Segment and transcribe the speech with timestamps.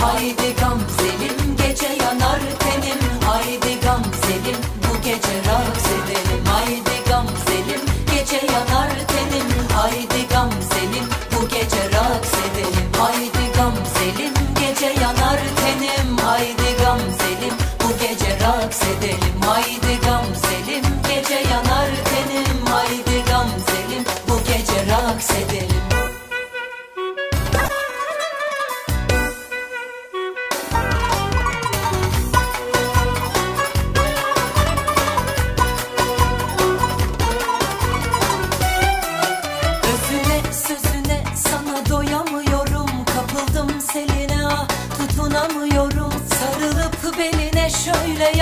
[0.00, 3.00] Haydi gam gamzelim gece yanar tenim.
[3.26, 6.44] Haydi gam gamzelim bu gece raks edelim.
[6.46, 6.87] Haydi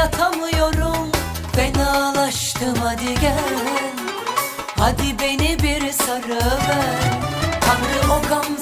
[0.06, 1.10] yatamıyorum.
[1.52, 3.92] Fenalaştım hadi gel.
[4.78, 6.96] Hadi beni bir sarıver
[7.60, 8.55] Tanrı o gamzeyi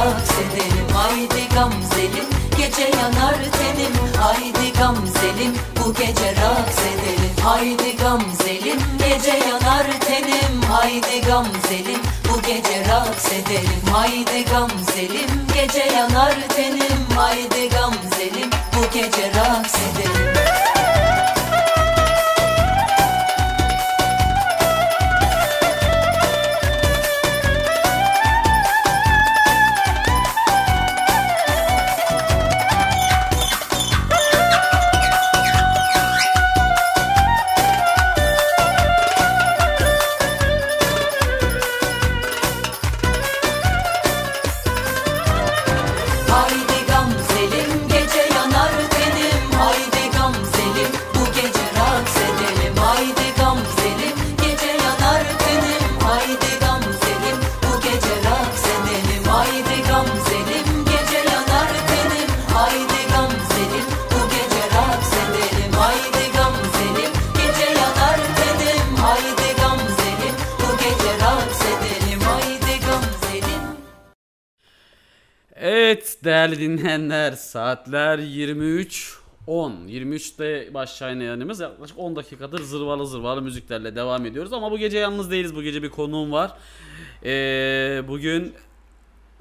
[0.00, 2.26] gece raks edelim Haydi gamzelim
[2.58, 3.94] gece yanar tenim.
[4.20, 6.78] Haydi gamzelim bu gece raks
[7.44, 10.62] Haydi gamzelim gece yanar tenim.
[10.72, 13.80] Haydi gamzelim bu gece raks edelim.
[13.92, 16.98] Haydi gamzelim gece yanar tenim.
[17.16, 19.74] Haydi gamzelim bu gece raks
[76.24, 79.72] değerli dinleyenler saatler 23 10.
[79.72, 84.52] 23'te başlayan yayınımız yaklaşık 10 dakikadır zırvalı zırvalı müziklerle devam ediyoruz.
[84.52, 85.54] Ama bu gece yalnız değiliz.
[85.54, 86.58] Bu gece bir konuğum var.
[87.24, 88.54] Ee, bugün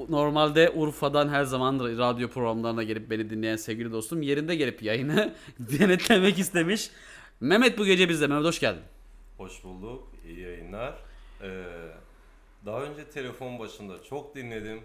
[0.10, 6.40] normalde Urfa'dan her zaman radyo programlarına gelip beni dinleyen sevgili dostum yerinde gelip yayını denetlemek
[6.40, 6.90] istemiş.
[7.40, 8.28] Mehmet bu gece bizde.
[8.28, 8.84] Mehmet hoş geldin.
[9.38, 10.94] Hoş bulduk, iyi yayınlar.
[11.42, 11.64] Ee,
[12.66, 14.80] daha önce telefon başında çok dinledim.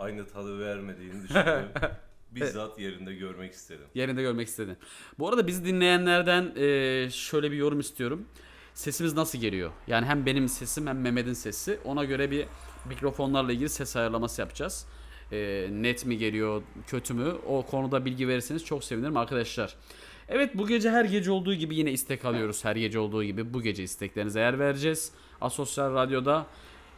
[0.00, 1.68] Aynı tadı vermediğini düşündüm.
[2.30, 3.86] Bizzat yerinde görmek istedim.
[3.94, 4.76] Yerinde görmek istedim.
[5.18, 8.26] Bu arada bizi dinleyenlerden e, şöyle bir yorum istiyorum.
[8.74, 9.70] Sesimiz nasıl geliyor?
[9.86, 11.78] Yani hem benim sesim hem Mehmet'in sesi.
[11.84, 12.46] Ona göre bir
[12.88, 14.86] mikrofonlarla ilgili ses ayarlaması yapacağız.
[15.32, 17.32] E, net mi geliyor, kötü mü?
[17.46, 19.76] O konuda bilgi verirseniz çok sevinirim arkadaşlar.
[20.28, 22.64] Evet bu gece her gece olduğu gibi yine istek alıyoruz.
[22.64, 25.12] Her gece olduğu gibi bu gece isteklerinize yer vereceğiz.
[25.40, 26.46] Asosyal Radyo'da.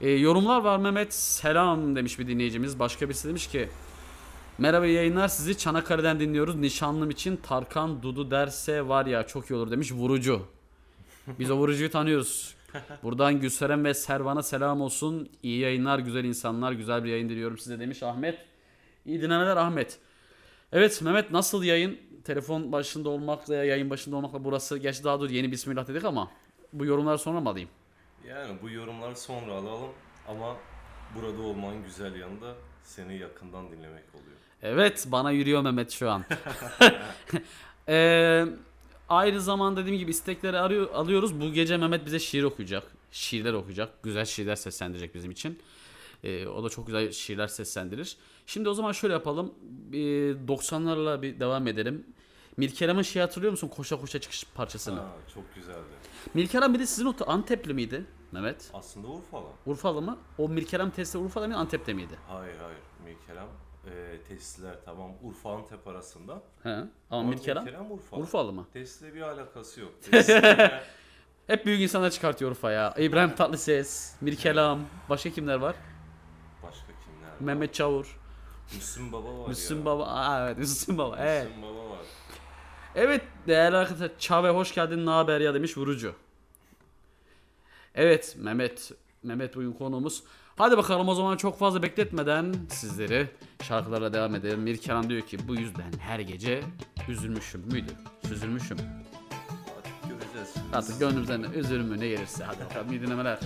[0.00, 1.14] E, yorumlar var Mehmet.
[1.14, 2.78] Selam demiş bir dinleyicimiz.
[2.78, 3.68] Başka birisi demiş ki
[4.58, 6.56] Merhaba yayınlar sizi Çanakkale'den dinliyoruz.
[6.56, 10.42] Nişanlım için Tarkan Dudu derse var ya çok iyi olur demiş vurucu.
[11.38, 12.54] Biz o vurucuyu tanıyoruz.
[13.02, 15.28] Buradan Gülseren ve Servan'a selam olsun.
[15.42, 18.38] İyi yayınlar güzel insanlar güzel bir yayın diliyorum size demiş Ahmet.
[19.06, 19.98] İyi dinlemeler Ahmet.
[20.72, 21.98] Evet Mehmet nasıl yayın?
[22.24, 26.30] Telefon başında olmakla yayın başında olmakla burası gerçi daha dur yeni bismillah dedik ama
[26.72, 27.68] bu yorumları sonra mı alayım?
[28.28, 29.90] Yani bu yorumları sonra alalım
[30.28, 30.56] ama
[31.16, 34.36] burada olmanın güzel yanında seni yakından dinlemek oluyor.
[34.62, 36.24] Evet bana yürüyor Mehmet şu an.
[37.88, 38.44] Ee,
[39.08, 41.40] aynı zaman dediğim gibi istekleri arıyor, alıyoruz.
[41.40, 42.82] Bu gece Mehmet bize şiir okuyacak.
[43.12, 44.02] Şiirler okuyacak.
[44.02, 45.58] Güzel şiirler seslendirecek bizim için.
[46.24, 48.16] Ee, o da çok güzel şiirler seslendirir.
[48.46, 49.54] Şimdi o zaman şöyle yapalım.
[49.62, 52.06] Bir 90'larla bir devam edelim.
[52.56, 53.68] Mirkelam'ın şeyi hatırlıyor musun?
[53.68, 55.00] Koşa koşa çıkış parçasını.
[55.00, 55.94] Ha, çok güzeldi.
[56.34, 58.70] Mirkelam bir de sizin o Antepli miydi Mehmet?
[58.74, 59.46] Aslında Urfalı.
[59.66, 60.18] Urfalı mı?
[60.38, 62.18] O Mirkelam testi Urfa'da mıydı Antep'te miydi?
[62.28, 63.48] Hayır hayır Mirkelam
[63.86, 66.42] e, tesisler tamam Urfa Antep arasında.
[66.62, 66.68] He.
[66.70, 68.20] Ama Ama Mirkelam Mirkelam Urfalı.
[68.20, 68.66] Urfalı mı?
[68.72, 69.92] Tesisle bir alakası yok.
[70.10, 70.82] Tesisle
[71.46, 72.94] Hep büyük insanlar çıkartıyor Urfa ya.
[72.98, 75.76] İbrahim Tatlıses, Mirkelam, başka kimler var?
[76.62, 77.36] başka kimler var?
[77.40, 78.20] Mehmet Çavur,
[78.74, 79.84] Müslüm Baba var Müslüm ya.
[79.84, 80.04] Baba.
[80.06, 81.16] Aa, evet Müslüm Baba.
[81.20, 81.46] Evet.
[81.48, 81.81] Müslüm Baba var.
[82.94, 86.14] Evet değerli arkadaşlar Çave hoş geldin ne haber ya demiş vurucu.
[87.94, 90.22] Evet Mehmet Mehmet bugün konuğumuz.
[90.56, 93.28] Hadi bakalım o zaman çok fazla bekletmeden sizleri
[93.62, 94.60] şarkılarla devam edelim.
[94.60, 96.62] Mirkelam diyor ki bu yüzden her gece
[97.08, 97.92] üzülmüşüm müydü?
[98.32, 98.78] Üzülmüşüm.
[99.76, 100.54] Artık göreceğiz.
[100.72, 102.44] Artık gönlümüzden üzülüm mü ne gelirse.
[102.44, 103.38] Hadi bakalım iyi dinlemeler.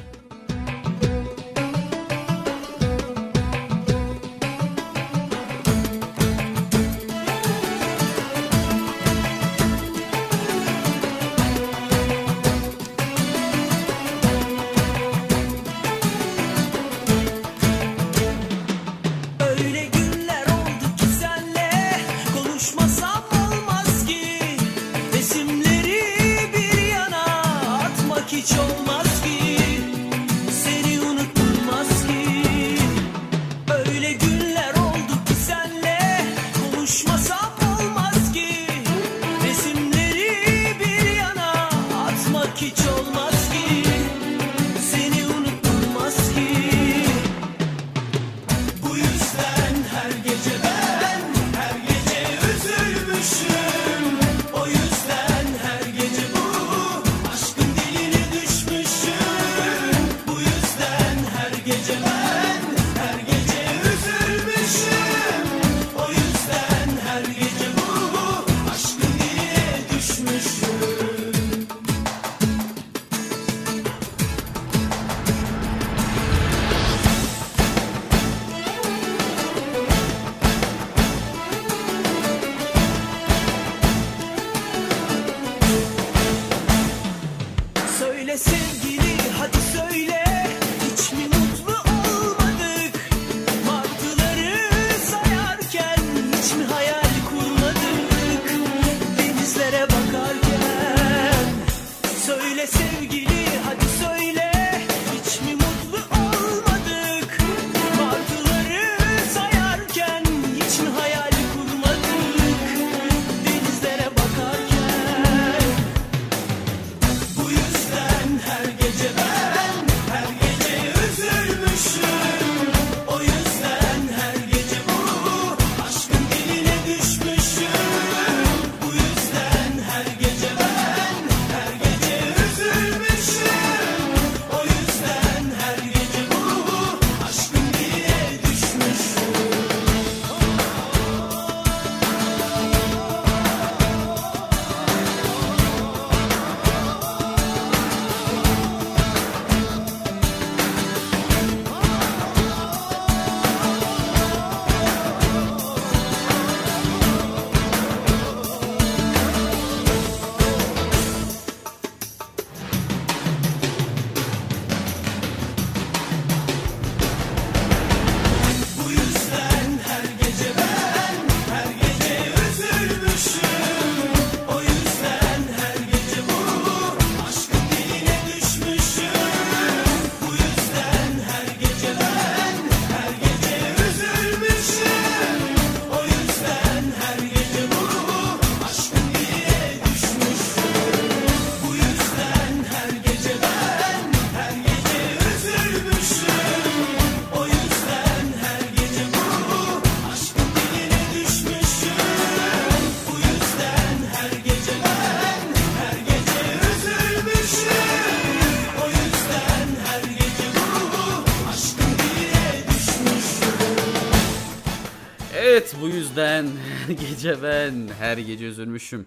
[216.17, 216.47] Yüzden
[216.87, 219.07] her gece ben her gece üzülmüşüm.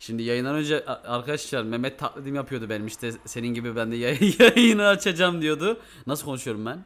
[0.00, 4.86] Şimdi yayından önce arkadaşlar Mehmet taklidim yapıyordu benim işte senin gibi ben de yay- yayını
[4.86, 5.80] açacağım diyordu.
[6.06, 6.84] Nasıl konuşuyorum ben?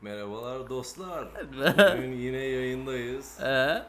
[0.00, 1.28] Merhabalar dostlar.
[1.96, 3.40] Bugün yine yayındayız.
[3.40, 3.82] Ee?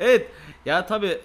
[0.00, 0.30] evet
[0.64, 1.18] ya tabi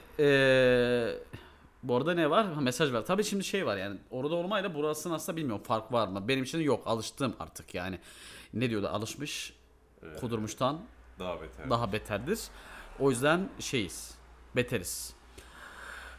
[1.84, 2.54] bu arada ne var?
[2.54, 3.06] Ha, mesaj var.
[3.06, 6.28] Tabi şimdi şey var yani orada olmayla burasının aslında bilmiyorum fark var mı?
[6.28, 8.00] Benim için yok alıştım artık yani.
[8.54, 9.54] Ne diyordu alışmış
[10.20, 10.82] kudurmuştan
[11.20, 11.70] Daha beter.
[11.70, 12.40] daha beterdir.
[13.00, 14.16] O yüzden şeyiz.
[14.56, 15.14] Beteriz.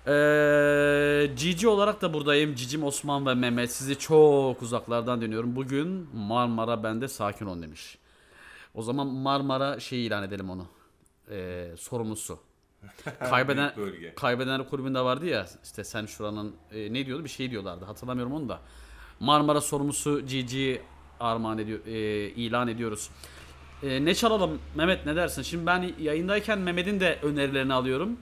[0.07, 2.55] Ee, Cici olarak da buradayım.
[2.55, 3.73] Cicim Osman ve Mehmet.
[3.73, 5.57] Sizi çok uzaklardan dönüyorum.
[5.57, 7.99] Bugün Marmara bende sakin ol demiş.
[8.75, 10.67] O zaman Marmara şey ilan edelim onu.
[11.31, 12.39] Ee, sorumlusu.
[13.31, 13.73] Kaybeden
[14.17, 18.49] kaybedenler kulübünde vardı ya işte sen şuranın e, ne diyordu bir şey diyorlardı hatırlamıyorum onu
[18.49, 18.61] da.
[19.21, 20.83] Marmara sorumlusu Cici
[21.21, 23.11] armağan ediyor e, ilan ediyoruz.
[23.83, 25.43] E, ne çalalım Mehmet ne dersin?
[25.43, 28.19] Şimdi ben yayındayken Mehmet'in de önerilerini alıyorum.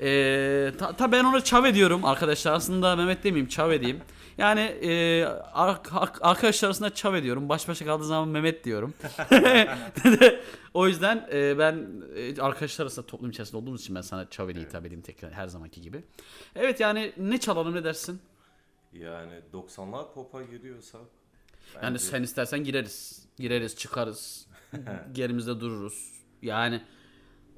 [0.00, 2.52] E, ta, ta ben ona çav ediyorum arkadaşlar.
[2.52, 4.00] Aslında Mehmet demeyeyim çav edeyim.
[4.38, 7.48] Yani e, ar- ar- arkadaşlar arasında çav ediyorum.
[7.48, 8.94] Baş başa kaldığı zaman Mehmet diyorum.
[10.74, 14.60] o yüzden e, ben e, arkadaşlar arasında toplum içerisinde olduğumuz için ben sana çav ile
[14.60, 16.04] hitap edeyim tekrar her zamanki gibi.
[16.54, 18.20] Evet yani ne çalalım ne dersin?
[18.92, 21.00] Yani 90'lar pop'a giriyorsak
[21.82, 23.22] Yani sen istersen gireriz.
[23.38, 24.46] Gireriz çıkarız.
[25.16, 26.12] Yerimizde dururuz.
[26.42, 26.82] Yani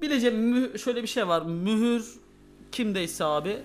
[0.03, 1.43] bileceğim şöyle bir şey var.
[1.47, 2.15] Mühür
[2.73, 3.57] kimdeyse abi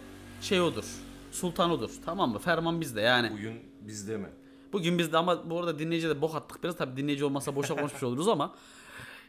[0.42, 0.86] şey odur.
[1.32, 1.92] Sultan odur.
[2.06, 2.40] Tamam mı?
[2.40, 3.32] Ferman bizde yani.
[3.32, 4.30] bugün bizde mi?
[4.74, 6.78] Bugün bizde ama bu arada dinleyici de bok attık biraz.
[6.78, 8.56] Tabii dinleyici olmasa boşa konuşmuş oluruz ama.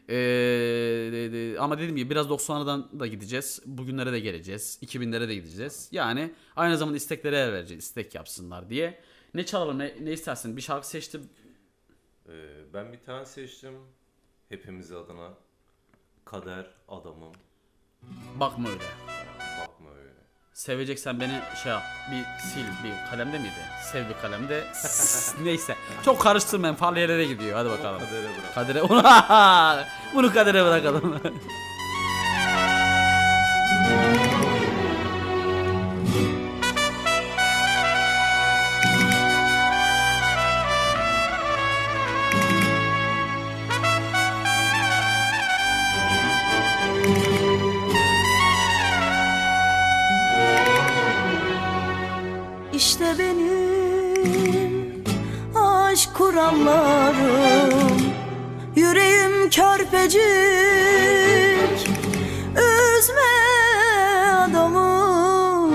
[0.09, 0.13] Ee,
[1.11, 3.61] de- de- ama dediğim gibi biraz 90'lardan da gideceğiz.
[3.65, 4.79] Bugünlere de geleceğiz.
[4.81, 5.89] 2000'lere de gideceğiz.
[5.91, 7.83] Yani aynı zamanda isteklere yer vereceğiz.
[7.83, 8.99] istek yapsınlar diye.
[9.33, 10.57] Ne çalalım ne, ne istersin?
[10.57, 11.21] Bir şarkı seçtim.
[12.29, 12.31] Ee,
[12.73, 13.73] ben bir tane seçtim.
[14.49, 15.29] Hepimiz adına.
[16.25, 17.33] Kader adamım.
[18.39, 18.83] Bakma öyle.
[19.61, 20.09] Bakma öyle.
[20.53, 21.83] Seveceksen beni şey yap.
[22.11, 23.61] Bir sil bir kalemde miydi?
[23.91, 24.63] Sev bir kalemde.
[25.43, 25.75] Neyse.
[26.05, 26.75] Çok karıştırmayın.
[26.75, 27.57] Farlı yerlere gidiyor.
[27.57, 28.01] Hadi bakalım.
[28.55, 29.05] Kadere bırak.
[29.75, 29.85] Kadere
[30.15, 31.21] bunu kadere bırakalım.
[56.57, 58.01] kurallarım
[58.75, 60.21] Yüreğim körpecik
[62.55, 63.33] Üzme
[64.37, 65.69] adamı.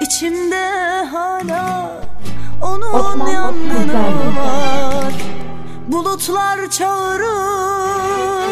[0.00, 1.90] İçimde hala
[2.62, 5.12] onun yangını var?
[5.88, 8.47] Bulutlar çağırır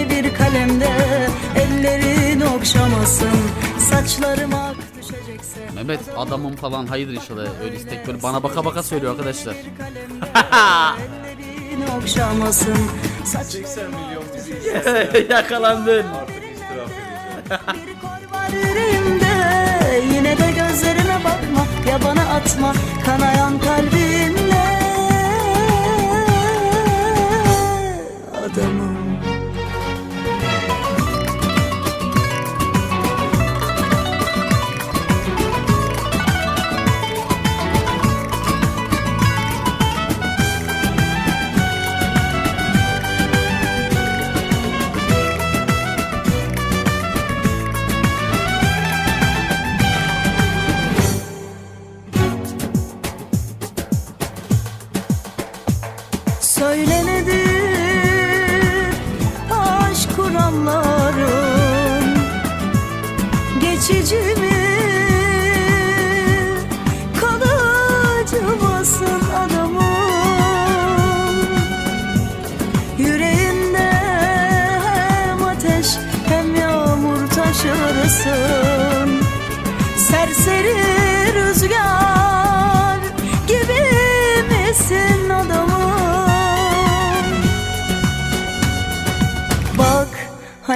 [0.00, 0.88] Beni bir kalemde
[1.56, 3.28] Ellerin okşamasın
[3.78, 7.46] Saçlarım ak düşecekse Mehmet adamım falan hayırdır inşallah.
[7.64, 9.54] Öyle istek böyle bana baka baka söylüyor arkadaşlar.
[11.30, 12.76] Ellerin okşamasın
[13.24, 15.26] Saçlarım 80 milyon bizi.
[15.32, 16.04] Yakalandın.
[16.06, 16.88] Artık edeceğim.
[17.86, 19.26] Bir kor var yüreğimde
[20.14, 22.72] Yine de gözlerime bakma Ya bana atma
[23.06, 24.49] kanayan kalbimle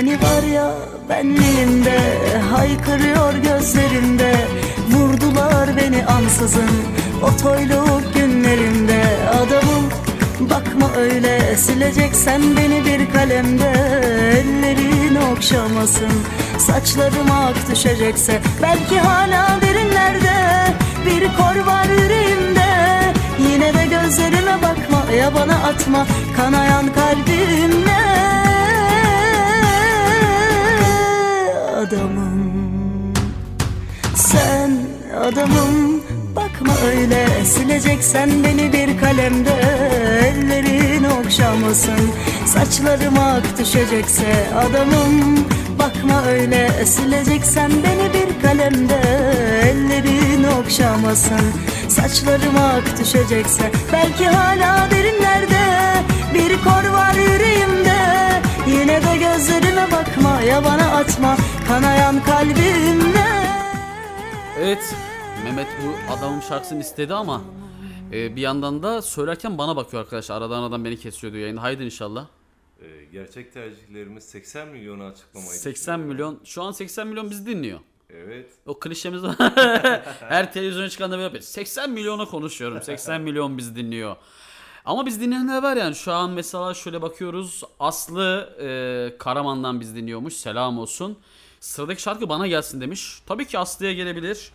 [0.05, 0.71] hani var ya
[1.09, 1.99] benliğimde
[2.51, 4.35] Haykırıyor gözlerimde
[4.91, 6.71] Vurdular beni ansızın
[7.23, 9.03] O toyluk günlerimde.
[9.31, 9.85] Adamım
[10.41, 13.73] bakma öyle Sileceksen beni bir kalemde.
[14.33, 16.13] Ellerin okşamasın
[16.59, 18.41] Saçlarım ak düşecekse.
[18.63, 20.35] Belki hala derinlerde
[21.07, 22.65] Bir kor var yüreğimde.
[23.51, 28.14] Yine de gözlerime bakma Ya bana atma Kanayan kalbimle
[31.89, 33.13] Adamım.
[34.15, 34.71] Sen
[35.21, 36.03] adamım.
[36.37, 39.51] Bakma öyle Sileceksen beni bir kalemde.
[40.27, 42.11] Ellerin okşamasın
[42.47, 45.37] Saçlarım ak düşecekse Adamım.
[45.79, 49.01] Bakma öyle Sileceksen beni bir kalemde.
[49.63, 51.53] Ellerin okşamasın
[51.89, 53.71] Saçlarım ak düşecekse.
[53.93, 55.65] Belki hala derinlerde
[56.35, 58.04] Bir kor var yüreğimde
[58.75, 61.37] Yine de gözlerime bakma Ya bana atma
[61.69, 63.25] Kanayan kalbimle
[64.59, 64.95] Evet.
[65.45, 67.43] Mehmet bu adamım şarkısını istedi ama
[68.13, 70.37] e, bir yandan da söylerken bana bakıyor arkadaşlar.
[70.37, 71.63] Aradan aradan beni kesiyordu yayında.
[71.63, 72.27] Haydi inşallah.
[72.83, 76.07] Ee, gerçek tercihlerimiz 80 milyonu açıklamayı 80 düşünüyorum.
[76.09, 76.41] milyon.
[76.45, 77.81] Şu an 80 milyon bizi dinliyor.
[78.11, 78.47] Evet.
[78.67, 79.37] O klişemiz var.
[80.29, 81.43] Her televizyona çıkanda böyle yapıyor.
[81.43, 82.83] 80 milyona konuşuyorum.
[82.83, 84.17] 80 milyon bizi dinliyor.
[84.85, 85.95] Ama biz dinleyenler var yani.
[85.95, 87.63] Şu an mesela şöyle bakıyoruz.
[87.81, 90.35] Aslı e, Karaman'dan biz dinliyormuş.
[90.35, 91.19] Selam olsun.
[91.61, 93.19] Sıradaki şarkı bana gelsin demiş.
[93.27, 94.53] Tabii ki Aslı'ya gelebilir.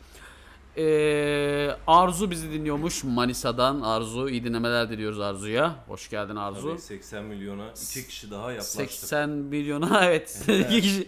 [0.78, 3.82] E, Arzu bizi dinliyormuş Manisa'dan.
[3.82, 5.76] Arzu iyi dinlemeler diliyoruz Arzu'ya.
[5.88, 6.70] Hoş geldin Arzu.
[6.70, 8.92] Tabii 80 milyona iki kişi daha yaklaştık.
[8.92, 10.46] 80 milyona evet.
[10.48, 11.08] İki kişi.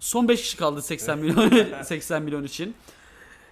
[0.00, 1.50] Son 5 kişi kaldı 80 milyon
[1.82, 2.74] 80 milyon için.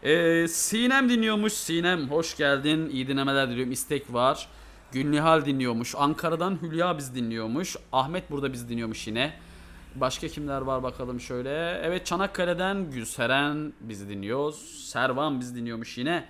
[0.03, 1.53] Ee, Sinem dinliyormuş.
[1.53, 2.91] Sinem hoş geldin.
[2.91, 3.73] İyi dinlemeler diliyorum.
[3.73, 4.49] İstek var.
[4.93, 5.95] Gülnihal dinliyormuş.
[5.99, 7.77] Ankara'dan Hülya biz dinliyormuş.
[7.93, 9.33] Ahmet burada biz dinliyormuş yine.
[9.95, 11.81] Başka kimler var bakalım şöyle.
[11.83, 14.53] Evet Çanakkale'den Gülseren bizi dinliyor.
[14.85, 16.29] Servan biz dinliyormuş yine.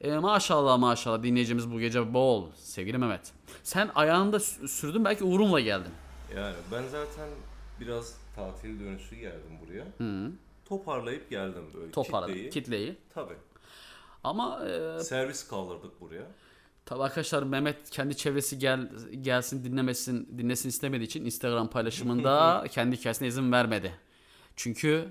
[0.00, 2.46] Ee, maşallah maşallah dinleyicimiz bu gece bol.
[2.56, 3.32] Sevgili Mehmet.
[3.62, 5.92] Sen ayağında sü- sürdün belki Uğur'umla geldin.
[6.36, 7.28] Yani ben zaten
[7.80, 9.84] biraz tatil dönüşü geldim buraya.
[10.64, 12.50] Toparlayıp geldim böyle Toparladık kitleyi.
[12.50, 12.96] kitleyi.
[13.14, 13.34] Tabii.
[14.24, 16.26] Ama e, Servis kaldırdık buraya.
[16.86, 23.28] Tabii arkadaşlar Mehmet kendi çevresi gel gelsin dinlemesin dinlesin istemediği için Instagram paylaşımında kendi hikayesine
[23.28, 23.94] izin vermedi.
[24.56, 25.08] Çünkü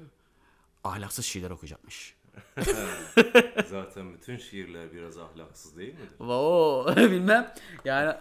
[0.83, 2.15] ahlaksız şiirler okuyacakmış.
[3.69, 6.19] Zaten bütün şiirler biraz ahlaksız değil midir?
[6.19, 7.53] Oo, bilmem.
[7.85, 8.15] Yani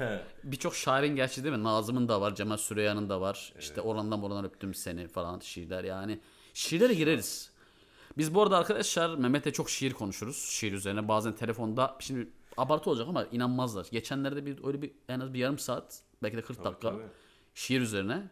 [0.45, 1.65] birçok şairin gerçi değil mi?
[1.65, 3.53] Nazım'ın da var, Cemal Süreyya'nın da var.
[3.59, 6.21] İşte orandan buradan öptüm seni falan şiirler yani.
[6.55, 7.51] Şiirlere gireriz.
[8.19, 10.37] Biz bu arada arkadaşlar Mehmet'le çok şiir konuşuruz.
[10.37, 13.87] Şiir üzerine bazen telefonda şimdi abartı olacak ama inanmazlar.
[13.91, 17.03] Geçenlerde bir öyle bir en az bir yarım saat belki de 40 dakika tabii.
[17.55, 18.23] şiir üzerine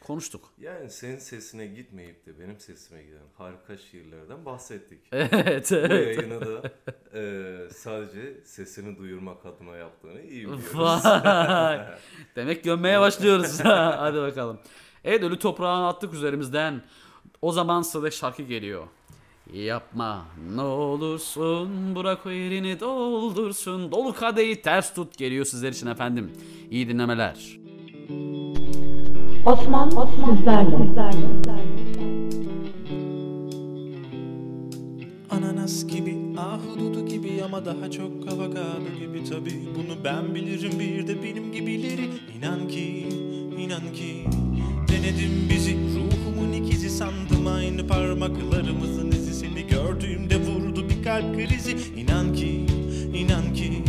[0.00, 0.52] konuştuk.
[0.58, 5.00] Yani senin sesine gitmeyip de benim sesime giden harika şiirlerden bahsettik.
[5.12, 6.18] evet, Bu evet.
[6.18, 6.70] yayını da
[7.18, 11.04] e, sadece sesini duyurmak adına yaptığını iyi biliyoruz.
[12.36, 13.60] Demek gömmeye başlıyoruz.
[13.64, 14.60] Hadi bakalım.
[15.04, 16.82] Evet ölü toprağını attık üzerimizden.
[17.42, 18.86] O zaman sıradaki şarkı geliyor.
[19.50, 20.24] Yapma
[20.54, 23.92] ne olursun bırak o yerini doldursun.
[23.92, 26.30] Dolu kadehi ters tut geliyor sizler için efendim.
[26.70, 27.58] İyi dinlemeler.
[29.46, 31.12] Osman sizlerle.
[35.30, 41.22] Ananas gibi, ahududu gibi ama daha çok avokado gibi tabi Bunu ben bilirim bir de
[41.22, 43.08] benim gibileri İnan ki,
[43.58, 44.24] inan ki
[44.88, 49.11] Denedim bizi, ruhumun ikizi sandım Aynı parmaklarımızın
[50.02, 51.76] gördüğümde vurdu bir kalp krizi.
[51.96, 52.66] İnan ki,
[53.14, 53.82] inan ki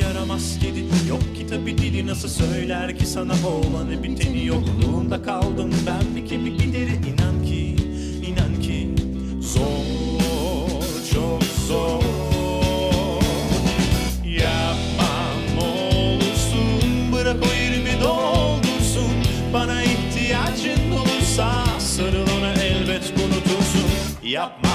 [0.00, 1.08] Yaramaz kedi.
[1.08, 4.46] Yok ki tabi dili nasıl söyler ki sana olanı biteni.
[4.46, 6.90] Yokluğunda kaldım ben bir kemik gideri.
[6.90, 7.76] İnan ki
[8.26, 8.88] inan ki
[9.40, 10.82] zor
[11.14, 12.02] çok zor.
[14.24, 15.12] Yapma
[15.54, 19.12] ne olursun bırak o yerimi doldursun.
[19.52, 22.26] Bana ihtiyacın olursa sarıl
[22.62, 23.90] elbet unutursun.
[24.24, 24.65] Yapma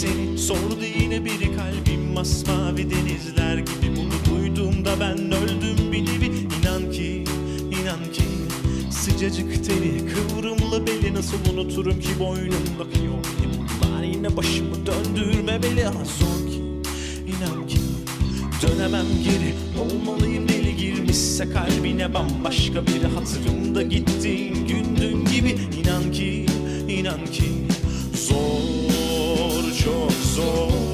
[0.00, 0.38] seni.
[0.38, 3.96] Sordu yine biri kalbim masmavi denizler gibi.
[3.96, 6.30] Bunu duyduğumda ben öldüm bir nevi.
[6.60, 7.24] İnan ki
[7.80, 8.22] inan ki
[8.90, 13.24] sıcacık teni kıvrımlı beli nasıl unuturum ki boynumdaki yol
[13.82, 16.62] bunlar yine başımı döndürmemeli ama zor ki
[17.26, 17.78] inan ki
[18.62, 19.54] Dönemem geri.
[19.80, 25.58] Olmalıyım deli girmişse kalbine bambaşka biri hatırımda gittiğin gündün gibi.
[25.80, 26.46] İnan ki
[26.88, 27.44] inan ki
[28.14, 28.79] zor
[29.84, 30.89] çok zor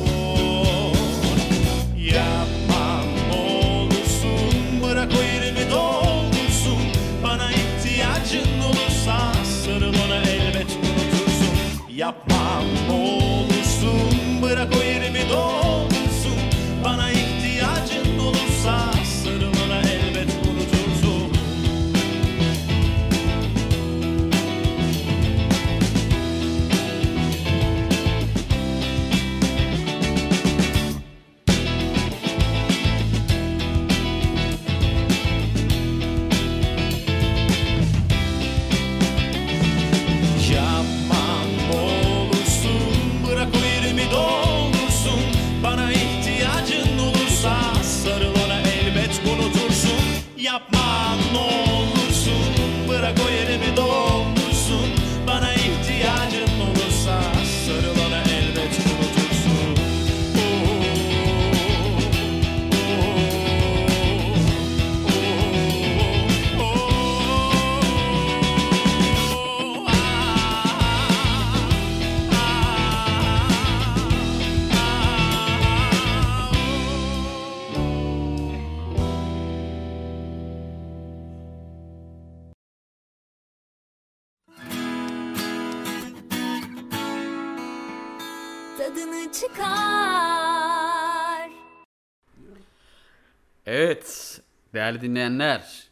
[93.87, 94.41] Evet
[94.75, 95.87] değerli dinleyenler.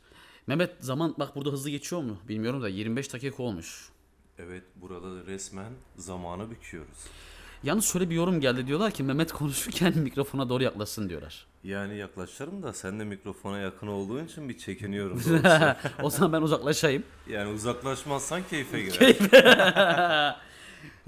[0.46, 3.88] Mehmet zaman bak burada hızlı geçiyor mu bilmiyorum da 25 dakika olmuş.
[4.38, 6.98] Evet burada da resmen zamanı büküyoruz.
[7.62, 11.46] Yalnız şöyle bir yorum geldi diyorlar ki Mehmet konuşurken mikrofona doğru yaklaşsın diyorlar.
[11.64, 15.22] Yani yaklaşırım da sen de mikrofona yakın olduğun için bir çekiniyorum.
[16.02, 17.02] o zaman ben uzaklaşayım.
[17.28, 20.37] yani uzaklaşmazsan keyfe girer.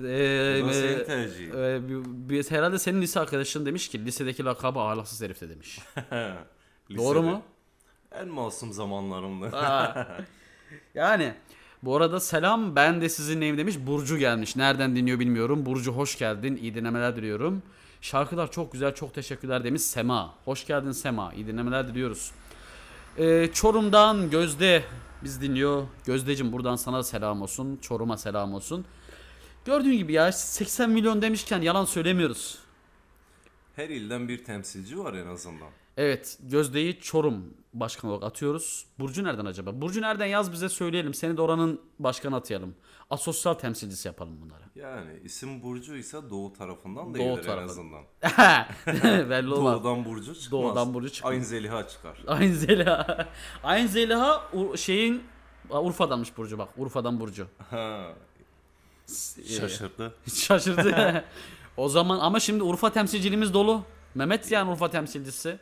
[0.01, 1.51] Ee, Bu senin e, tercihin.
[1.51, 5.79] e, bir- bir- herhalde senin lise arkadaşın demiş ki lisedeki lakabı ahlaksız herifte demiş.
[6.91, 7.43] Doğru Lisede mu?
[8.13, 9.47] En masum zamanlarımda.
[9.59, 10.07] Aa.
[10.95, 11.35] yani
[11.83, 13.77] Bu arada selam ben de sizinleyim demiş.
[13.87, 14.57] Burcu gelmiş.
[14.57, 15.67] Nereden dinliyor bilmiyorum.
[15.67, 16.57] Burcu hoş geldin.
[16.57, 17.63] İyi dinlemeler diliyorum.
[18.01, 20.35] Şarkılar çok güzel çok teşekkürler demiş Sema.
[20.45, 21.33] Hoş geldin Sema.
[21.33, 22.33] İyi dinlemeler diliyoruz.
[23.19, 24.83] Ee, Çorum'dan Gözde
[25.25, 25.87] biz dinliyor.
[26.05, 27.79] Gözdecim buradan sana selam olsun.
[27.83, 28.85] Çorum'a selam olsun.
[29.65, 32.59] Gördüğün gibi ya 80 milyon demişken yalan söylemiyoruz.
[33.77, 35.69] Her ilden bir temsilci var en azından.
[35.97, 38.87] Evet Gözde'yi Çorum başkanı olarak atıyoruz.
[38.99, 39.81] Burcu nereden acaba?
[39.81, 41.15] Burcu nereden yaz bize söyleyelim.
[41.15, 42.75] Seni de oranın başkanı atayalım.
[43.11, 44.63] Asosyal temsilcisi yapalım bunları.
[44.75, 47.71] Yani isim Burcu ise Doğu tarafından da Doğu gelir en tarafı.
[47.71, 48.03] azından.
[49.31, 49.85] Belli olmaz.
[49.85, 50.51] Doğudan Burcu çıkmaz.
[50.51, 51.33] Doğudan Burcu çıkmaz.
[51.33, 52.19] Aynı Zeliha çıkar.
[52.27, 53.29] Aynı Zeliha.
[53.63, 55.23] Aynı Zeliha şeyin
[55.71, 56.69] Urfa'danmış Burcu bak.
[56.77, 57.47] Urfa'dan Burcu.
[57.71, 58.13] Ha,
[59.59, 60.15] şaşırdı.
[60.35, 61.25] Şaşırdı.
[61.77, 63.83] o zaman ama şimdi Urfa temsilciliğimiz dolu.
[64.15, 65.59] Mehmet yani Urfa temsilcisi.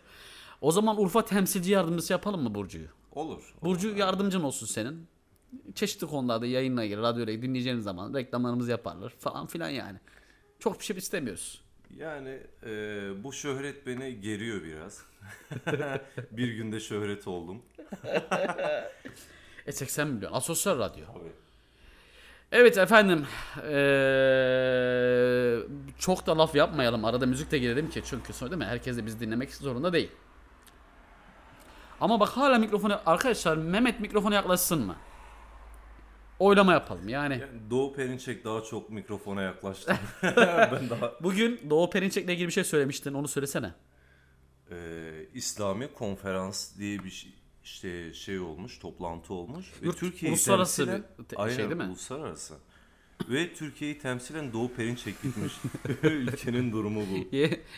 [0.64, 2.88] O zaman Urfa temsilci yardımcısı yapalım mı Burcu'yu?
[3.12, 3.54] Olur.
[3.62, 5.06] Burcu yardımcın olsun senin.
[5.74, 9.98] Çeşitli konularda yayınla ilgili, radyoyla dinleyeceğiniz zaman reklamlarımızı yaparlar falan filan yani.
[10.58, 11.62] Çok bir şey istemiyoruz.
[11.96, 12.70] Yani e,
[13.24, 15.02] bu şöhret beni geriyor biraz.
[16.30, 17.62] bir günde şöhret oldum.
[19.66, 20.32] E 80 milyon.
[20.32, 21.04] Asosyal radyo.
[21.06, 21.32] Tabii.
[22.52, 23.26] Evet efendim.
[23.56, 23.74] Ee,
[25.98, 27.04] çok da laf yapmayalım.
[27.04, 28.02] Arada müzik de girelim ki.
[28.04, 28.64] Çünkü sonra değil mi?
[28.64, 30.10] Herkes de bizi dinlemek zorunda değil.
[32.04, 33.00] Ama bak hala mikrofonu...
[33.06, 34.96] Arkadaşlar Mehmet mikrofona yaklaşsın mı?
[36.38, 37.32] Oylama yapalım yani.
[37.32, 39.96] Yani Doğu Perinçek daha çok mikrofona yaklaştı.
[40.72, 43.14] ben daha Bugün Doğu Perinçek'le ilgili bir şey söylemiştin.
[43.14, 43.74] Onu söylesene.
[44.70, 44.76] e,
[45.34, 47.32] İslami konferans diye bir şey,
[47.64, 49.66] işte şey olmuş, toplantı olmuş.
[49.82, 51.86] Ve Yurt- Türkiye'yi uluslararası temsilen- bir Aynen, şey değil mi?
[51.86, 52.54] uluslararası.
[53.28, 55.52] Ve Türkiye'yi temsilen Doğu Perinçek gitmiş.
[56.02, 57.36] Ülkenin durumu bu.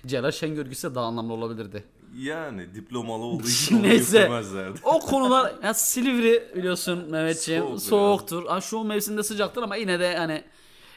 [0.09, 1.85] Celal Şengör gitse daha anlamlı olabilirdi.
[2.19, 4.19] Yani diplomalı olduğu için onu Neyse.
[4.19, 4.79] götürmezlerdi.
[4.83, 7.83] O konular ya Silivri biliyorsun Mehmetciğim Soğuk biraz.
[7.83, 8.47] soğuktur.
[8.47, 10.45] Ha, şu mevsimde sıcaktır ama yine de hani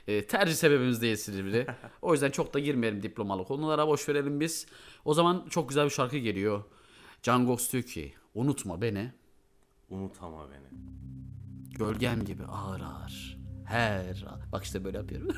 [0.08, 1.68] e, tercih sebebimiz değil Silivri.
[2.02, 4.68] o yüzden çok da girmeyelim diplomalı konulara boş verelim biz.
[5.06, 6.64] O zaman çok güzel bir şarkı geliyor.
[7.24, 9.12] Can Gox diyor ki unutma beni
[9.90, 10.80] Unutama beni.
[11.78, 13.38] gölgem gibi ağır ağır.
[13.66, 14.42] Her an.
[14.52, 15.28] Bak işte böyle yapıyorum.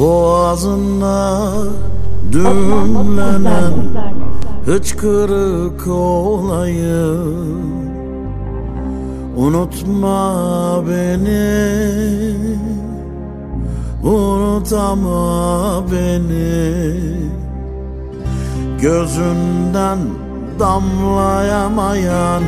[0.00, 1.42] Boğazında
[2.32, 3.72] düğümlenen
[4.66, 7.70] hıçkırık olayım.
[9.36, 12.34] Unutma beni
[14.02, 17.00] Unutama beni.
[18.80, 19.98] Gözünden
[20.58, 22.42] damlayamayan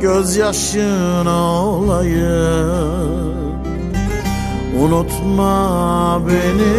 [0.00, 3.35] Gözyaşın olayım
[4.80, 6.76] Unutma beni.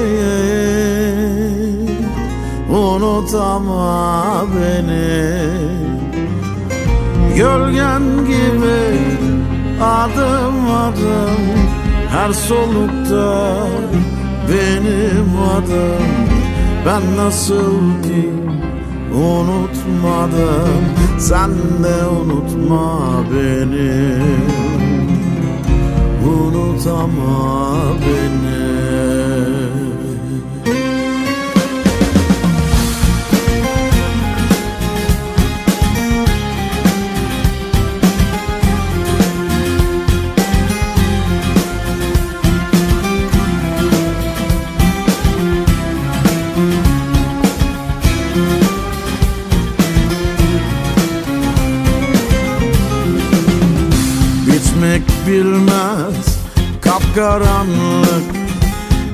[2.69, 5.47] Unutama beni.
[7.37, 8.99] Gölgen gibi
[9.81, 11.41] adım adım
[12.11, 13.67] Her solukta
[14.49, 16.27] benim adım.
[16.85, 18.29] Ben nasıl ki
[19.13, 20.83] unutmadım
[21.19, 21.49] Sen
[21.83, 22.99] de unutma
[23.31, 24.17] beni
[26.27, 28.57] Unutama beni.
[54.47, 56.16] Bitmek bilmez
[57.17, 58.35] kapkaranlık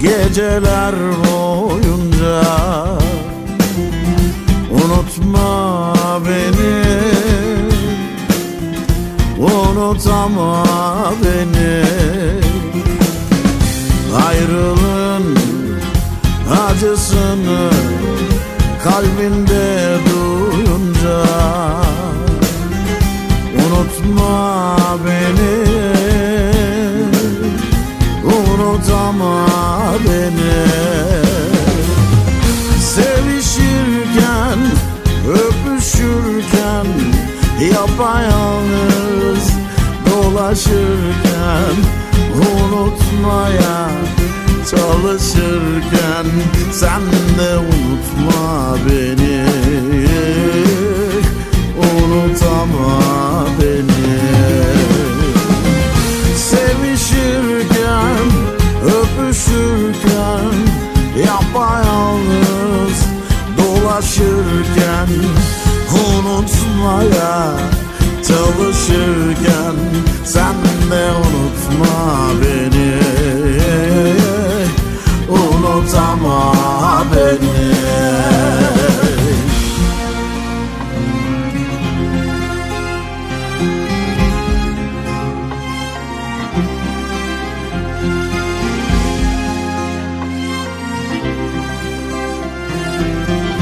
[0.01, 2.43] geceler boyunca.
[4.71, 5.93] Unutma
[6.25, 6.83] beni
[9.39, 10.63] Unutama
[11.23, 11.83] beni.
[14.27, 15.37] Ayrılığın
[16.69, 17.69] acısını
[18.83, 20.12] kalbinde duyunca
[38.03, 39.47] Yapayalnız
[40.11, 41.75] Dolaşırken
[42.35, 43.89] Unutmaya
[44.71, 46.25] Çalışırken
[46.71, 47.01] Sen
[47.39, 49.45] de unutma beni.
[51.77, 52.99] Unutama
[53.61, 54.19] beni.
[56.37, 58.25] Sevişirken,
[58.85, 60.53] öpüşürken
[61.25, 62.97] Yapayalnız
[63.57, 65.07] dolaşırken
[65.93, 67.72] Unutma unutmaya
[68.57, 69.75] çalışırken
[70.25, 70.55] Sen
[70.91, 72.99] de unutma beni.
[75.29, 76.53] Unutama
[77.11, 77.73] beni.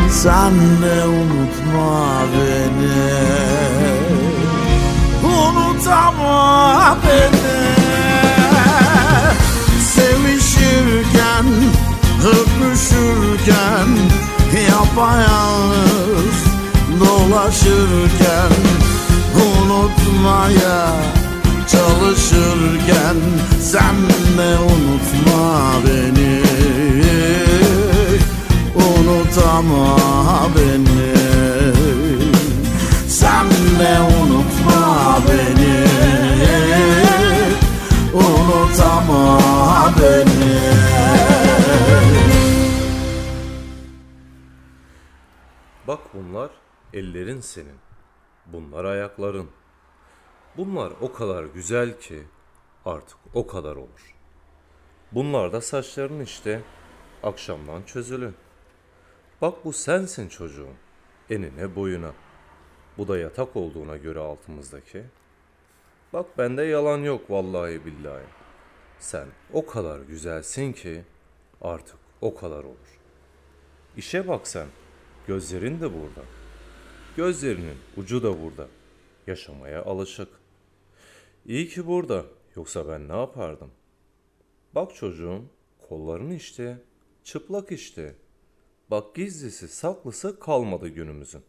[0.09, 3.50] Sen de unutma beni
[5.91, 7.75] Unutama beni
[9.83, 11.45] Sevişirken,
[12.23, 13.89] öpüşürken
[14.69, 16.37] Yapayalnız
[16.99, 18.51] dolaşırken
[19.35, 20.87] Unutmaya
[21.71, 23.15] çalışırken
[23.61, 23.95] Sen
[24.37, 26.41] de unutma beni.
[28.75, 29.97] Unutama
[30.55, 31.20] beni
[33.31, 35.75] Sen de unutma beni
[38.13, 39.39] Unutama
[39.99, 40.59] beni
[45.87, 46.51] Bak bunlar
[46.93, 47.79] ellerin senin.
[48.45, 49.49] Bunlar ayakların.
[50.57, 52.23] Bunlar o kadar güzel ki
[52.85, 54.15] artık o kadar olur.
[55.11, 56.61] Bunlar da saçların işte.
[57.23, 58.33] Akşamdan çözülü.
[59.41, 60.73] Bak bu sensin çocuğum.
[61.29, 62.11] Enine boyuna.
[62.97, 65.03] Bu da yatak olduğuna göre altımızdaki.
[66.13, 68.23] Bak bende yalan yok vallahi billahi.
[68.99, 71.03] Sen o kadar güzelsin ki
[71.61, 72.99] artık o kadar olur.
[73.97, 74.67] İşe bak sen.
[75.27, 76.21] Gözlerin de burada.
[77.17, 78.67] Gözlerinin ucu da burada.
[79.27, 80.27] Yaşamaya alışık.
[81.45, 82.25] İyi ki burada.
[82.55, 83.71] Yoksa ben ne yapardım?
[84.75, 85.41] Bak çocuğum,
[85.89, 86.77] kolların işte.
[87.23, 88.15] Çıplak işte.
[88.91, 91.43] Bak gizlisi saklısı kalmadı günümüzün.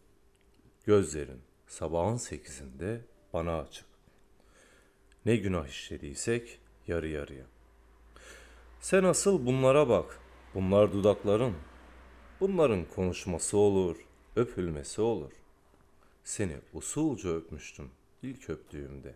[0.86, 3.00] Gözlerin sabahın sekizinde
[3.32, 3.84] bana açık.
[5.26, 7.44] Ne günah işlediysek yarı yarıya.
[8.80, 10.20] Sen asıl bunlara bak.
[10.54, 11.54] Bunlar dudakların.
[12.40, 13.96] Bunların konuşması olur,
[14.36, 15.32] öpülmesi olur.
[16.24, 17.90] Seni usulca öpmüştüm
[18.22, 19.14] ilk öptüğümde.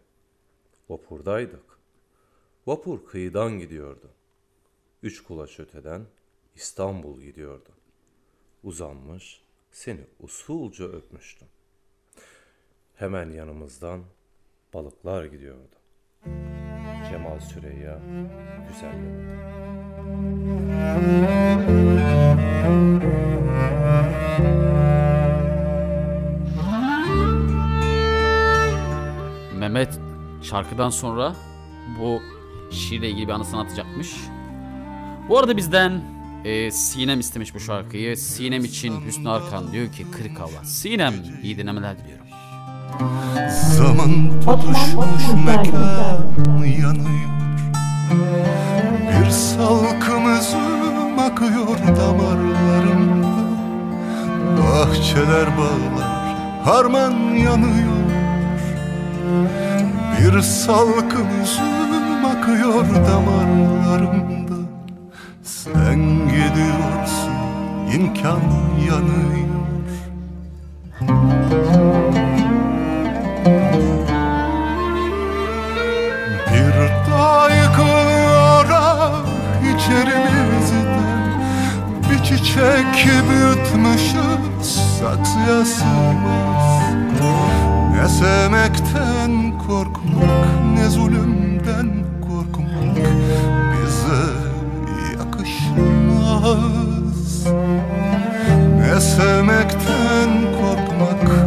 [0.89, 1.79] Vapurdaydık.
[2.67, 4.11] Vapur kıyıdan gidiyordu.
[5.03, 6.07] Üç kulaç öteden
[6.55, 7.71] İstanbul gidiyordu.
[8.63, 11.49] Uzanmış, seni usulca öpmüştüm.
[12.97, 14.01] Hemen yanımızdan
[14.75, 15.77] balıklar gidiyordu.
[17.11, 17.99] Cemal Süreyya
[18.69, 19.37] güzelleme.
[29.59, 30.01] Mehmet
[30.43, 31.37] şarkıdan sonra
[32.01, 32.21] bu
[32.73, 34.15] şiirle ilgili bir anısını atacakmış.
[35.29, 36.03] Bu arada bizden
[36.45, 38.17] e, Sinem istemiş bu şarkıyı.
[38.17, 40.65] Sinem için Hüsnü Arkan diyor ki kırık hava.
[40.65, 42.26] Sinem iyi dinlemeler diliyorum.
[43.77, 47.31] Zaman tutuşmuş mekan yanıyor.
[49.11, 53.27] Bir salkım üzüm akıyor damarlarımda.
[54.59, 58.07] Bahçeler bağlar harman yanıyor.
[60.19, 64.55] Bir salkım üzüm akıyor damarlarımda.
[65.43, 65.99] Sen
[66.29, 67.33] gidiyorsun
[67.95, 68.41] imkan
[68.89, 69.37] yanıyor
[79.87, 81.41] içerimizden
[82.11, 86.83] Bir çiçek büyütmüşüz saksıya sığmaz
[87.93, 92.97] Ne sevmekten korkmak ne zulümden korkmak
[93.73, 94.23] Bize
[95.19, 96.67] yakışmaz.
[98.79, 100.31] Ne sevmekten
[100.61, 101.46] korkmak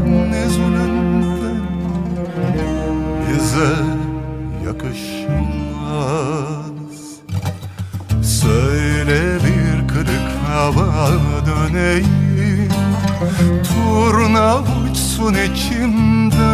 [15.53, 16.49] içimde.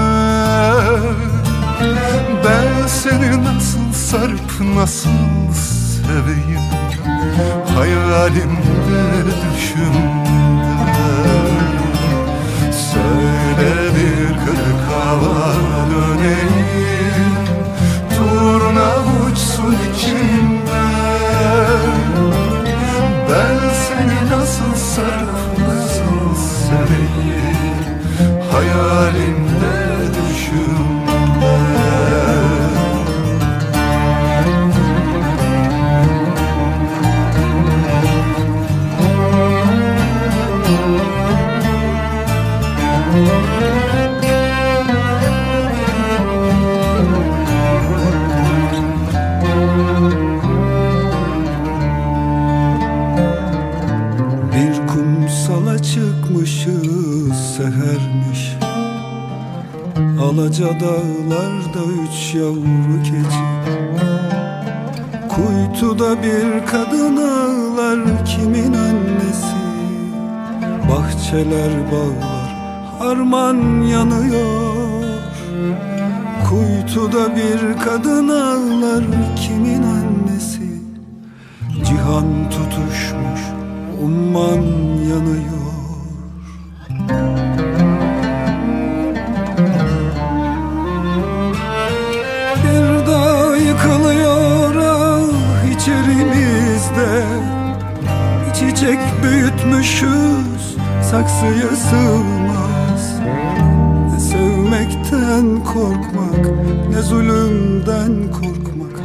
[2.45, 5.09] Ben seni nasıl sarıp nasıl
[5.53, 6.61] seveyim?
[7.75, 10.25] Hayalimde düşümde
[12.71, 15.53] Söyle bir kırık hava
[15.91, 17.35] döneyim.
[18.17, 18.89] Turna
[19.25, 20.85] uçsun içimde
[23.29, 25.54] Ben seni nasıl sarıp
[60.35, 63.45] Alaca dağlarda üç yavru keçi.
[65.29, 69.55] Kuytuda bir kadın ağlar kimin annesi?
[70.91, 72.55] Bahçeler bağlar
[72.99, 75.03] harman yanıyor.
[76.49, 79.03] Kuytuda bir kadın ağlar
[79.35, 80.81] kimin annesi?
[81.85, 83.41] Cihan tutuşmuş
[84.03, 84.61] umman
[85.09, 85.54] yanıyor
[101.15, 103.19] saksıya sığmaz.
[104.11, 106.45] Ne sevmekten korkmak
[106.89, 108.97] ne zulümden korkmak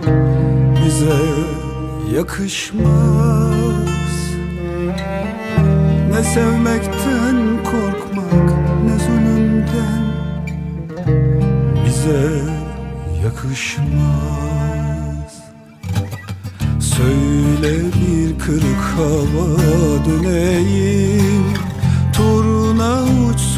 [0.84, 1.20] Bize
[2.16, 2.90] yakışmaz.
[6.12, 8.48] Ne sevmekten korkmak
[8.84, 10.02] ne zulümden
[11.86, 12.30] Bize
[13.24, 13.90] yakışmaz.
[16.80, 19.48] Söyle bir kırık hava
[20.04, 21.39] döneyim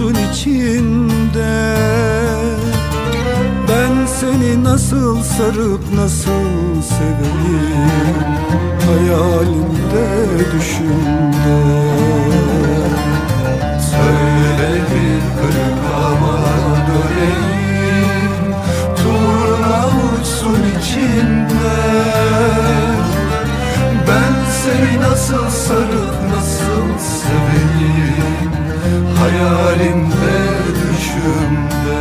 [0.03, 1.77] uçsun içinde.
[3.69, 8.23] Ben seni nasıl sarıp nasıl seveyim?
[8.87, 10.07] Hayalimde
[10.57, 11.83] düşümde
[29.63, 30.39] Hayalimde
[30.75, 32.01] düşümde.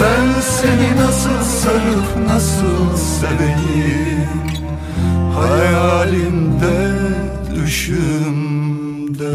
[0.00, 4.28] Ben seni nasıl sarıp nasıl seveyim?
[5.34, 6.98] Hayalimde
[7.54, 9.32] düşümde.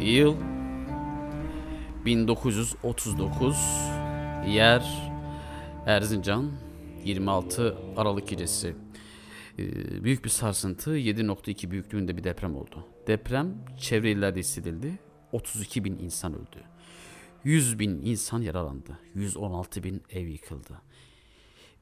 [0.00, 0.34] Yıl
[2.04, 3.56] 1939
[4.46, 4.82] Yer
[5.86, 6.65] Erzincan
[7.06, 8.76] 26 Aralık gecesi
[9.58, 12.86] Ee, Büyük bir sarsıntı 7.2 büyüklüğünde bir deprem oldu.
[13.06, 14.98] Deprem çevre illerde hissedildi.
[15.32, 16.62] 32 bin insan öldü.
[17.44, 18.98] 100 bin insan yaralandı.
[19.14, 20.80] 116 bin ev yıkıldı.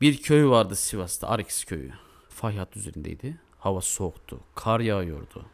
[0.01, 1.93] Bir köy vardı Sivas'ta Arix köyü.
[2.29, 3.41] Fay hattı üzerindeydi.
[3.59, 4.41] Hava soğuktu.
[4.55, 5.47] Kar yağıyordu.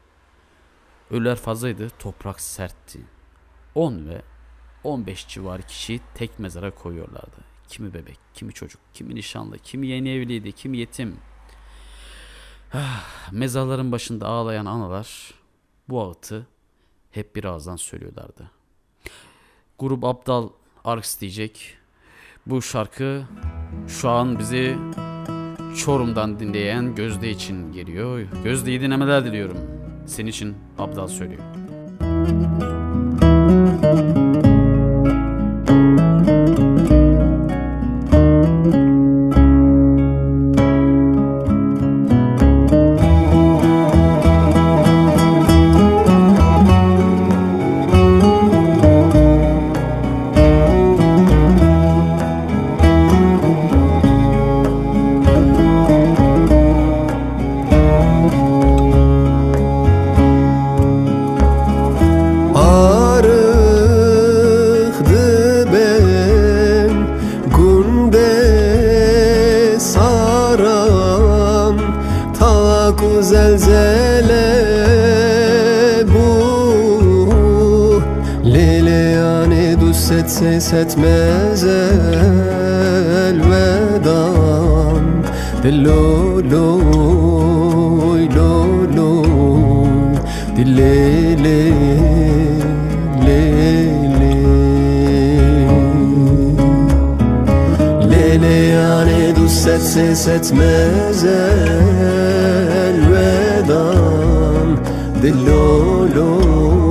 [1.11, 1.91] Ölüler fazlaydı.
[1.99, 3.01] Toprak sertti.
[3.75, 4.23] 10 ve
[4.85, 7.50] 15 civarı kişiyi tek mezara koyuyorlardı.
[7.71, 11.17] Kimi bebek, kimi çocuk, kimi nişanlı, kimi yeni evliydi, kimi yetim.
[12.75, 15.35] Ah, Mezarların başında ağlayan analar
[15.89, 16.47] bu ağıtı
[17.11, 18.51] hep bir ağızdan söylüyorlardı.
[19.79, 20.49] Grup Abdal
[20.85, 21.77] Arks diyecek.
[22.47, 23.23] Bu şarkı
[23.89, 24.77] şu an bizi
[25.77, 28.27] Çorum'dan dinleyen Gözde için geliyor.
[28.45, 29.59] Gözde iyi dinlemeler diliyorum.
[30.07, 31.43] Senin için Abdal söylüyor.
[32.01, 32.80] Arıqdı
[73.23, 74.47] zelzele
[76.15, 76.31] bu.
[78.45, 81.65] Leleyane düsset ses etmez
[83.25, 83.41] elvedan.
[85.63, 87.21] Diloloy
[88.37, 88.91] loloy
[90.57, 91.73] Dillele
[93.27, 94.35] lele
[98.11, 103.10] Lele yani düsset ses etmez elvedan
[105.23, 106.90] Dilloloy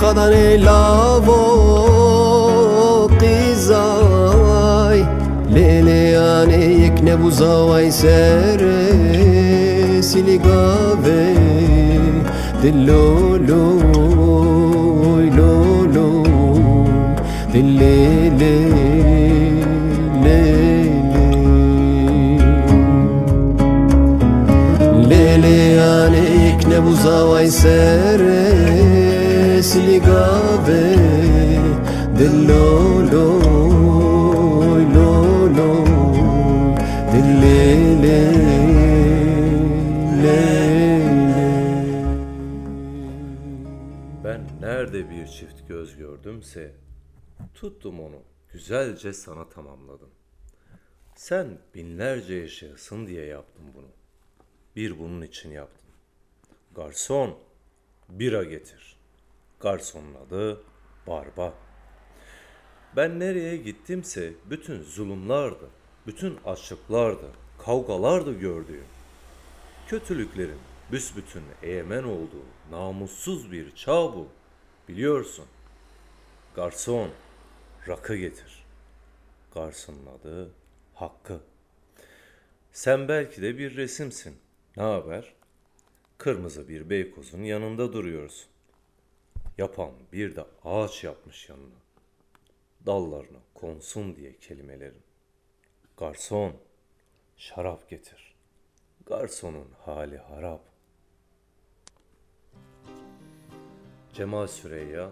[0.00, 1.40] khadane lavo
[3.20, 5.00] Qizay
[5.54, 8.78] Lele ane yek nebuzaway sere
[10.08, 11.22] Siligave
[12.62, 13.64] Dillolo
[15.38, 16.08] Lolo
[17.52, 18.56] Dillele
[25.10, 25.58] Lele
[25.92, 28.59] ane yek nebuzaway sere
[30.70, 33.26] Siligave Dillolo
[34.94, 35.84] Lolo
[37.12, 38.20] Dillele
[44.24, 46.72] Ben nerede bir çift göz gördümse
[47.54, 50.10] tuttum onu güzelce sana tamamladım.
[51.14, 53.88] Sen binlerce yaşayasın diye yaptım bunu.
[54.76, 55.90] Bir bunun için yaptım.
[56.74, 57.38] Garson
[58.08, 58.89] bira getir.
[59.60, 60.62] Garsonun adı
[61.06, 61.54] Barba.
[62.96, 65.70] Ben nereye gittimse bütün zulümlardı,
[66.06, 67.26] bütün açlıklardı,
[67.58, 68.84] kavgalardı gördüğüm.
[69.88, 70.58] Kötülüklerin
[70.92, 74.28] büsbütün egemen olduğu namussuz bir çağ bu.
[74.88, 75.44] Biliyorsun.
[76.56, 77.10] Garson,
[77.88, 78.64] rakı getir.
[79.54, 80.50] Garsonun adı
[80.94, 81.40] Hakkı.
[82.72, 84.36] Sen belki de bir resimsin.
[84.76, 85.34] Ne haber?
[86.18, 88.50] Kırmızı bir beykozun yanında duruyorsun.
[89.60, 91.80] Yapan bir de ağaç yapmış yanına.
[92.86, 95.02] Dallarına konsun diye kelimelerin.
[95.96, 96.52] Garson,
[97.36, 98.34] şarap getir.
[99.06, 100.60] Garsonun hali harap.
[104.12, 105.10] Cemal Süreyya,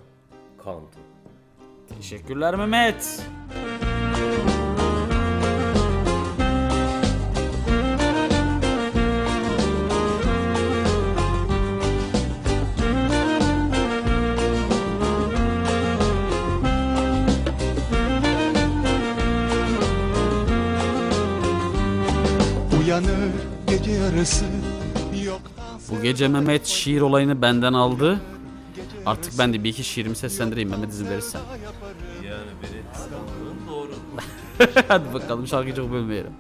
[0.59, 0.99] Kantu.
[1.89, 3.23] Teşekkürler Mehmet.
[26.09, 28.21] Gece Mehmet şiir olayını benden aldı.
[29.07, 31.41] Artık ben de bir iki şiirimi seslendireyim Mehmet izin verirsen.
[32.27, 33.91] Yani beni kıskandığın doğru.
[34.89, 36.33] Hadi bakalım şarkıyı çok bölmeyelim.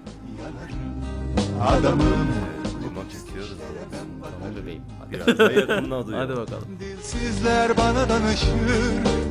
[1.60, 2.28] adamım.
[4.40, 4.82] Tamam bebeğim.
[5.00, 6.28] Hadi, Biraz da yakınına duyalım.
[6.28, 6.68] Hadi bakalım.
[6.80, 8.52] Dilsizler bana danışır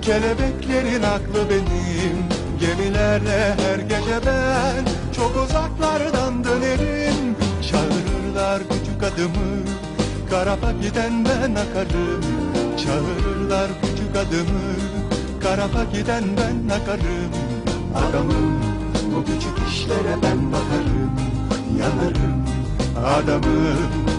[0.01, 2.17] Kelebeklerin aklı benim
[2.59, 4.85] Gemilerle her gece ben
[5.15, 7.35] Çok uzaklardan dönerim
[7.71, 9.86] Çağırırlar küçük adımı
[10.29, 12.21] Karafa giden ben akarım
[12.77, 14.73] Çağırırlar küçük adımı.
[15.43, 17.31] Karafa giden ben akarım
[17.95, 18.59] Adamım.
[19.15, 21.11] Bu küçük işlere ben bakarım
[21.79, 22.45] Yanarım.
[23.05, 23.77] Adamım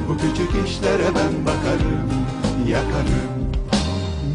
[0.09, 2.11] bu küçük işlere ben bakarım
[2.69, 3.39] Yakarım.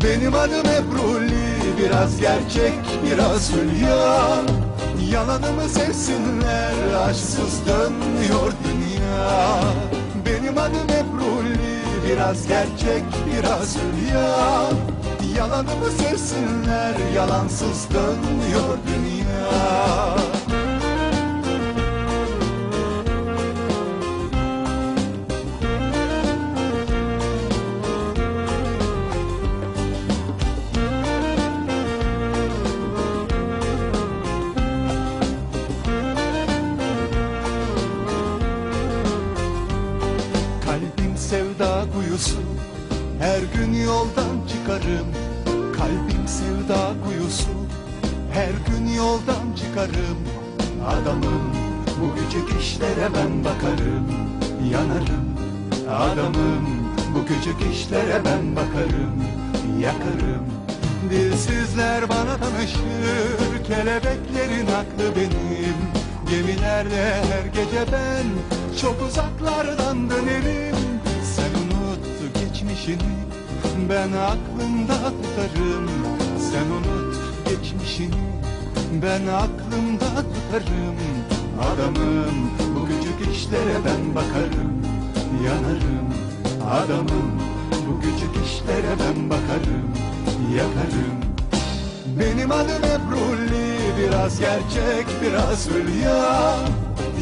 [0.03, 1.43] Benim adım Ebruli
[1.78, 2.74] Biraz gerçek
[3.05, 4.17] biraz hülya.
[5.11, 6.74] Yalanımı sevsinler
[7.07, 9.59] Aşksız dönmüyor dünya
[10.26, 11.57] Benim adım Ebruli
[12.09, 14.69] Biraz gerçek biraz hülya
[15.38, 19.24] Yalanımı sevsinler Yalansız dönmüyor dünya
[79.04, 80.95] Ben aklımda tutarım.
[81.62, 84.86] Adamım bu küçük işlere ben bakarım.
[85.45, 86.08] Yanarım.
[86.72, 87.41] Adamım
[87.88, 89.93] bu küçük işlere ben bakarım.
[90.56, 91.18] Yakarım.
[92.20, 96.56] Benim adım Ebruli Biraz gerçek biraz hülya.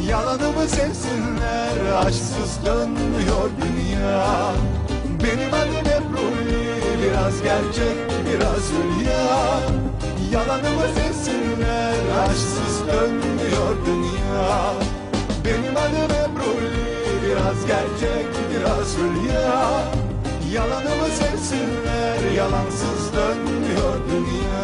[0.10, 4.52] Yalanımı sevsinler Aşksız dönmüyor dünya.
[5.24, 6.64] Benim adım Ebruli
[7.04, 9.81] Biraz gerçek biraz hülya
[10.32, 14.74] Yalanımı sevsinler Aşksız dönmüyor dünya
[15.46, 19.84] Benim adım Ebruli Biraz gerçek biraz hülya
[20.54, 24.62] Yalanımı sevsinler Yalansız dönmüyor dünya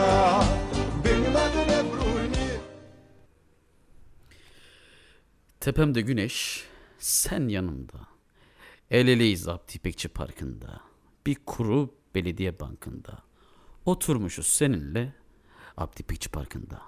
[5.67, 6.63] Tepemde güneş,
[6.99, 8.07] sen yanımda.
[8.91, 10.81] El eleyiz Abdi İpekçi Parkı'nda.
[11.25, 13.17] Bir kuru belediye bankında.
[13.85, 15.13] Oturmuşuz seninle
[15.77, 16.81] Abdi İpekçi Parkı'nda.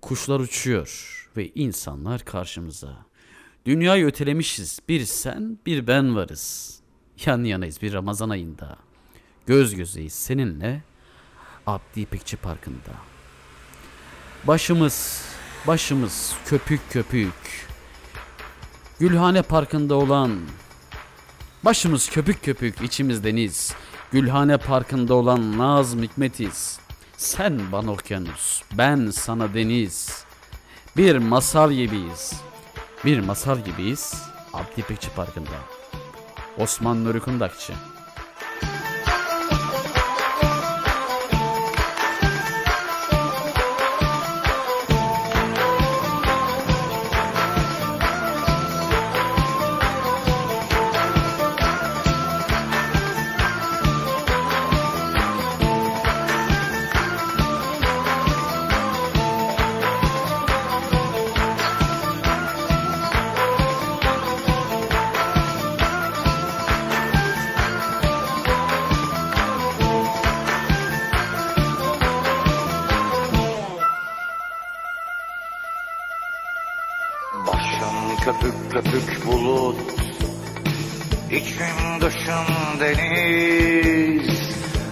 [0.00, 3.06] Kuşlar uçuyor ve insanlar karşımıza.
[3.66, 4.78] Dünyayı ötelemişiz.
[4.88, 6.74] Bir sen, bir ben varız.
[7.26, 8.76] Yan yanayız bir Ramazan ayında.
[9.46, 10.82] Göz gözeyiz seninle
[11.66, 12.92] Abdi İpekçi Parkı'nda.
[14.44, 15.22] Başımız,
[15.66, 17.68] başımız köpük köpük.
[19.00, 20.40] Gülhane Parkı'nda olan
[21.64, 23.74] Başımız köpük köpük içimiz deniz
[24.12, 26.80] Gülhane Parkı'nda olan Nazım Hikmetiz
[27.18, 30.24] Sen bana okyanus ben sana deniz.
[30.96, 32.32] Bir masal gibiyiz.
[33.04, 34.14] Bir masal gibiyiz
[34.52, 35.58] Abdi İpekçi Parkı'nda.
[36.58, 37.72] Osman Nuri Kundakçı
[82.80, 84.28] deniz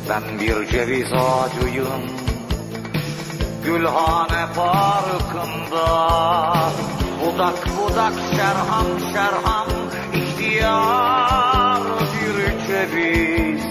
[0.09, 2.03] Ben bir ceviz ağacıyım.
[3.65, 5.87] Gülhane parkında
[7.21, 9.69] Budak budak şerham şerham
[10.15, 13.63] ihtiyar bir ceviz.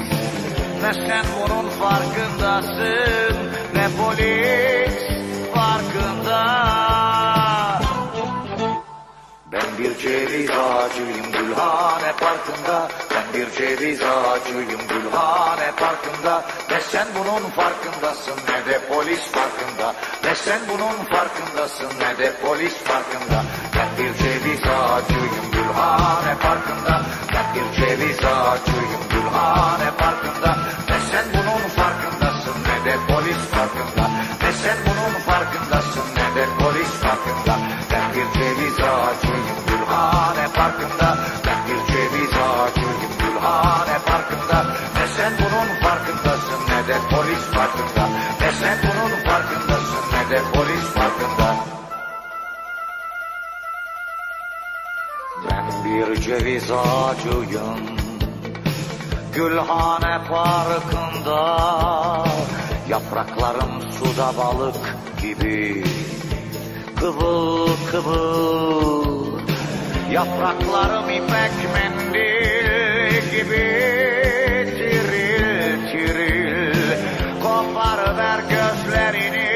[0.82, 3.38] Ne sen bunun farkındasın
[3.76, 4.96] Ne polis
[5.54, 6.95] farkında
[9.52, 12.88] ben bir ceviz ağacıyım Gülhane Parkı'nda.
[13.12, 16.44] Ben bir ceviz ağacıyım Gülhane Parkı'nda.
[16.72, 22.74] Ne sen bunun farkındasın ne de polis farkında Ne sen bunun farkındasın ne de polis
[22.74, 23.44] farkında
[23.76, 27.02] Ben bir ceviz ağacıyım Gülhane Parkı'nda.
[27.34, 30.58] Ben bir ceviz ağacıyım Gülhane Parkı'nda.
[30.90, 34.10] Ne sen bunun farkındasın ne de polis farkında
[34.42, 37.55] Ne sen bunun farkındasın ne de polis farkında
[55.96, 57.80] bir ceviz ağacıyım.
[59.34, 61.58] Gülhane Parkı'nda
[62.90, 65.84] Yapraklarım suda balık gibi.
[67.00, 69.40] Kıvıl kıvıl
[70.12, 73.86] Yapraklarım ipek mendil gibi.
[74.76, 76.76] Tiril tiril
[77.44, 79.55] Koparıver gözlerinin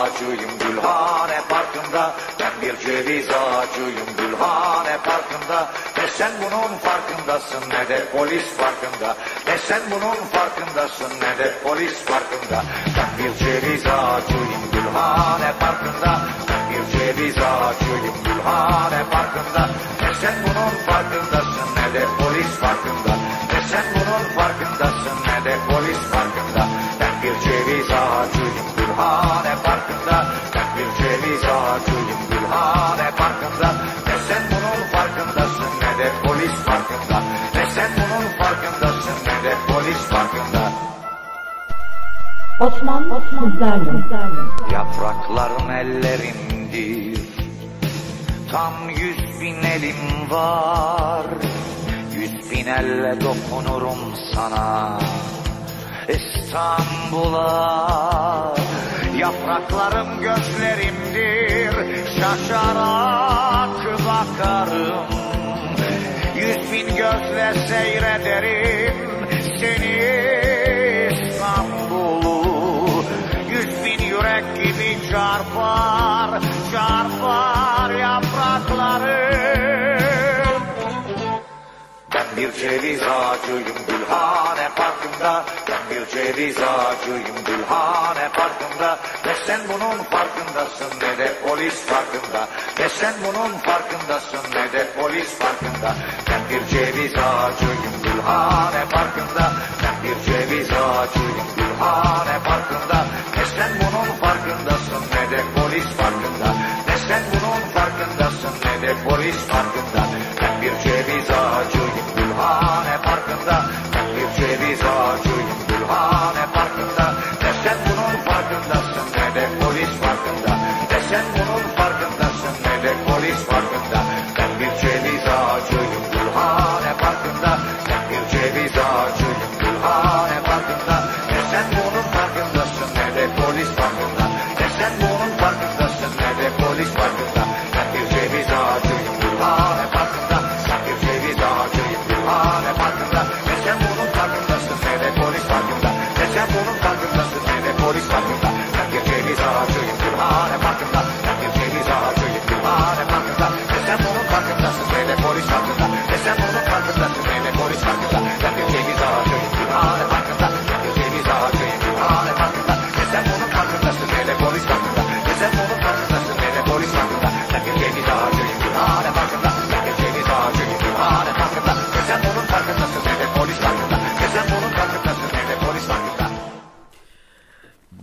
[0.00, 2.14] ağacıyım Gülhane Parkı'nda.
[2.40, 5.72] Ben bir ceviz ağacıyım Gülhane Parkı'nda.
[5.96, 9.16] Ne sen bunun farkındasın ne de polis farkında.
[9.46, 12.62] Ne sen bunun farkındasın ne de polis farkında.
[12.96, 16.20] Ben bir ceviz ağacıyım Gülhane Parkı'nda.
[16.48, 19.70] Ben bir ceviz ağacıyım Gülhane Parkı'nda.
[20.02, 23.12] Ne sen bunun farkındasın ne de polis farkında.
[23.52, 26.69] Ne sen bunun farkındasın ne de polis farkında
[27.30, 30.26] bir ceviz ağacıyım Gülhane Parkı'nda.
[30.54, 33.72] Ben bir ceviz ağacıyım Gülhane Parkı'nda.
[34.06, 37.22] Ne sen bunun farkındasın ne de polis farkında
[37.54, 40.72] Ne sen bunun farkındasın ne de polis farkında
[42.60, 43.90] Osman sizlerle.
[44.72, 47.20] Yapraklarım ellerimdir.
[48.52, 51.26] Tam yüz bin elim var.
[52.14, 53.98] Yüz bin elle dokunurum
[54.34, 54.98] sana
[56.10, 57.50] İstanbul'a.
[59.18, 61.72] Yapraklarım gözlerimdir
[62.06, 63.70] Şaşarak
[64.06, 65.06] bakarım.
[66.36, 68.94] Yüz bin gözle seyrederim
[69.60, 69.96] Seni
[71.12, 73.04] İstanbul'u.
[73.50, 76.40] Yüz bin yürek gibi çarpar
[76.72, 79.39] Çarpar yapraklarım
[82.50, 88.98] bir ceviz ağacıyım Gülhane Parkı'nda Ben bir ceviz ağacıyım Gülhane Parkı'nda.
[89.26, 92.48] Ne sen bunun farkındasın ne de polis farkında
[92.78, 95.94] Ne sen bunun farkındasın ne de polis farkında
[96.30, 103.06] Ben bir ceviz ağacıyım Gülhane Parkı'nda Ben bir ceviz ağacıyım Gülhane Parkı'nda.
[103.36, 106.54] Ne sen bunun farkındasın ne de polis farkında
[106.88, 110.02] Ne sen bunun farkındasın ne de polis farkında
[110.42, 113.64] Ben bir ceviz ağacıyım Gülhane Parkı'nda
[114.16, 116.59] bir ceviz ağacıyım Gülhane Parkı'nda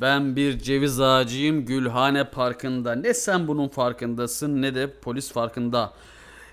[0.01, 2.95] Ben bir ceviz ağacıyım Gülhane Parkı'nda.
[2.95, 5.93] Ne sen bunun farkındasın ne de polis farkında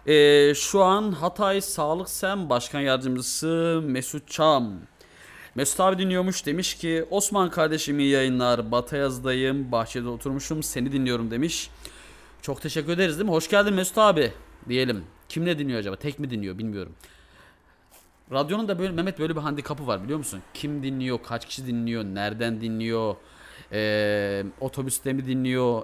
[0.07, 4.73] Ee, şu an Hatay Sağlık Sen Başkan Yardımcısı Mesut Çam.
[5.55, 11.71] Mesut abi dinliyormuş demiş ki Osman kardeşim iyi yayınlar Batayaz'dayım bahçede oturmuşum seni dinliyorum demiş.
[12.43, 13.35] Çok teşekkür ederiz değil mi?
[13.35, 14.33] Hoş geldin Mesut abi
[14.69, 15.05] diyelim.
[15.29, 15.97] Kim ne dinliyor acaba?
[15.97, 16.93] Tek mi dinliyor bilmiyorum.
[18.33, 20.41] Radyonun da böyle Mehmet böyle bir handikapı var biliyor musun?
[20.55, 23.17] Kim dinliyor, kaç kişi dinliyor, nereden dinliyor,
[23.73, 25.83] ee, otobüste mi dinliyor,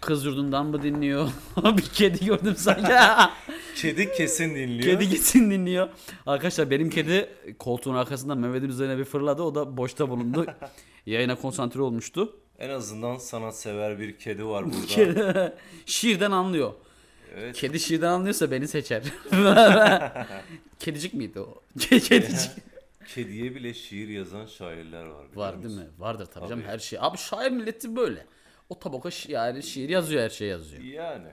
[0.00, 1.28] kız yurdundan mı dinliyor?
[1.76, 2.92] bir kedi gördüm sanki.
[3.76, 4.82] Kedi kesin dinliyor.
[4.82, 5.88] kedi gitsin dinliyor.
[6.26, 7.28] Arkadaşlar benim kedi
[7.58, 9.42] koltuğun arkasından Mehmet'in üzerine bir fırladı.
[9.42, 10.46] O da boşta bulundu.
[11.06, 12.36] Yayına konsantre olmuştu.
[12.58, 15.54] En azından sanatsever bir kedi var burada.
[15.86, 16.72] Şiirden anlıyor.
[17.36, 17.56] Evet.
[17.56, 19.02] Kedi şiirden anlıyorsa beni seçer.
[20.78, 21.62] Kedicik miydi o?
[21.80, 22.50] Kedicik.
[23.14, 25.26] Kediye bile şiir yazan şairler var.
[25.34, 25.86] Var değil mi?
[25.98, 26.72] Vardır tabii, canım Tabii.
[26.72, 26.98] her şey.
[27.02, 28.26] Abi şair milleti böyle.
[28.68, 30.82] O tabaka şi- yani şiir yazıyor her şey yazıyor.
[30.82, 31.28] Yani.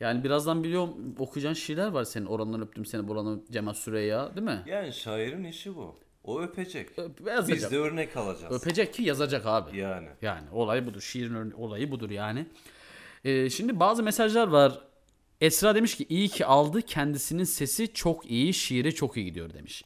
[0.00, 2.26] Yani birazdan biliyorum okuyacağın şiirler var senin.
[2.26, 4.62] Orandan öptüm seni buranın Cemal Süreyya değil mi?
[4.66, 5.96] Yani şairin işi bu.
[6.24, 6.90] O öpecek.
[6.98, 7.48] Öp- yazacak.
[7.56, 8.54] Biz de örnek alacağız.
[8.62, 9.78] Öpecek ki yazacak abi.
[9.78, 10.08] Yani.
[10.22, 11.00] Yani olay budur.
[11.00, 12.46] Şiirin örne- olayı budur yani.
[13.24, 14.80] Ee, şimdi bazı mesajlar var.
[15.40, 19.84] Esra demiş ki iyi ki aldı kendisinin sesi çok iyi şiiri çok iyi gidiyor demiş.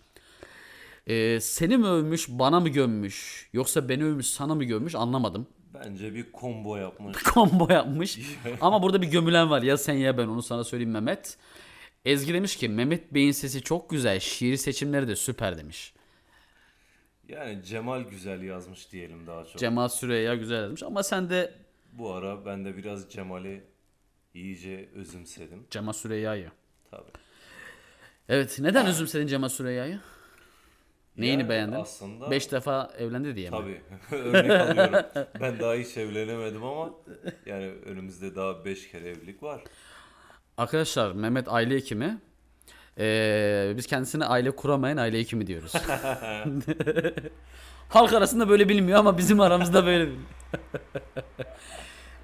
[1.06, 5.46] Ee, seni mi övmüş bana mı gömmüş yoksa beni övmüş sana mı gömmüş anlamadım.
[5.74, 7.16] Bence bir combo yapmış.
[7.34, 8.18] Combo yapmış.
[8.60, 11.38] Ama burada bir gömülen var ya sen ya ben onu sana söyleyeyim Mehmet.
[12.04, 15.94] Ezgi demiş ki Mehmet Bey'in sesi çok güzel şiir seçimleri de süper demiş.
[17.28, 19.58] Yani Cemal güzel yazmış diyelim daha çok.
[19.58, 21.54] Cemal Süreyya güzel yazmış ama sen de
[21.92, 23.64] Bu ara ben de biraz Cemal'i
[24.34, 25.66] iyice özümsedim.
[25.70, 26.50] Cemal Süreyya'yı.
[26.90, 27.10] Tabii.
[28.28, 30.00] Evet neden özümsedin Cemal Süreyya'yı?
[31.16, 31.76] Neyini Yani beğendin?
[31.76, 33.56] aslında- 5 defa evlendi diye mi?
[33.56, 33.80] Tabii.
[34.22, 35.04] Örnek alıyorum.
[35.40, 36.90] Ben daha hiç evlenemedim ama
[37.46, 39.60] yani önümüzde daha 5 kere evlilik var.
[40.56, 42.18] Arkadaşlar Mehmet aile hekimi.
[42.98, 45.72] Ee, biz kendisine aile kuramayan aile hekimi diyoruz.
[47.88, 50.26] Halk arasında böyle bilinmiyor ama bizim aramızda böyle biliniyor.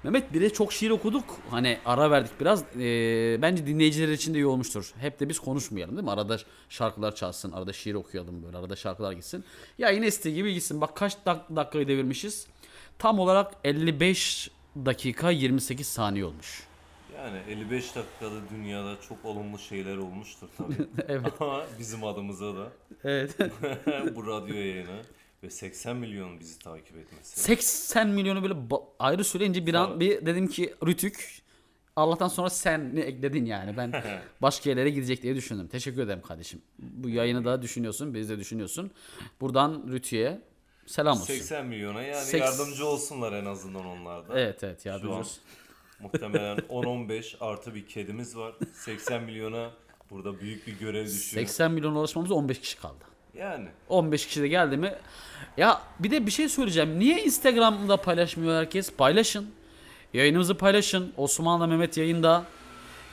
[0.03, 1.23] Mehmet bir de çok şiir okuduk.
[1.49, 2.63] Hani ara verdik biraz.
[2.79, 4.93] Ee, bence dinleyiciler için de iyi olmuştur.
[4.99, 6.11] Hep de biz konuşmayalım değil mi?
[6.11, 6.37] Arada
[6.69, 9.43] şarkılar çalsın, arada şiir okuyalım böyle, arada şarkılar gitsin.
[9.77, 10.81] Ya yine istediği gibi gitsin.
[10.81, 12.47] Bak kaç dak- dakikayı devirmişiz.
[12.99, 14.51] Tam olarak 55
[14.85, 16.63] dakika 28 saniye olmuş.
[17.15, 20.73] Yani 55 dakikada dünyada çok olumlu şeyler olmuştur tabii.
[21.07, 21.33] Evet.
[21.39, 22.67] Ama bizim adımıza da
[23.03, 23.35] Evet.
[24.15, 25.01] bu radyo yayını
[25.43, 27.39] ve 80 milyon bizi takip etmesi.
[27.39, 28.55] 80 milyonu böyle
[28.99, 31.41] ayrı söyleyince bir an bir dedim ki Rütük
[31.95, 33.77] Allah'tan sonra sen ne ekledin yani.
[33.77, 34.03] Ben
[34.41, 35.67] başka yerlere gidecek diye düşündüm.
[35.67, 36.61] Teşekkür ederim kardeşim.
[36.79, 38.91] Bu yayını da düşünüyorsun, biz de düşünüyorsun.
[39.41, 40.41] Buradan Rütü'ye
[40.85, 41.25] selam olsun.
[41.25, 44.39] 80 milyona yani Seks- yardımcı olsunlar en azından onlar da.
[44.39, 45.43] Evet evet yardımcı olsun.
[45.99, 48.55] muhtemelen 10-15 artı bir kedimiz var.
[48.73, 49.71] 80 milyona
[50.09, 51.47] burada büyük bir görev düşüyor.
[51.47, 53.03] 80 milyon ulaşmamız 15 kişi kaldı.
[53.39, 54.93] Yani 15 kişi de geldi mi?
[55.57, 56.99] Ya bir de bir şey söyleyeceğim.
[56.99, 58.93] Niye Instagram'da paylaşmıyor herkes?
[58.93, 59.51] Paylaşın.
[60.13, 61.13] Yayınımızı paylaşın.
[61.17, 62.43] Osman'la Mehmet yayında.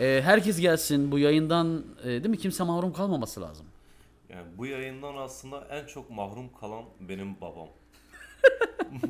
[0.00, 1.84] Ee, herkes gelsin bu yayından.
[2.02, 2.38] e, değil mi?
[2.38, 3.66] Kimse mahrum kalmaması lazım.
[4.28, 7.68] Yani bu yayından aslında en çok mahrum kalan benim babam.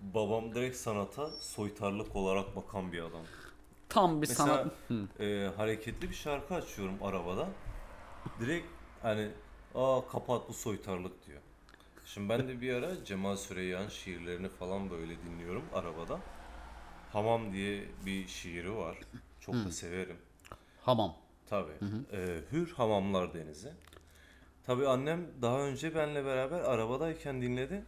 [0.00, 3.22] babam direkt sanata soytarlık olarak bakan bir adam.
[3.88, 4.66] Tam bir Mesela sanat.
[4.88, 5.24] Hı.
[5.24, 7.48] e, hareketli bir şarkı açıyorum arabada.
[8.40, 8.66] Direkt
[9.02, 9.28] hani
[9.76, 11.40] aa kapat bu soytarlık diyor.
[12.06, 16.20] Şimdi ben de bir ara Cemal Süreyya'nın şiirlerini falan böyle dinliyorum arabada.
[17.12, 18.98] Hamam diye bir şiiri var.
[19.40, 20.16] Çok da severim.
[20.82, 21.14] Hamam.
[21.46, 21.72] Tabii.
[22.12, 23.72] Ee, Hür Hamamlar Denizi.
[24.66, 27.84] Tabii annem daha önce benle beraber arabadayken dinledi.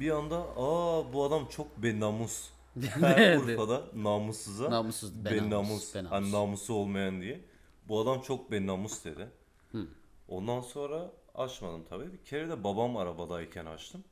[0.00, 2.48] Bir anda aa bu adam çok benamus.
[3.00, 3.36] Her.
[3.36, 5.40] Urfa'da namussuza Namussuz, benamus.
[5.50, 6.12] benamus, benamus.
[6.12, 7.40] Hani namusu olmayan diye.
[7.88, 9.28] Bu adam çok benamus dedi.
[10.32, 12.12] Ondan sonra açmadım tabii.
[12.12, 14.04] Bir kere de babam arabadayken açtım.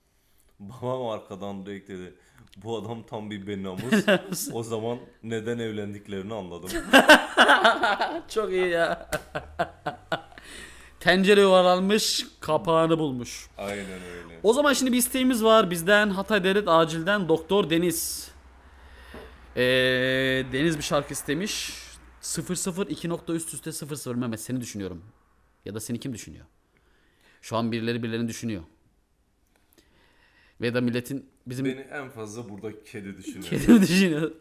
[0.60, 2.14] Babam arkadan direkt dedi.
[2.56, 4.48] Bu adam tam bir benamus.
[4.52, 6.70] o zaman neden evlendiklerini anladım.
[8.28, 9.10] Çok iyi ya.
[11.00, 13.48] Tencere yuvarlanmış, kapağını bulmuş.
[13.58, 14.40] Aynen öyle.
[14.42, 18.30] O zaman şimdi bir isteğimiz var bizden Hatay Devlet Acil'den Doktor Deniz.
[19.56, 19.62] Ee,
[20.52, 21.72] Deniz bir şarkı istemiş.
[22.20, 25.02] 00 2 nokta üst üste 00 Mehmet seni düşünüyorum.
[25.64, 26.44] Ya da seni kim düşünüyor?
[27.42, 28.62] Şu an birileri birilerini düşünüyor.
[30.60, 33.44] Ve da milletin bizim Beni en fazla burada kedi düşünüyor.
[33.44, 34.32] Kendimi düşünüyor.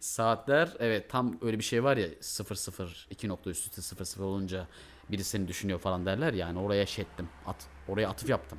[0.00, 4.68] Saatler evet tam öyle bir şey var ya 00 2 nokta üst üste 00 olunca
[5.10, 7.28] biri seni düşünüyor falan derler yani oraya şey ettim.
[7.46, 7.56] At,
[7.88, 8.58] oraya atıf yaptım.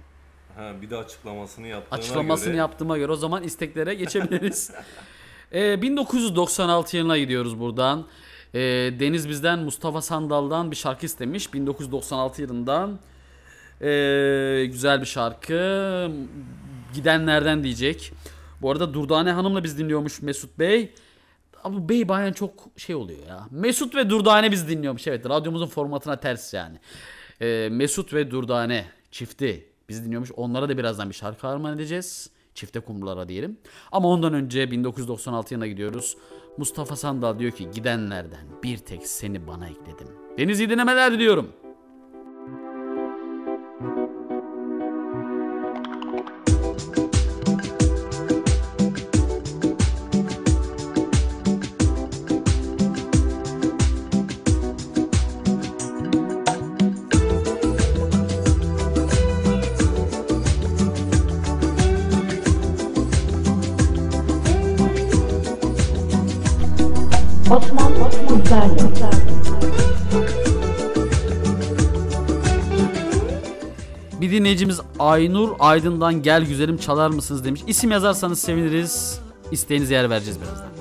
[0.56, 4.72] Ha, bir de açıklamasını yaptığına Açıklamasını göre yaptığıma göre o zaman isteklere geçebiliriz.
[5.54, 8.08] Ee, 1996 yılına gidiyoruz buradan.
[8.54, 8.60] Ee,
[9.00, 11.54] Deniz bizden Mustafa Sandal'dan bir şarkı istemiş.
[11.54, 13.00] 1996 yılından.
[13.82, 16.12] Ee, güzel bir şarkı.
[16.94, 18.14] Gidenlerden diyecek.
[18.62, 20.94] Bu arada Durdane Hanım'la biz dinliyormuş Mesut Bey.
[21.64, 23.48] Abi Bey bayan çok şey oluyor ya.
[23.52, 25.08] Mesut ve Durdane biz dinliyormuş.
[25.08, 26.78] Evet radyomuzun formatına ters yani.
[27.42, 30.32] Ee, Mesut ve Durdane çifti biz dinliyormuş.
[30.32, 32.30] Onlara da birazdan bir şarkı armağan edeceğiz.
[32.56, 33.58] Çifte kumrulara diyelim.
[33.92, 36.18] Ama ondan önce 1996 yılına gidiyoruz.
[36.58, 40.08] Mustafa Sandal diyor ki gidenlerden bir tek seni bana ekledim.
[40.38, 41.50] Deniz iyi dinlemeler diliyorum.
[68.70, 69.24] Kızlarlı.
[74.22, 77.62] Bir dinleyicimiz Aynur Aydın'dan gel güzelim çalar mısınız demiş.
[77.68, 79.20] İsim yazarsanız seviniriz.
[79.52, 80.73] İsteğinize yer vereceğiz birazdan.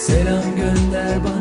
[0.00, 1.39] Selam gönder bana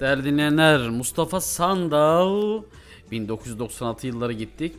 [0.00, 2.62] değerli dinleyenler Mustafa Sandal
[3.10, 4.74] 1996 yılları gittik.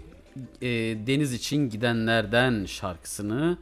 [0.61, 0.67] Ee,
[1.07, 3.57] Deniz için gidenlerden şarkısını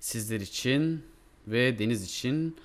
[0.00, 1.02] sizler için
[1.46, 2.56] ve Deniz için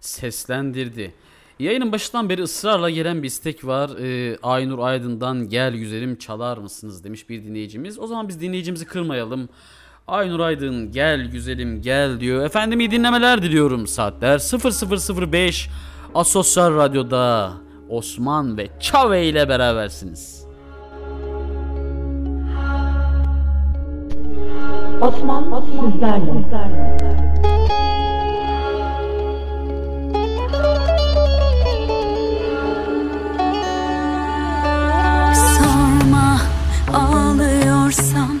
[0.00, 1.14] seslendirdi.
[1.58, 3.90] Yayının başından beri ısrarla gelen bir istek var.
[3.98, 7.98] Ee, Aynur Aydın'dan gel güzelim çalar mısınız demiş bir dinleyicimiz.
[7.98, 9.48] O zaman biz dinleyicimizi kırmayalım.
[10.08, 12.44] Aynur Aydın gel güzelim gel diyor.
[12.44, 15.68] Efendim iyi dinlemeler diliyorum saatler 0005
[16.14, 17.52] Asosyal Radyo'da
[17.88, 20.46] Osman ve Çave ile berabersiniz.
[25.00, 26.46] Osman, Osman sizlerle.
[35.34, 36.38] Sorma
[36.94, 38.36] ağlıyorsam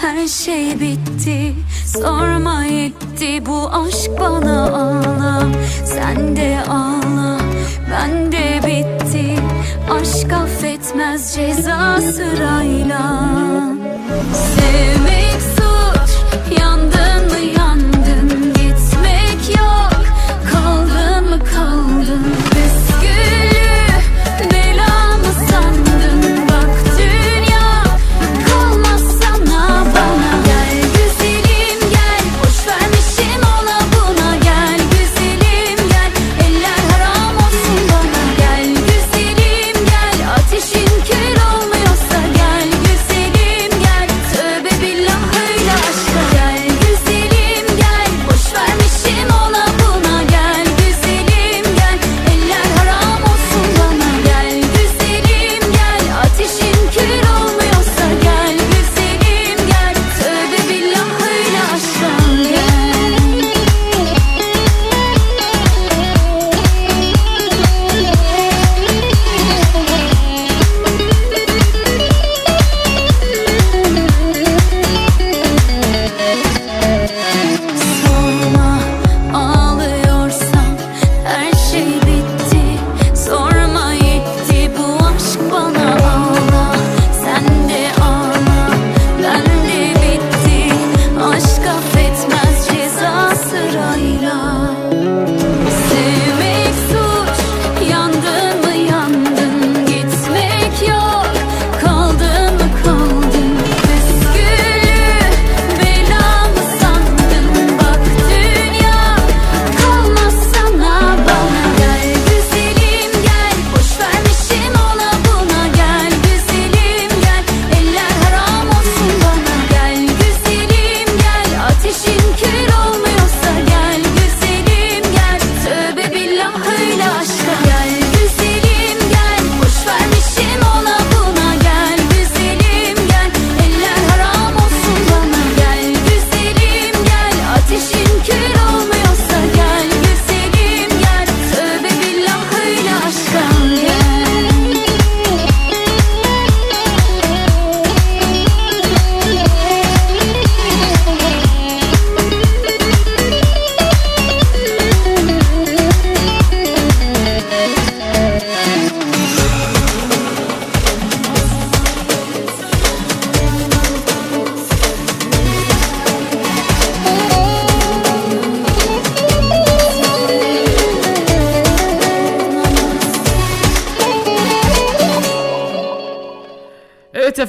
[0.00, 1.54] her şey bitti
[1.86, 5.42] Sorma yetti bu aşk bana ağla
[5.84, 7.45] Sen de ağla
[7.90, 9.34] ben de bitti.
[9.90, 13.22] Aşk affetmez ceza sırayla.
[14.32, 15.15] Sevmek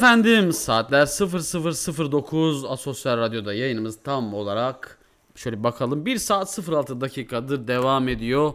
[0.07, 4.99] efendim saatler 0009 Asosyal Radyo'da yayınımız tam olarak
[5.35, 8.53] şöyle bakalım 1 saat 06 dakikadır devam ediyor.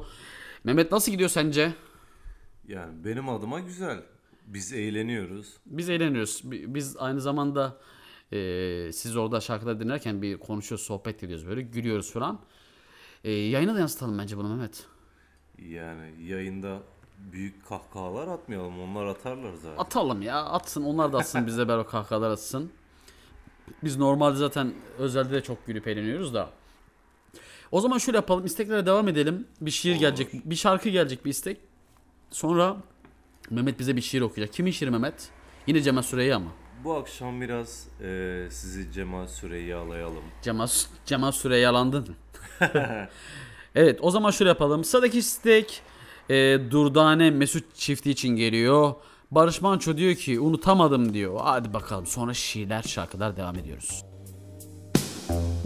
[0.65, 1.73] Mehmet nasıl gidiyor sence?
[2.69, 4.03] Yani benim adıma güzel.
[4.47, 5.57] Biz eğleniyoruz.
[5.67, 6.41] Biz eğleniyoruz.
[6.45, 7.77] Bi- Biz aynı zamanda
[8.33, 12.41] e, siz orada şarkıda dinlerken bir konuşuyoruz, sohbet ediyoruz böyle, gülüyoruz falan.
[13.25, 14.87] E, yayına da yansıtalım bence bunu Mehmet.
[15.59, 16.79] Yani yayında
[17.33, 18.81] büyük kahkahalar atmayalım.
[18.83, 19.79] Onlar atarlar zaten.
[19.79, 20.83] Atalım ya, atsın.
[20.83, 22.73] Onlar da atsın, bize beraber kahkahalar atsın.
[23.85, 26.51] Biz normalde zaten özelde de çok gülüp eğleniyoruz da.
[27.73, 29.47] O zaman şöyle yapalım, isteklere devam edelim.
[29.61, 31.59] Bir şiir gelecek, bir şarkı gelecek bir istek.
[32.31, 32.77] Sonra
[33.51, 34.55] Mehmet bize bir şiir okuyacak.
[34.55, 35.31] Kimin şiiri Mehmet?
[35.67, 36.51] Yine Cemal Süreyya mı?
[36.85, 40.25] Bu akşam biraz e, sizi Cemal Süreyi alayalım.
[40.43, 40.69] Cemal,
[41.07, 42.17] Cemal Süreyyalandın.
[43.75, 44.85] evet o zaman şöyle yapalım.
[44.85, 45.83] Sıradaki istek
[46.33, 48.95] e, Durdane Mesut çifti için geliyor.
[49.31, 51.41] Barış Manço diyor ki unutamadım diyor.
[51.43, 54.05] Hadi bakalım sonra şiirler şarkılar devam ediyoruz.
[55.29, 55.62] yapayalnız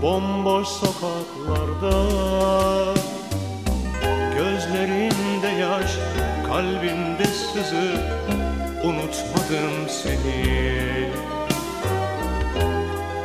[0.03, 1.95] Bomboş sokaklarda.
[4.37, 5.91] Gözlerinde yaş
[6.47, 7.89] Kalbimde sızı
[8.85, 11.11] Unutmadım seni.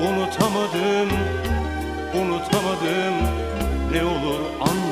[0.01, 1.09] Unutamadım
[2.13, 3.15] Unutamadım
[3.91, 4.84] Ne olur anla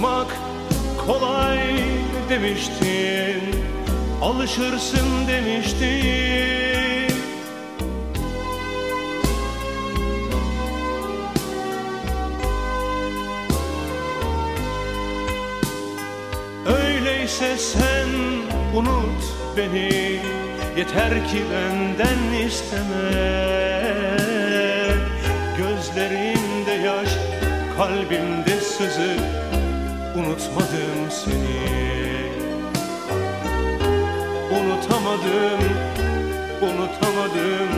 [0.00, 0.36] Unutmak
[1.06, 1.58] kolay
[2.30, 3.40] demiştin
[4.22, 5.80] Alışırsın demiştin.
[16.66, 18.08] Öyleyse sen
[18.74, 19.22] unut
[19.56, 20.20] beni
[20.76, 23.10] Yeter ki benden isteme.
[25.58, 27.08] Gözlerimde yaş,
[27.76, 29.39] kalbimde sızı
[30.20, 31.80] Unutmadım seni.
[34.52, 35.60] Unutamadım,
[36.62, 37.68] unutamadım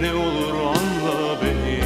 [0.00, 1.80] Ne olur anla beni.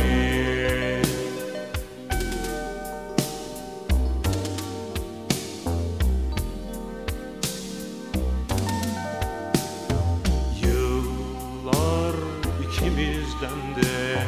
[10.62, 12.14] Yıllar
[12.62, 14.18] ikimizden de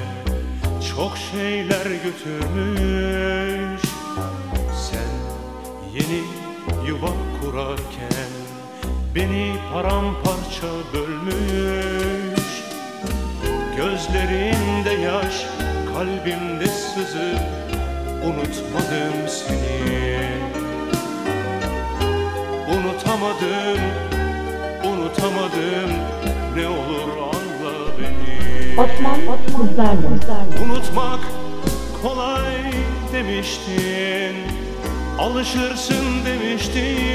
[0.97, 3.76] çok şeyler götürmüş
[6.87, 8.31] yuva kurarken
[9.15, 12.47] beni paramparça bölmüş.
[13.77, 15.47] Gözlerinde yaş,
[15.95, 17.33] kalbimde sızı
[18.25, 20.27] Unutmadım seni.
[22.75, 23.81] Unutamadım,
[24.85, 25.91] unutamadım
[26.57, 28.81] Ne olur anla beni.
[28.81, 30.65] Osman sizlerle.
[30.65, 31.21] Unutmak
[32.03, 32.73] kolay
[33.13, 34.66] demiştin
[35.19, 37.07] Alışırsın demiştin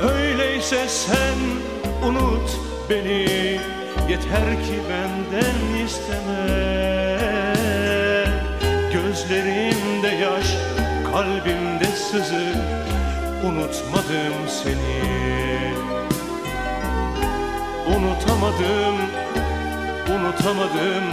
[0.00, 1.38] Öyleyse sen
[2.08, 2.50] unut
[2.90, 3.26] beni.
[4.08, 6.46] Yeter ki benden isteme.
[8.92, 10.46] Gözlerimde yaş,
[11.12, 12.54] kalbimde sızı.
[13.44, 15.45] Unutmadım seni
[17.86, 18.96] Unutamadım,
[20.10, 21.04] unutamadım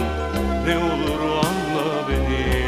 [0.66, 2.64] Ne olur anla beni.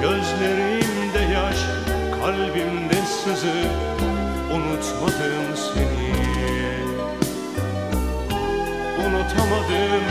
[0.00, 1.56] Gözlerimde yaş,
[2.20, 3.68] kalbimde sızı
[4.54, 6.12] Unutmadım seni.
[9.06, 10.04] Unutamadım,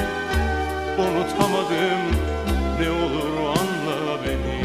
[0.98, 2.02] unutamadım
[2.80, 4.62] Ne olur anla beni.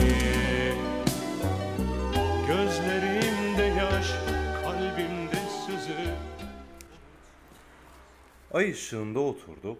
[2.46, 3.15] Gözlerimde
[8.56, 9.78] Ay ışığında oturduk,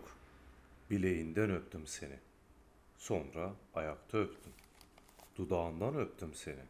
[0.91, 2.19] bileğinden öptüm seni.
[2.97, 4.53] Sonra ayakta öptüm,
[5.39, 6.63] dudağından öptüm seni.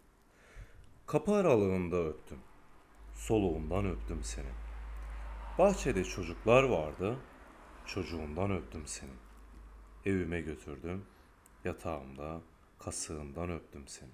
[1.06, 2.38] Kapı aralığında öptüm,
[3.14, 4.50] soluğundan öptüm seni.
[5.58, 7.18] Bahçede çocuklar vardı,
[7.86, 9.14] çocuğundan öptüm seni.
[10.04, 11.04] Evime götürdüm,
[11.64, 12.40] yatağımda,
[12.78, 14.12] kasığından öptüm seni.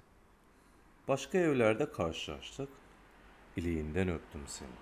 [1.09, 2.69] Başka evlerde karşılaştık,
[3.57, 4.77] iliğinden öptüm seni.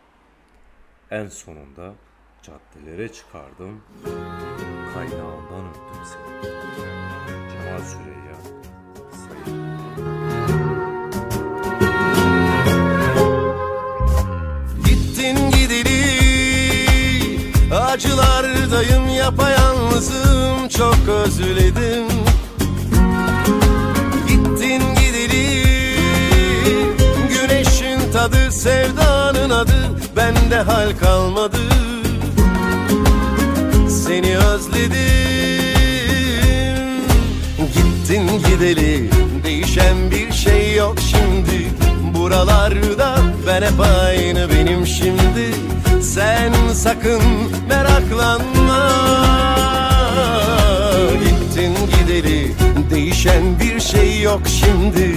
[1.10, 1.94] En sonunda
[2.42, 3.80] caddelere çıkardım,
[4.94, 6.52] kaynağından öptüm seni.
[7.50, 8.36] Cemal Süreyya,
[9.12, 9.70] Sayın.
[14.84, 16.00] Gittin gideli
[17.74, 22.08] Acılardayım yapayalnızım Çok özledim
[24.28, 25.64] Gittin gideli
[27.28, 31.79] Güneşin tadı sevdanın adı Bende hal kalmadı
[34.20, 34.90] Seni özledim.
[37.74, 39.10] Gittin gideli
[39.44, 41.68] Değişen bir şey yok şimdi.
[42.14, 43.16] Buralarda
[43.46, 45.54] ben hep aynı benim şimdi.
[46.02, 47.22] Sen sakın
[47.68, 48.90] meraklanma.
[51.24, 52.52] Gittin gideli
[52.90, 55.14] Değişen bir şey yok şimdi.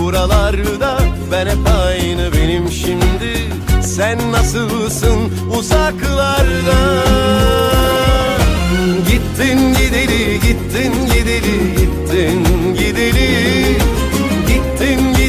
[0.00, 0.98] Buralarda
[1.32, 3.50] ben hep aynı benim şimdi.
[3.82, 7.04] Sen nasılsın uzaklarda
[8.74, 12.40] Gittin gideli, gittin gideli, gittin
[12.74, 13.28] gideli.
[14.48, 15.23] Gittin gideli,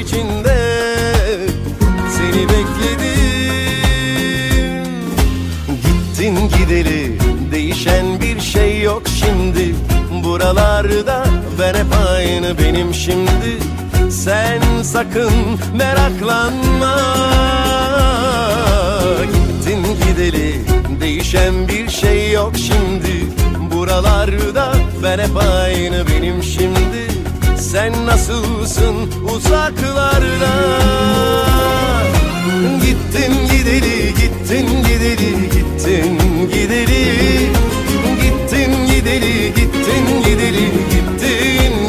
[0.00, 0.56] içinde
[2.16, 3.10] seni bekledim.
[5.82, 7.18] Gittin gideli
[7.52, 9.74] değişen bir şey yok şimdi.
[10.24, 11.24] Buralarda
[11.60, 13.58] ben hep aynı benim şimdi.
[14.10, 15.32] Sen sakın
[15.76, 16.96] meraklanma.
[19.24, 20.60] Gittin gideli
[21.00, 23.26] değişen bir şey yok şimdi.
[23.74, 27.09] Buralarda ben hep aynı benim şimdi
[27.70, 28.96] Sen nasılsın
[29.34, 30.52] uzaklarda?
[32.84, 36.18] Gittin gideli gittin gideli gittin
[36.52, 37.50] gideli.
[38.22, 41.79] Gittin gideli gittin gideli gittin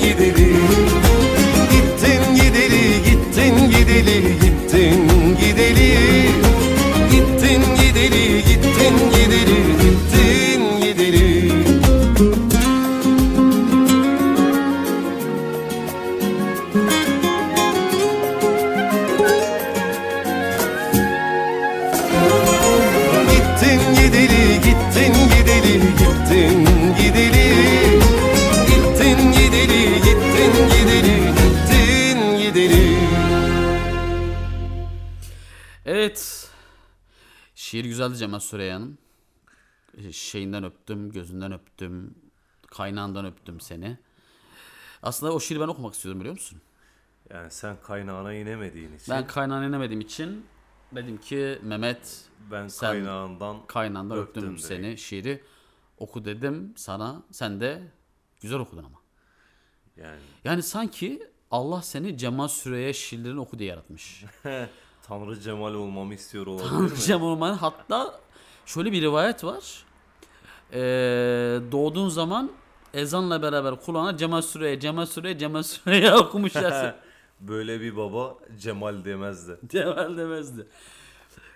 [37.61, 38.97] Şiir güzeldi Cemal Süreyya'nın.
[39.97, 42.15] Ee, Şeyinden öptüm, gözünden öptüm,
[42.67, 43.97] kaynağından öptüm seni.
[45.03, 46.61] Aslında o şiiri ben okumak istiyordum biliyor musun?
[47.29, 50.45] Yani sen kaynağına inemediğin için Ben kaynağını inemediğim için
[50.95, 54.67] dedim ki Mehmet ben sen kaynağından kaynağından öptüm, öptüm direkt.
[54.67, 55.43] seni şiiri
[55.97, 57.81] oku dedim sana sen de
[58.41, 58.99] güzel okudun ama.
[59.97, 64.23] Yani Yani sanki Allah seni Cemal Süreyya şiirlerini oku diye yaratmış.
[65.07, 66.89] Tanrı Cemal olmamı istiyor olabilir mi?
[66.89, 68.19] Tanrı Cemal Orman hatta
[68.65, 69.83] şöyle bir rivayet var.
[70.73, 70.79] Ee,
[71.71, 72.51] doğduğun zaman
[72.93, 76.95] ezanla beraber kulağına Cemal Süreyya, Cemal Süreyya, Cemal Süreyya okumuşlar.
[77.39, 79.59] Böyle bir baba Cemal demezdi.
[79.67, 80.67] Cemal demezdi.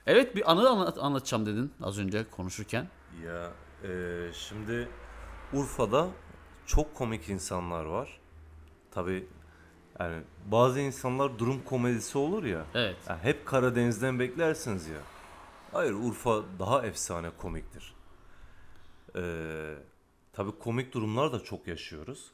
[0.07, 2.87] Evet bir anı anlat, anlatacağım dedin az önce konuşurken.
[3.25, 3.51] Ya
[3.83, 3.89] e,
[4.33, 4.87] şimdi
[5.53, 6.07] Urfa'da
[6.65, 8.19] çok komik insanlar var.
[8.91, 9.27] Tabi
[9.99, 12.65] yani bazı insanlar durum komedisi olur ya.
[12.73, 12.95] Evet.
[13.09, 14.99] yani hep Karadeniz'den beklersiniz ya.
[15.71, 17.93] Hayır Urfa daha efsane komiktir.
[19.15, 19.75] Ee,
[20.33, 22.31] tabii komik durumlar da çok yaşıyoruz.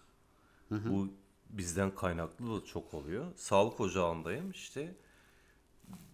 [0.72, 1.08] Bu
[1.50, 3.26] bizden kaynaklı da çok oluyor.
[3.36, 4.96] Sağlık ocağındayım işte.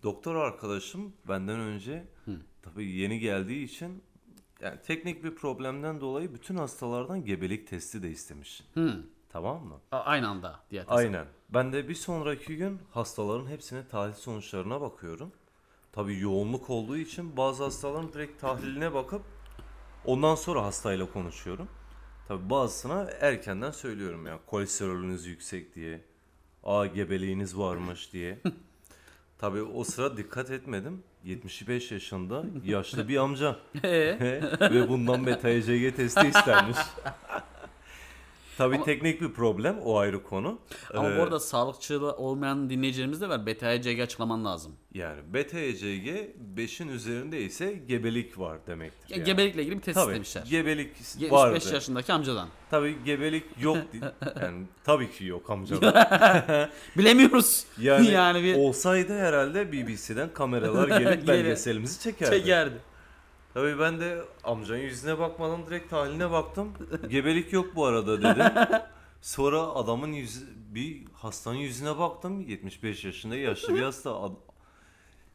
[0.03, 2.05] Doktor arkadaşım benden önce
[2.61, 4.03] tabii yeni geldiği için
[4.61, 8.63] yani teknik bir problemden dolayı bütün hastalardan gebelik testi de istemiş.
[8.73, 9.03] Hı.
[9.29, 9.75] Tamam mı?
[9.91, 10.99] A- Aynı anda diye tasarım.
[11.13, 11.25] Aynen.
[11.49, 15.31] Ben de bir sonraki gün hastaların hepsine tahlil sonuçlarına bakıyorum.
[15.91, 19.21] Tabii yoğunluk olduğu için bazı hastaların direkt tahliline bakıp
[20.05, 21.67] ondan sonra hastayla konuşuyorum.
[22.27, 26.01] Tabii bazısına erkenden söylüyorum ya kolesterolünüz yüksek diye.
[26.63, 28.39] Aa gebeliğiniz varmış diye.
[29.37, 31.03] Tabii o sıra dikkat etmedim.
[31.23, 33.55] 75 yaşında yaşlı bir amca.
[33.83, 34.17] Ee?
[34.61, 36.77] Ve bundan beta ECG testi istenmiş.
[38.57, 40.59] Tabii Ama- teknik bir problem o ayrı konu.
[40.93, 43.45] Ama Ee, bu arada sağlıkçı olmayan dinleyicilerimiz de var.
[43.45, 44.71] Beta ECG açıklaman lazım.
[44.93, 46.07] Yani beta ECG
[46.55, 49.09] 5'in üzerinde ise gebelik var demektir.
[49.09, 49.25] Ya yani.
[49.25, 50.43] Gebelikle ilgili bir test Tabii, istemişler.
[50.49, 51.73] Gebelik 75 vardı.
[51.73, 52.47] yaşındaki amcadan.
[52.69, 53.77] Tabii gebelik yok.
[54.41, 56.69] yani tabii ki yok amcada.
[56.97, 57.65] Bilemiyoruz.
[57.81, 62.31] Yani, Yani bir- olsaydı herhalde BBC'den kameralar gelip belgeselimizi çekerdi.
[62.37, 62.75] Çekerdi.
[63.57, 66.71] Tabii ben de amcanın yüzüne bakmadan direkt tahlile baktım.
[67.09, 68.67] Gebelik yok bu arada dedim.
[69.21, 72.41] Sonra adamın yüzü, bir hastanın yüzüne baktım.
[72.41, 74.21] 75 yaşında yaşlı bir hasta.
[74.21, 74.31] Ad-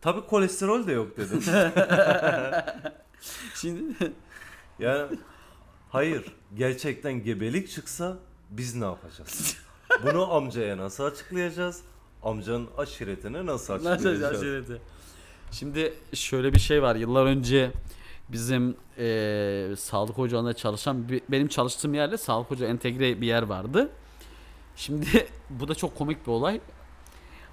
[0.01, 1.43] Tabii kolesterol de yok dedim.
[3.61, 3.82] Şimdi
[4.78, 5.19] Yani
[5.90, 6.24] hayır
[6.57, 8.16] gerçekten gebelik çıksa
[8.51, 9.57] biz ne yapacağız?
[10.03, 11.81] Bunu amcaya nasıl açıklayacağız?
[12.23, 14.36] Amcanın aşiretine nasıl Nasıl açıklayacağız?
[14.39, 14.81] aşireti?
[15.53, 16.97] Şimdi şöyle bir şey var.
[16.97, 17.70] Yıllar önce
[18.33, 23.91] bizim eee sağlık ocağında çalışan benim çalıştığım yerde sağlık ocağı entegre bir yer vardı.
[24.77, 26.61] Şimdi bu da çok komik bir olay.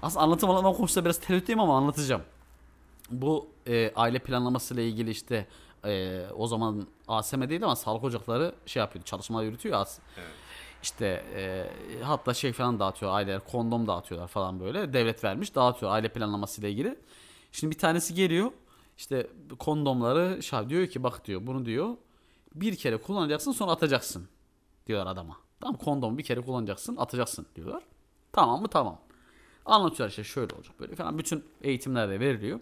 [0.02, 2.22] Aslında anlatım alanından konuşsa biraz tereddütlüyüm ama anlatacağım.
[3.10, 5.46] Bu eee, aile planlaması ile ilgili işte
[5.84, 9.86] eee, o zaman ASM değil ama sağlık ocakları şey yapıyordu çalışmalar yürütüyor ya.
[10.82, 11.66] İşte e,
[12.02, 16.70] hatta şey falan dağıtıyor aileler kondom dağıtıyorlar falan böyle devlet vermiş dağıtıyor aile planlaması ile
[16.70, 16.96] ilgili.
[17.52, 18.50] Şimdi bir tanesi geliyor
[19.00, 19.26] işte
[19.58, 21.96] kondomları şey diyor ki bak diyor bunu diyor
[22.54, 24.28] bir kere kullanacaksın sonra atacaksın
[24.86, 25.36] diyorlar adama.
[25.60, 27.82] Tamam kondomu bir kere kullanacaksın atacaksın diyorlar.
[28.32, 28.98] Tamam mı tamam.
[29.66, 32.60] Anlatıyorlar işte şöyle olacak böyle falan bütün eğitimler de veriliyor.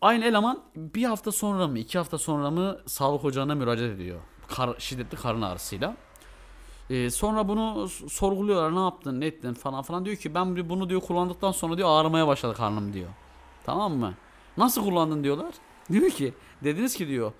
[0.00, 4.20] Aynı eleman bir hafta sonra mı iki hafta sonra mı sağlık ocağına müracaat ediyor.
[4.48, 5.96] Kar, şiddetli karın ağrısıyla.
[6.90, 11.00] Ee, sonra bunu sorguluyorlar ne yaptın ne ettin falan falan diyor ki ben bunu diyor
[11.00, 13.08] kullandıktan sonra diyor ağrımaya başladı karnım diyor.
[13.64, 14.14] Tamam mı?
[14.58, 15.54] Nasıl kullandın diyorlar.
[15.92, 17.32] Diyor ki dediniz ki diyor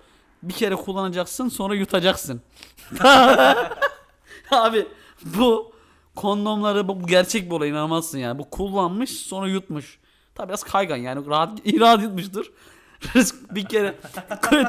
[0.43, 2.41] bir kere kullanacaksın sonra yutacaksın.
[4.51, 4.87] Abi
[5.25, 5.71] bu
[6.15, 8.39] kondomları bu gerçek bir olay inanamazsın yani.
[8.39, 9.99] Bu kullanmış sonra yutmuş.
[10.35, 12.51] Tabi biraz kaygan yani rahat, rahat yutmuştur.
[13.51, 13.95] bir kere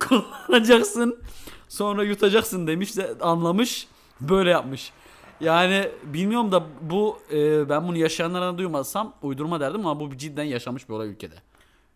[0.00, 1.22] kullanacaksın
[1.68, 3.88] sonra yutacaksın demiş de anlamış
[4.20, 4.92] böyle yapmış.
[5.40, 10.88] Yani bilmiyorum da bu e, ben bunu yaşayanlardan duymasam uydurma derdim ama bu cidden yaşamış
[10.88, 11.34] bir olay ülkede.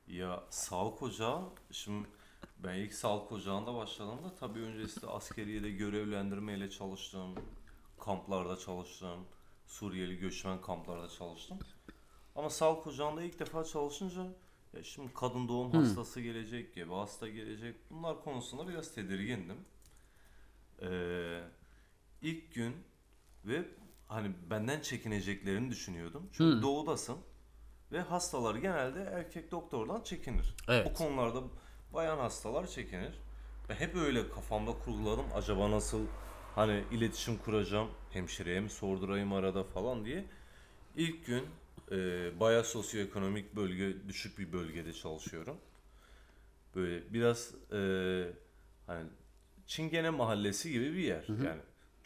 [0.09, 1.41] Ya sağlık ocağı,
[1.71, 2.09] şimdi
[2.59, 7.35] ben ilk sağlık ocağında başladığımda tabii öncesinde askeriyede görevlendirmeyle çalıştım.
[8.01, 9.21] Kamplarda çalıştım.
[9.67, 11.59] Suriyeli göçmen kamplarda çalıştım.
[12.37, 14.23] Ama sağlık ocağında ilk defa çalışınca
[14.77, 15.77] ya şimdi kadın doğum Hı.
[15.77, 17.77] hastası gelecek, gebe hasta gelecek.
[17.91, 19.57] Bunlar konusunda biraz tedirgindim.
[20.83, 21.41] Ee,
[22.23, 22.75] ilk gün
[23.45, 23.65] ve
[24.09, 26.31] hani benden çekineceklerini düşünüyordum.
[26.33, 26.63] Çünkü Hı.
[26.63, 27.19] doğudasın
[27.93, 30.55] ve hastalar genelde erkek doktordan çekinir.
[30.69, 30.87] Evet.
[30.91, 31.43] O konularda
[31.95, 33.15] bayan hastalar çekinir.
[33.69, 35.27] Ve hep öyle kafamda kurguladım.
[35.35, 36.07] Acaba nasıl
[36.55, 40.25] hani iletişim kuracağım, hemşireye mi sordurayım arada falan diye.
[40.97, 41.45] İlk gün
[41.91, 41.97] e,
[42.41, 45.57] bayağı sosyoekonomik bölge, düşük bir bölgede çalışıyorum.
[46.75, 47.81] Böyle biraz e,
[48.87, 49.09] hani
[49.67, 51.25] Çingene mahallesi gibi bir yer.
[51.29, 51.61] Yani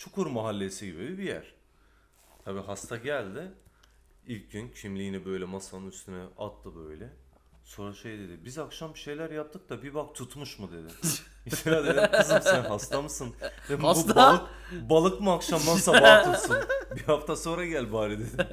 [0.05, 1.55] Çukur mahallesi gibi bir yer.
[2.45, 3.53] Tabi hasta geldi.
[4.27, 7.11] İlk gün kimliğini böyle masanın üstüne attı böyle.
[7.65, 8.41] Sonra şey dedi.
[8.45, 10.93] Biz akşam bir şeyler yaptık da bir bak tutmuş mu dedi.
[11.47, 13.35] İşte dedim kızım sen hasta mısın?
[13.69, 14.13] Dedim, Hasta.
[14.13, 14.51] Bu balık,
[14.91, 16.57] balık mı akşamdan sabaha tutsun?
[16.97, 18.47] Bir hafta sonra gel bari dedim.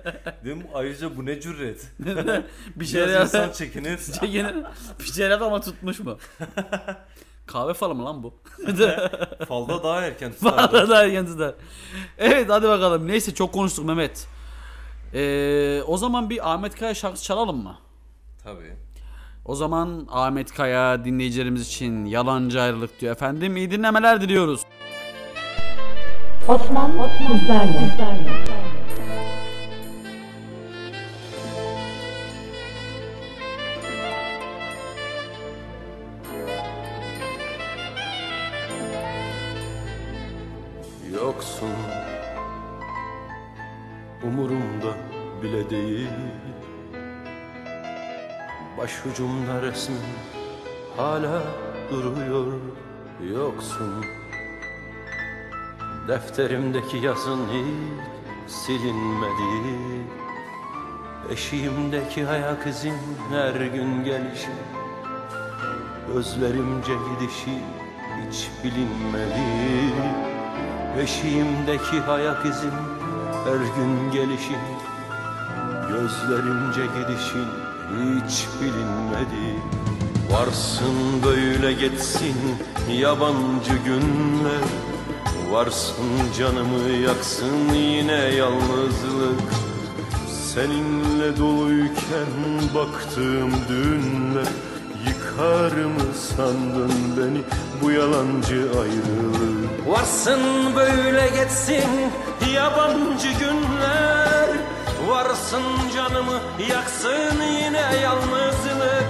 [0.46, 1.92] Dedim ayrıca bu ne cüret?
[2.76, 3.98] bir şeyler insan çekinir.
[4.20, 4.56] çekinir.
[5.00, 6.18] Bir şeyler ama tutmuş mu?
[7.52, 8.34] Kahve falı mı lan bu?
[9.48, 10.56] Falda daha erken tutardı.
[10.58, 11.54] Falda daha erken tutar.
[12.18, 13.08] Evet hadi bakalım.
[13.08, 14.28] Neyse çok konuştuk Mehmet.
[15.14, 17.76] Ee, o zaman bir Ahmet Kaya şarkısı çalalım mı?
[18.44, 18.74] Tabii.
[19.46, 23.58] O zaman Ahmet Kaya dinleyicilerimiz için yalancı ayrılık diyor efendim.
[23.58, 24.62] İyi dinlemeler diliyoruz.
[26.48, 27.80] Osman sizlerle.
[27.84, 28.69] Yoksun
[49.72, 50.00] resmin
[50.98, 51.42] hala
[51.92, 52.54] duruyor
[53.34, 54.06] Yoksun.
[56.08, 60.04] Defterimdeki yazın hiç silinmedi.
[61.32, 62.96] Eşiğimdeki ayak izin
[63.32, 64.52] her gün gelişi.
[66.14, 67.58] Gözlerimce gidişi
[68.18, 69.46] hiç bilinmedi.
[71.00, 72.74] Eşiğimdeki ayak izin
[73.46, 74.56] her gün gelişi.
[75.90, 79.60] Gözlerimce gidişin hiç bilinmedi.
[80.32, 82.36] Varsın böyle geçsin
[82.92, 84.64] yabancı günler.
[85.52, 86.06] Varsın
[86.38, 89.42] canımı yaksın yine yalnızlık.
[90.54, 92.30] Seninle doluyken
[92.76, 94.48] baktığım dünler.
[95.08, 97.42] Yıkar mı sandın beni
[97.82, 99.88] bu yalancı ayrılık?
[99.88, 100.40] Varsın
[100.76, 101.90] böyle geçsin
[102.54, 104.50] yabancı günler
[105.10, 105.64] Varsın
[105.96, 109.06] canımı yaksın yine yalnızlık.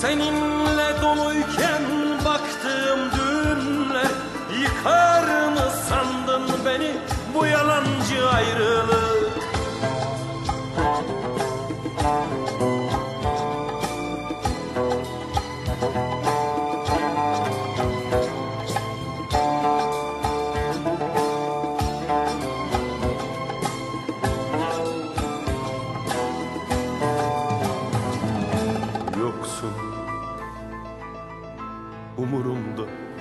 [0.00, 1.82] Seninle doluyken
[2.24, 4.10] baktığım dünler
[4.60, 6.92] Yıkar mı sandın beni
[7.34, 9.18] bu yalancı ayrılık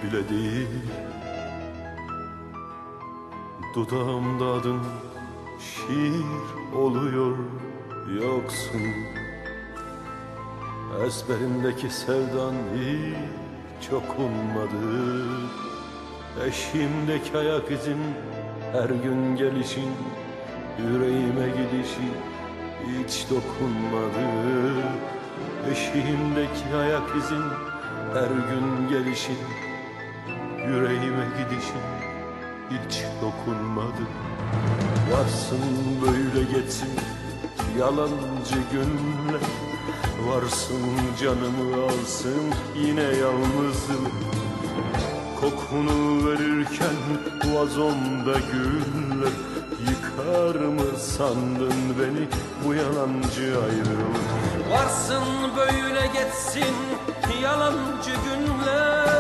[0.08, 0.68] bile değil.
[3.76, 4.82] Dudağımda adın
[5.60, 7.38] şiir oluyor
[8.22, 8.82] Yoksun.
[11.06, 15.26] Ezberimdeki sevdan hiç okunmadı.
[16.48, 18.00] Eşiğimdeki ayak izin
[18.72, 19.92] her gün gelişin
[20.80, 22.08] Yüreğime gidişi
[22.88, 24.28] hiç dokunmadı.
[25.72, 27.44] Eşiğimdeki ayak izin
[28.14, 29.38] her gün gelişin
[30.68, 31.88] Yüreğime gidişin
[32.70, 34.04] hiç dokunmadı.
[35.12, 35.60] Varsın
[36.02, 36.90] böyle geçsin
[37.80, 39.42] yalancı günler.
[40.28, 40.82] Varsın
[41.22, 44.12] canımı alsın yine yalnızlık
[45.42, 46.98] Kokunu verirken
[47.56, 49.32] vazomda güller.
[49.90, 52.28] Yıkar mı sandın beni
[52.66, 54.72] bu yalancı ayrılık?
[54.72, 55.24] Varsın
[55.58, 56.76] böyle geçsin
[57.42, 59.17] yalancı günler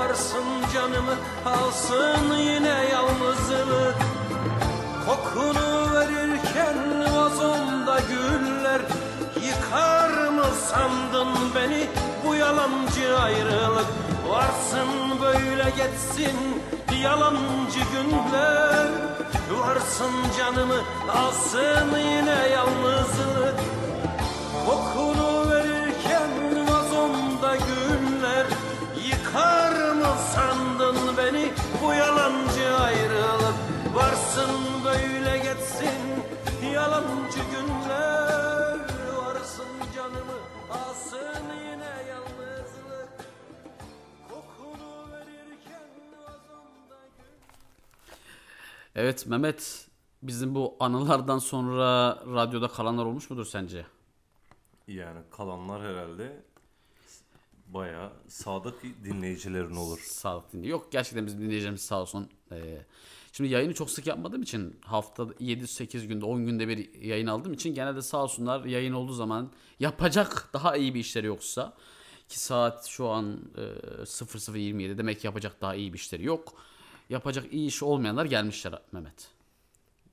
[0.00, 0.44] Varsın
[0.74, 1.14] canımı
[1.46, 3.96] alsın yine yalnızlık
[5.06, 8.80] Kokunu verirken vazomda güller
[9.46, 11.86] Yıkar mı sandın beni
[12.26, 13.86] bu yalancı ayrılık?
[14.28, 16.62] Varsın böyle geçsin
[17.02, 18.88] yalancı günler.
[19.50, 20.80] Varsın canımı
[21.12, 23.54] alsın yine yalnızlık
[24.66, 26.30] Kokunu verirken
[26.68, 28.46] vazomda güller
[29.06, 29.59] Yıkar
[30.34, 31.52] sandın beni
[31.82, 33.54] bu yalancı ayrılık?
[33.94, 34.50] Varsın
[34.84, 36.00] böyle geçsin
[36.74, 38.78] yalancı günler.
[39.16, 39.66] Varsın
[39.96, 40.38] canımı
[40.70, 43.10] alsın yine yalnızlık.
[44.28, 45.88] Kokunu verirken
[46.26, 46.96] vazomda
[48.94, 49.86] Evet Mehmet
[50.22, 53.86] bizim bu anılardan sonra radyoda kalanlar olmuş mudur sence?
[54.88, 56.42] Yani kalanlar herhalde
[57.74, 59.98] bayağı sadık dinleyicilerin olur.
[59.98, 60.70] Sağlık dinliyor.
[60.70, 62.30] Yok gerçekten bizim dinleyicilerimiz sağ olsun.
[62.52, 62.78] Ee,
[63.32, 67.74] şimdi yayını çok sık yapmadığım için haftada 7-8 günde 10 günde bir yayın aldığım için
[67.74, 71.76] genelde sağ olsunlar yayın olduğu zaman yapacak daha iyi bir işleri yoksa
[72.28, 73.60] ki saat şu an e,
[74.02, 76.54] 00.27 demek ki yapacak daha iyi bir işleri yok.
[77.08, 79.30] Yapacak iyi iş olmayanlar gelmişler Mehmet.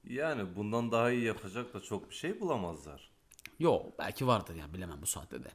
[0.10, 3.10] Yani bundan daha iyi yapacak da çok bir şey bulamazlar.
[3.60, 5.48] Yok belki vardır ya bilemem bu saatte de.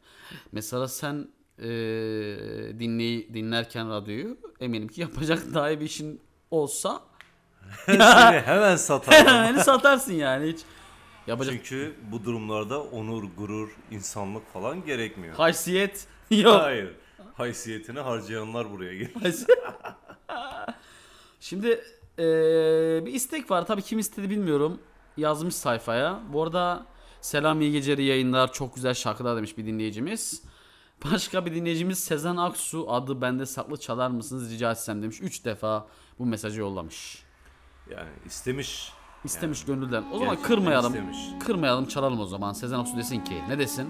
[0.52, 1.64] Mesela sen e,
[2.80, 6.20] dinley, dinlerken radyoyu eminim ki yapacak daha iyi bir işin
[6.50, 7.02] olsa
[7.86, 7.98] Seni
[8.40, 9.26] hemen satarım.
[9.26, 10.60] hemen satarsın yani hiç.
[11.26, 15.34] Yapacak Çünkü bu durumlarda onur, gurur, insanlık falan gerekmiyor.
[15.34, 16.62] haysiyet yok.
[16.62, 16.90] Hayır.
[17.34, 19.34] Haysiyetini harcayanlar buraya geliyor.
[21.40, 21.68] Şimdi
[22.18, 22.24] e,
[23.06, 24.80] bir istek var tabii kim istedi bilmiyorum.
[25.16, 26.20] Yazmış sayfaya.
[26.32, 26.86] Bu arada
[27.20, 30.42] selam iyi geceleri yayınlar çok güzel şarkılar demiş bir dinleyicimiz.
[31.12, 35.20] Başka bir dinleyicimiz Sezen Aksu adı bende saklı çalar mısınız rica etsem demiş.
[35.20, 35.86] Üç defa
[36.18, 37.22] bu mesajı yollamış.
[37.90, 38.92] Yani istemiş.
[39.24, 40.04] İstemiş Yani gönülden.
[40.12, 40.92] O zaman kırmayalım.
[40.92, 41.18] istemiş.
[41.46, 42.52] Kırmayalım çalalım o zaman.
[42.52, 43.88] Sezen Aksu desin ki ne desin?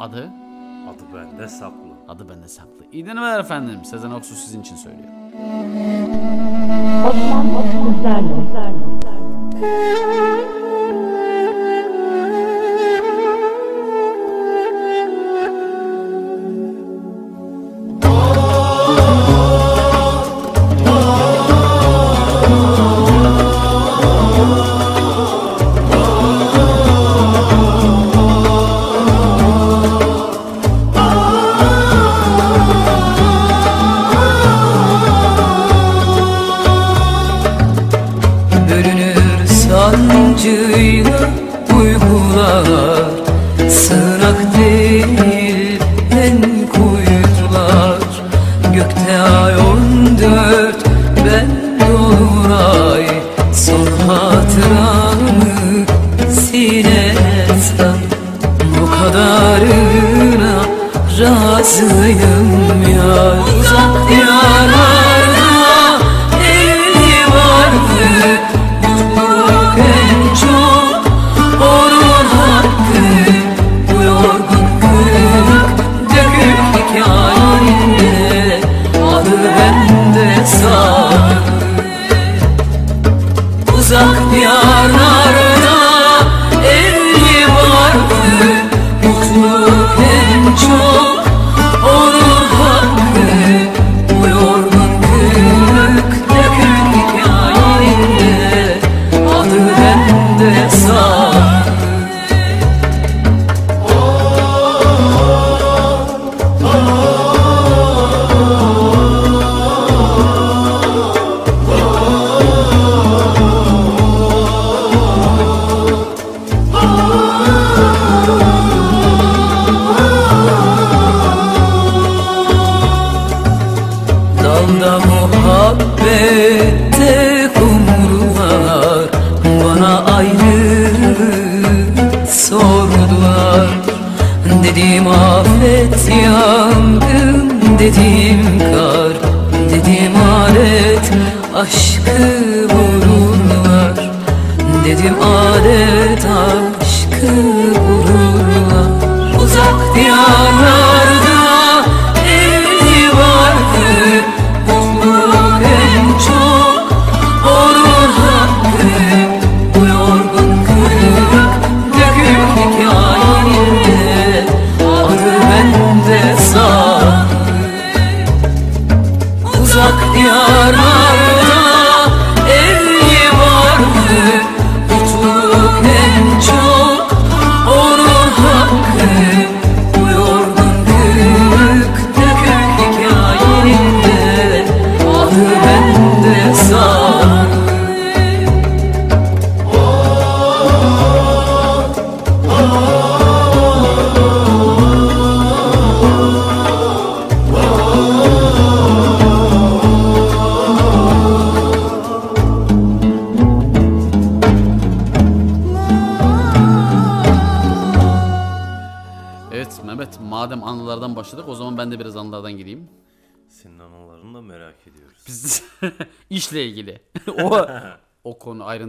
[0.00, 0.30] Adı?
[0.88, 1.90] Adı bende saklı.
[2.08, 2.84] Adı bende saklı.
[2.92, 3.84] İyi denemeler efendim.
[3.84, 5.08] Sezen Aksu sizin için söylüyor.
[7.10, 7.46] Osman
[7.94, 8.40] sizlerle.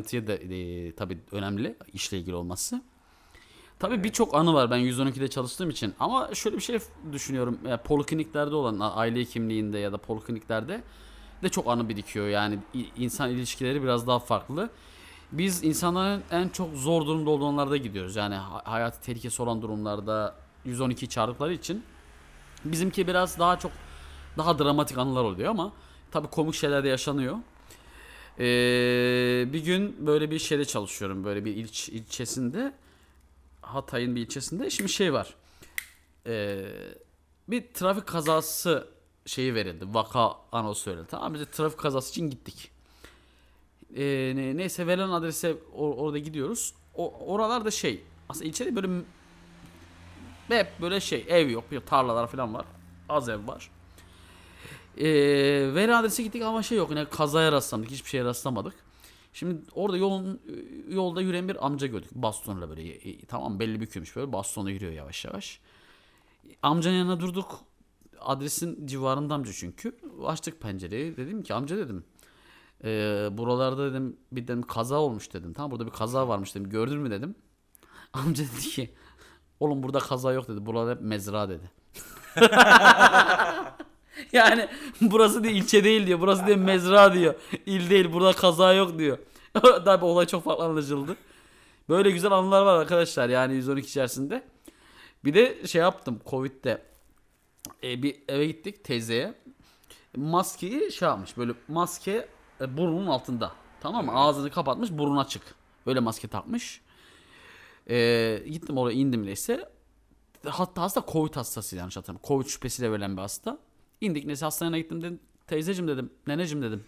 [0.01, 2.81] Ayrıntıya da e, tabii önemli işle ilgili olması.
[3.79, 6.79] Tabii birçok anı var ben 112'de çalıştığım için ama şöyle bir şey
[7.11, 7.59] düşünüyorum.
[7.67, 10.83] Yani polikliniklerde olan aile hekimliğinde ya da polikliniklerde
[11.43, 12.27] de çok anı birikiyor.
[12.27, 12.59] Yani
[12.97, 14.69] insan ilişkileri biraz daha farklı.
[15.31, 18.15] Biz insanların en çok zor durumda olanlarda gidiyoruz.
[18.15, 21.83] Yani ha- hayati tehlikesi olan durumlarda 112 çağırdıkları için
[22.65, 23.71] bizimki biraz daha çok
[24.37, 25.71] daha dramatik anılar oluyor ama
[26.11, 27.37] tabii komik şeyler de yaşanıyor.
[28.39, 28.43] Ee,
[29.53, 32.73] bir gün böyle bir şeyde çalışıyorum böyle bir ilç, ilçesinde
[33.61, 34.69] Hatay'ın bir ilçesinde.
[34.69, 35.35] Şimdi şey var
[36.27, 36.65] Ee,
[37.47, 38.87] bir trafik kazası
[39.25, 41.07] şeyi verildi vaka anonsu verildi.
[41.09, 42.71] Tamam biz de trafik kazası için gittik.
[43.95, 46.73] Ee, ne- neyse verilen adrese or- orada gidiyoruz.
[46.95, 48.89] O, oralarda şey aslında ilçede böyle
[50.47, 52.65] hep böyle şey ev yok tarlalar falan var
[53.09, 53.69] az ev var
[54.97, 55.05] ee,
[55.75, 56.91] veri adrese gittik ama şey yok.
[56.91, 57.91] Yani kazaya rastladık.
[57.91, 58.73] Hiçbir şeye rastlamadık.
[59.33, 60.41] Şimdi orada yolun
[60.89, 62.09] yolda yürüyen bir amca gördük.
[62.15, 65.59] Bastonla böyle e, tamam belli bükülmüş böyle bastonla yürüyor yavaş yavaş.
[66.61, 67.59] Amcanın yanına durduk.
[68.19, 69.97] Adresin civarında amca çünkü.
[70.25, 71.17] Açtık pencereyi.
[71.17, 72.03] Dedim ki amca dedim.
[72.83, 75.53] "ee, buralarda dedim bir dedim kaza olmuş dedim.
[75.53, 76.69] Tamam burada bir kaza varmış dedim.
[76.69, 77.35] Gördün mü dedim.
[78.13, 78.93] Amca dedi ki
[79.59, 80.65] oğlum burada kaza yok dedi.
[80.65, 81.71] Burada hep mezra dedi.
[84.33, 84.67] Yani
[85.01, 86.19] burası değil ilçe değil diyor.
[86.19, 87.35] Burası değil mezra diyor.
[87.65, 89.17] İl değil burada kaza yok diyor.
[89.85, 91.15] Tabi olay çok farklı anlaşıldı.
[91.89, 94.43] Böyle güzel anılar var arkadaşlar yani 112 içerisinde.
[95.25, 96.81] Bir de şey yaptım Covid'de.
[97.83, 99.33] E, bir eve gittik teyzeye.
[100.15, 102.27] Maskeyi şey yapmış böyle maske
[102.61, 103.51] e, burnunun altında.
[103.81, 104.11] Tamam mı?
[104.15, 105.41] Ağzını kapatmış burun açık.
[105.85, 106.81] Böyle maske takmış.
[107.89, 109.69] E, gittim oraya indim neyse.
[110.45, 112.27] Hatta hasta Covid hastası yanlış hatırlamıyorum.
[112.27, 113.57] Covid şüphesiyle verilen bir hasta.
[114.01, 115.19] İndik neyse hastaneye gittim dedim.
[115.47, 116.09] Teyzeciğim dedim.
[116.27, 116.83] Neneciğim dedim.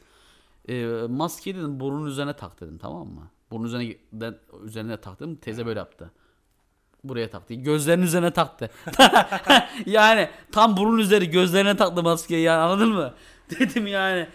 [0.70, 3.28] E, maskeyi dedim burnun üzerine tak dedim tamam mı?
[3.52, 5.36] Burnun üzerine, den- üzerine tak dedim.
[5.36, 6.12] Teyze böyle yaptı.
[7.04, 7.54] Buraya taktı.
[7.54, 8.70] Gözlerinin üzerine taktı.
[9.86, 13.14] yani tam burun üzeri gözlerine taktı maskeyi yani anladın mı?
[13.60, 14.28] Dedim yani.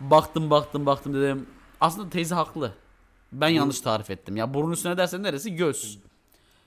[0.00, 1.46] Baktım baktım baktım dedim.
[1.80, 2.72] Aslında teyze haklı.
[3.32, 4.36] Ben yanlış tarif ettim.
[4.36, 5.54] Ya burun üstüne dersen neresi?
[5.54, 5.98] Göz.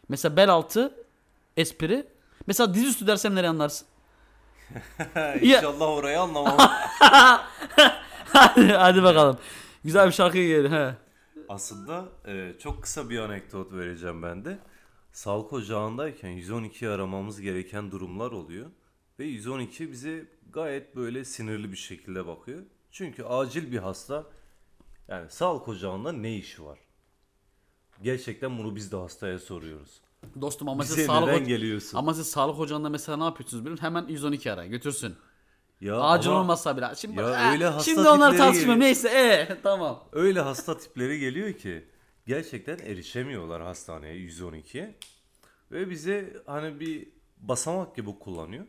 [0.10, 0.94] Mesela bel altı
[1.58, 2.08] espri.
[2.48, 3.88] Mesela dizüstü dersem nereye anlarsın?
[5.42, 6.58] İnşallah orayı anlamam.
[8.34, 9.38] hadi, hadi bakalım.
[9.84, 10.70] Güzel bir şarkı geldi.
[10.70, 10.96] He.
[11.50, 14.60] Aslında e, çok kısa bir anekdot vereceğim ben de.
[15.12, 18.72] Sağlık ocağındayken 112'yi aramamız gereken durumlar oluyor.
[19.20, 22.64] Ve 112 bize gayet böyle sinirli bir şekilde bakıyor.
[22.92, 24.26] Çünkü acil bir hasta
[25.08, 26.80] yani sağlık ocağında ne işi var?
[28.02, 30.02] Gerçekten bunu biz de hastaya soruyoruz.
[30.42, 31.98] Dostum ama siz Bize sağlık neden hoca- geliyorsun?
[31.98, 33.78] Ama siz sağlık ocağında mesela ne yapıyorsunuz musun?
[33.84, 35.16] Hemen 112 ara götürsün.
[35.82, 36.88] Ya Acil ama- olmasa bile.
[36.98, 38.80] Şimdi, Ya eh, öyle hasta şimdi onları tipleri tartışmıyorum.
[38.80, 38.80] geliyor.
[38.80, 40.04] Neyse ee, tamam.
[40.12, 41.86] Öyle hasta tipleri geliyor ki
[42.28, 44.96] gerçekten erişemiyorlar hastaneye 112'ye.
[45.72, 48.66] Ve bize hani bir basamak gibi kullanıyor.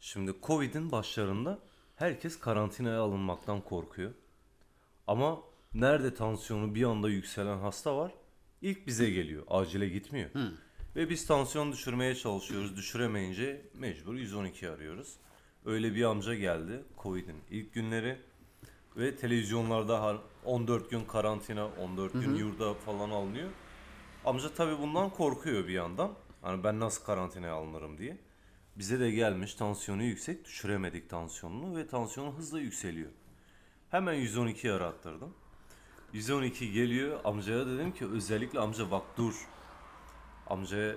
[0.00, 1.58] Şimdi Covid'in başlarında
[1.96, 4.10] herkes karantinaya alınmaktan korkuyor.
[5.06, 5.38] Ama
[5.74, 8.12] nerede tansiyonu bir anda yükselen hasta var?
[8.62, 9.42] İlk bize geliyor.
[9.48, 10.30] Acile gitmiyor.
[10.96, 12.76] Ve biz tansiyon düşürmeye çalışıyoruz.
[12.76, 15.16] Düşüremeyince mecbur 112 arıyoruz.
[15.64, 18.18] Öyle bir amca geldi Covid'in ilk günleri.
[18.96, 22.36] Ve televizyonlarda har- 14 gün karantina, 14 gün Hı hı.
[22.38, 23.48] yurda falan alınıyor.
[24.24, 26.12] Amca tabii bundan korkuyor bir yandan.
[26.42, 28.18] Hani ben nasıl karantinaya alınırım diye.
[28.76, 33.10] Bize de gelmiş tansiyonu yüksek, düşüremedik tansiyonunu ve tansiyonu hızla yükseliyor.
[33.90, 35.34] Hemen 112'yi arattırdım.
[36.12, 37.20] 112 geliyor.
[37.24, 39.34] Amcaya dedim ki özellikle amca bak dur.
[40.46, 40.94] Amcaya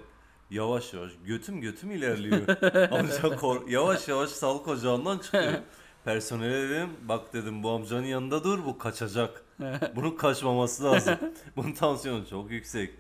[0.50, 2.48] yavaş yavaş götüm götüm ilerliyor.
[2.92, 5.54] Amca kor- yavaş yavaş sağlık ocağından çıkıyor.
[6.06, 9.44] Personele dedim bak dedim bu amcanın yanında dur bu kaçacak.
[9.96, 11.16] Bunun kaçmaması lazım.
[11.56, 12.92] Bunun tansiyonu çok yüksek.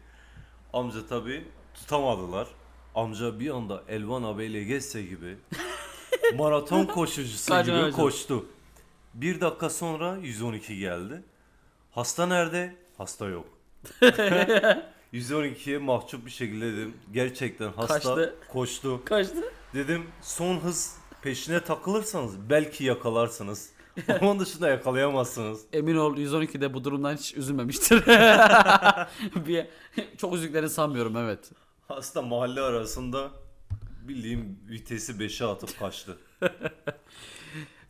[0.73, 2.47] Amca tabi tutamadılar.
[2.95, 5.37] Amca bir anda Elvan abiyle geçse gibi
[6.37, 8.45] maraton koşucusu gibi koştu.
[9.13, 11.23] Bir dakika sonra 112 geldi.
[11.95, 12.75] Hasta nerede?
[12.97, 13.45] Hasta yok.
[15.13, 16.93] 112'ye mahcup bir şekilde dedim.
[17.13, 18.35] Gerçekten hasta Kaçtı.
[18.51, 19.01] koştu.
[19.05, 19.51] Kaçtı.
[19.73, 23.69] Dedim son hız peşine takılırsanız belki yakalarsınız.
[24.21, 25.61] Onun dışında yakalayamazsınız.
[25.73, 28.05] Emin ol 112'de bu durumdan hiç üzülmemiştir.
[29.47, 29.67] bir,
[30.17, 31.51] çok üzüldüklerini sanmıyorum evet.
[31.87, 33.29] Hasta mahalle arasında
[34.07, 36.17] bildiğim vitesi 5'e atıp kaçtı.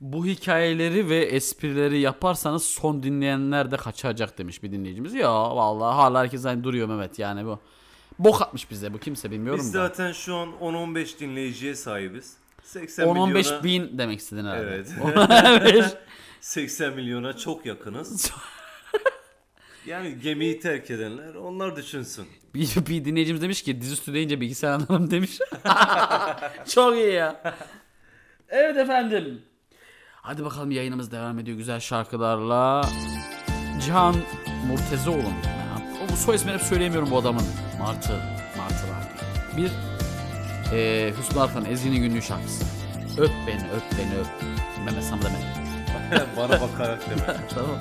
[0.02, 5.14] Bu hikayeleri ve esprileri yaparsanız son dinleyenler de kaçacak demiş bir dinleyicimiz.
[5.14, 7.60] Ya vallahi hala herkes aynı duruyor Mehmet yani bu.
[8.20, 9.88] Bok atmış bize bu kimse bilmiyorum Biz da.
[9.88, 12.38] zaten şu an 10-15 dinleyiciye sahibiz.
[12.64, 14.70] 80 10-15 milyona- bin demek istedin herhalde.
[14.76, 14.88] Evet.
[15.02, 15.94] 10-15
[16.42, 18.32] 80 milyona çok yakınız.
[19.86, 22.26] yani gemiyi terk edenler onlar düşünsün.
[22.56, 25.40] bir, bir dinleyicimiz demiş ki dizüstü deyince bilgisayar anlarım demiş.
[26.68, 27.56] Çok iyi ya.
[28.50, 29.42] Evet efendim.
[30.26, 32.90] Hadi bakalım yayınımız devam ediyor güzel şarkılarla.
[33.86, 34.16] Cihan
[34.68, 35.32] Murtezoğlu.
[36.12, 37.44] Bu soy ismini hep söyleyemiyorum bu adamın.
[37.80, 38.14] Martı.
[38.58, 39.04] Martı var
[39.58, 39.68] diye.
[39.68, 39.72] Bir
[40.78, 42.66] eee Hüsnü Arkan Ezgi'nin günlüğü şarkısı.
[43.18, 44.28] Öp beni öp beni öp.
[44.86, 45.40] Memesam deme.
[46.38, 47.38] Bana bakarak deme.
[47.56, 47.76] tamam.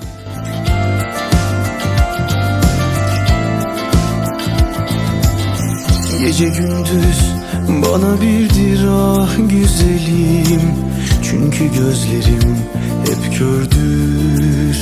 [6.21, 7.35] Gece gündüz
[7.69, 10.94] bana birdir ah güzelim
[11.35, 12.57] Çünkü gözlerim
[13.01, 14.79] hep kördür.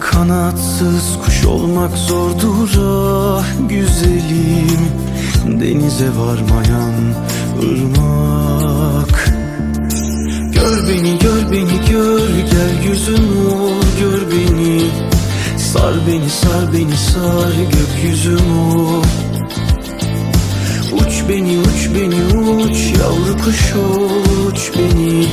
[0.00, 4.80] Kanatsız kuş olmak zordur ah güzelim.
[5.46, 6.94] Denize varmayan
[7.62, 9.30] ırmak.
[10.52, 12.28] Gör beni gör beni gör.
[12.28, 14.82] Gel yüzüm ol gör beni.
[15.58, 17.52] Sar beni sar beni sar.
[17.72, 19.33] Gökyüzüm Uç
[21.28, 22.92] beni uç beni uç.
[23.00, 23.72] Yavru kuş
[24.46, 25.26] uç beni.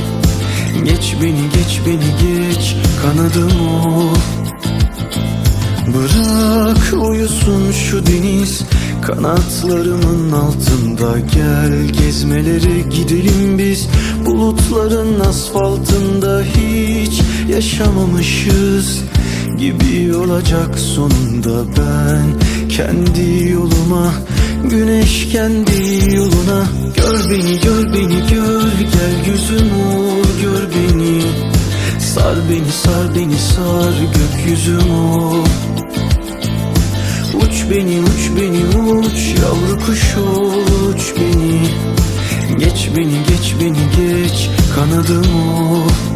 [0.84, 2.76] Geç beni geç beni geç.
[3.02, 4.14] Kanadım ol
[5.86, 8.62] Bırak uyusun şu deniz.
[9.02, 11.88] Kanatlarımın altında Gel.
[11.88, 13.88] Gezmelere gidelim biz.
[14.26, 19.02] Bulutların asfaltında Hiç yaşamamışız
[19.58, 24.12] gibi olacak sonunda ben Kendi yoluma
[24.70, 26.66] güneş kendi yoluna.
[26.96, 31.22] Gör beni gör beni gör gel yüzüm ol gör beni.
[32.00, 35.44] Sar beni sar beni sar gökyüzüm ol
[37.34, 41.60] Uç beni uç beni uç yavru kuş uç beni.
[42.58, 45.26] Geç beni geç beni geç kanadım
[45.70, 46.11] ol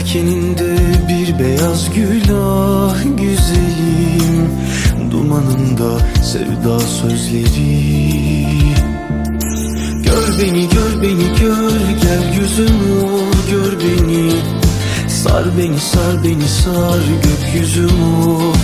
[0.00, 0.76] Yelkeninde
[1.08, 4.48] bir beyaz gül ah güzelim
[5.10, 8.46] Dumanında sevda sözleri.
[10.02, 11.72] Gör beni gör beni gör.
[12.02, 14.32] Gel yüzüm ol gör beni.
[15.08, 18.54] Sar beni sar beni sar gökyüzüm ol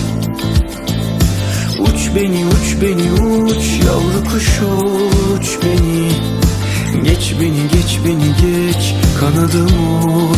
[1.80, 3.80] Uç beni uç beni uç.
[3.86, 4.60] Yavru kuş
[5.36, 6.08] uç beni.
[7.04, 8.94] Geç beni geç beni geç.
[9.20, 9.70] Kanadım
[10.04, 10.34] ol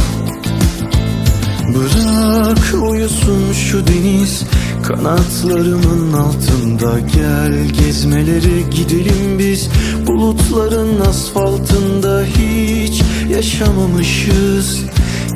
[1.79, 4.45] Bırak uyusun şu deniz
[4.83, 7.69] kanatlarımın altında Gel.
[7.69, 9.69] Gezmelere gidelim biz
[10.07, 14.81] bulutların asfaltında Hiç yaşamamışız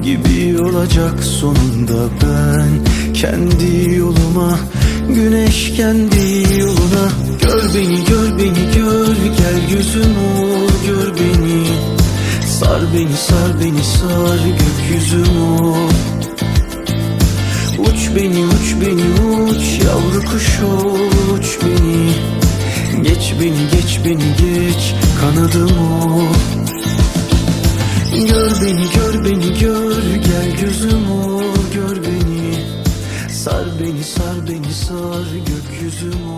[0.03, 2.69] gibi olacak sonunda ben.
[3.15, 4.59] Kendi yoluma
[5.09, 7.09] güneş kendi yoluna.
[7.43, 9.07] Gör beni gör beni gör
[9.39, 11.65] gel yüzüm ol gör beni.
[12.47, 16.12] Sar beni sar beni sar gökyüzüm ol
[18.17, 19.79] beni uç beni uç.
[19.85, 20.61] Yavru kuş
[21.35, 22.13] uç beni.
[23.03, 24.95] Geç beni geç beni geç.
[25.21, 26.35] Kanadım ol
[28.29, 30.03] Gör beni gör beni gör.
[30.15, 31.43] Gel gözüm ol
[31.75, 32.55] gör beni.
[33.31, 35.25] Sar beni sar beni sar.
[35.47, 36.31] Gökyüzüm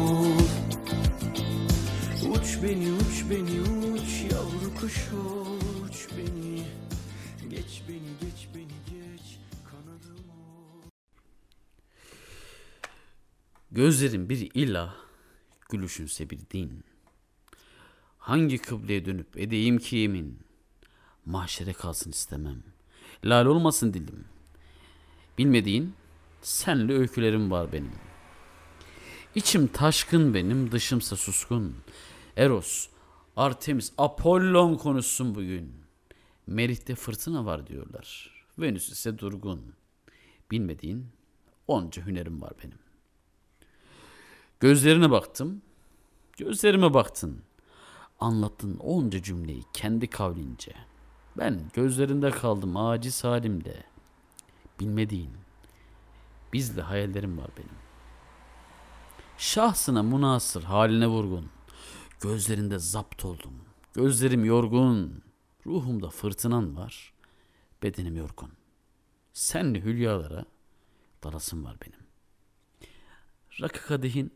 [13.84, 14.94] Gözlerin bir ilah,
[15.70, 16.84] gülüşünse bir din.
[18.18, 20.38] Hangi kıbleye dönüp edeyim ki yemin?
[21.26, 22.62] Mahşere kalsın istemem.
[23.24, 24.24] Lal olmasın dilim.
[25.38, 25.94] Bilmediğin
[26.42, 27.92] senli öykülerim var benim.
[29.34, 31.76] İçim taşkın benim, dışımsa suskun.
[32.36, 32.88] Eros,
[33.36, 35.72] Artemis, Apollon konuşsun bugün.
[36.46, 38.30] Merih'te fırtına var diyorlar.
[38.58, 39.74] Venüs ise durgun.
[40.50, 41.06] Bilmediğin
[41.68, 42.83] onca hünerim var benim.
[44.60, 45.62] Gözlerine baktım.
[46.36, 47.42] Gözlerime baktın.
[48.20, 50.72] Anlattın onca cümleyi kendi kavlince.
[51.38, 53.84] Ben gözlerinde kaldım aciz halimde.
[54.80, 55.30] Bilmediğin.
[56.52, 57.76] Bizle hayallerim var benim.
[59.38, 61.50] Şahsına münasır haline vurgun.
[62.20, 63.54] Gözlerinde zapt oldum.
[63.94, 65.22] Gözlerim yorgun.
[65.66, 67.12] Ruhumda fırtınan var.
[67.82, 68.52] Bedenim yorgun.
[69.32, 70.44] Senli hülyalara
[71.24, 72.06] dalasım var benim.
[73.60, 74.32] Rakı kadehin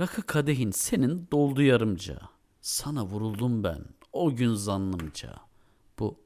[0.00, 2.18] Rakı kadehin senin doldu yarımca.
[2.60, 5.34] Sana vuruldum ben o gün zannımca.
[5.98, 6.20] Bu,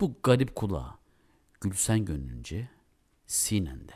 [0.00, 0.98] bu garip kulağa
[1.60, 2.68] gülsen gönlünce
[3.26, 3.92] sinende.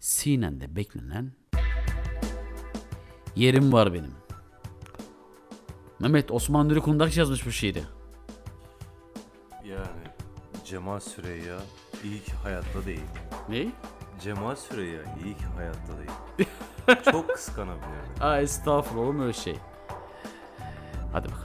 [0.00, 1.32] Sinende beklenen
[3.36, 4.14] yerim var benim.
[5.98, 7.82] Mehmet Osman Nuri Kundak yazmış bu şiiri.
[9.64, 10.04] Yani
[10.64, 11.60] Cemal Süreyya
[12.04, 13.00] iyi ki hayatta değil.
[13.48, 13.72] Ne?
[14.22, 16.48] Cemal Süreyya iyi ki hayatta değil.
[17.10, 18.12] Çok kıskanabilirim.
[18.20, 19.56] Aa estağfurullah oğlum öyle şey.
[21.12, 21.41] Hadi bakalım.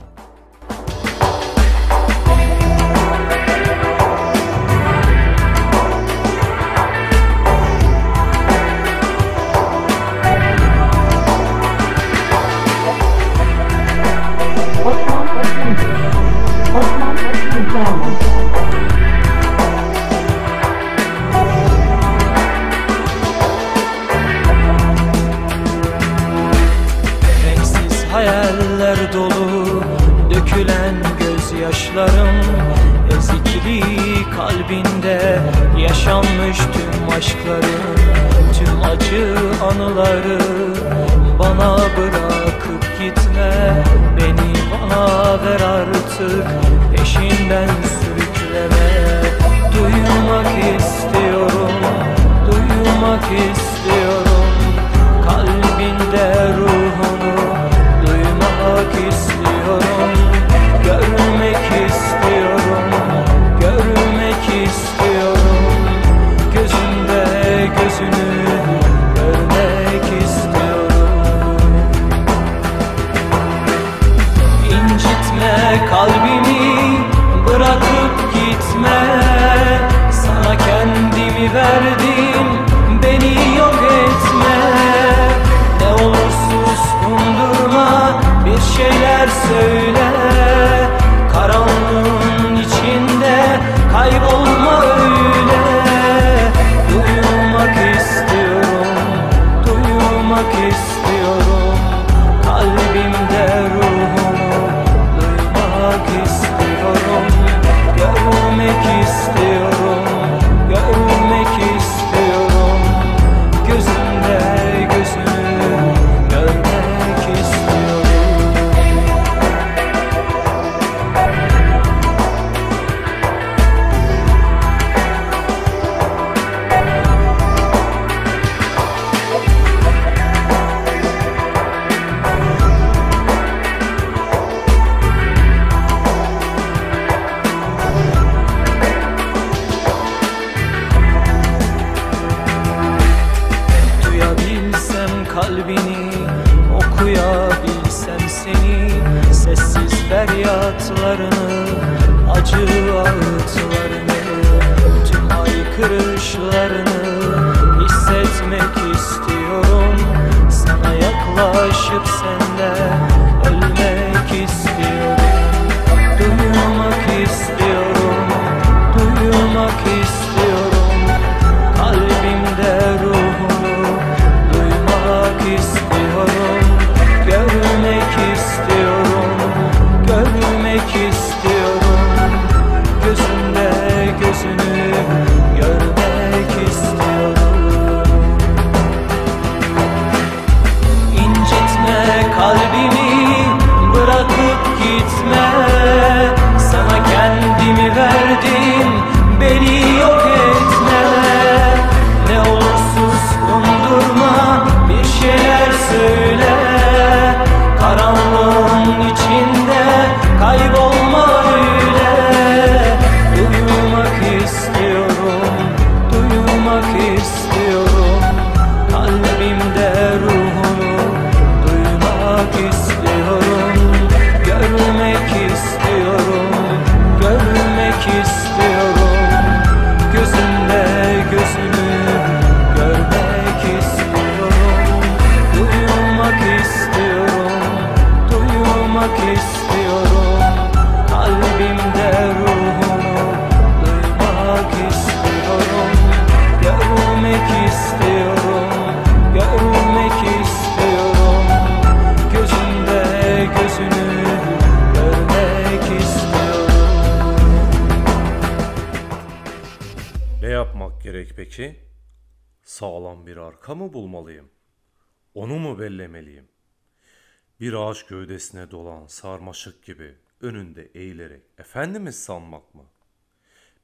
[268.48, 272.86] Gövdesine dolan sarmaşık gibi önünde eğilerek efendimiz sanmak mı?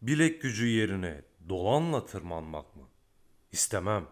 [0.02, 2.88] Bilek gücü yerine dolanla tırmanmak mı?
[3.52, 4.08] İstemem.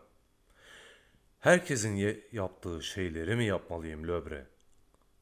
[1.39, 4.47] Herkesin ye- yaptığı şeyleri mi yapmalıyım löbre?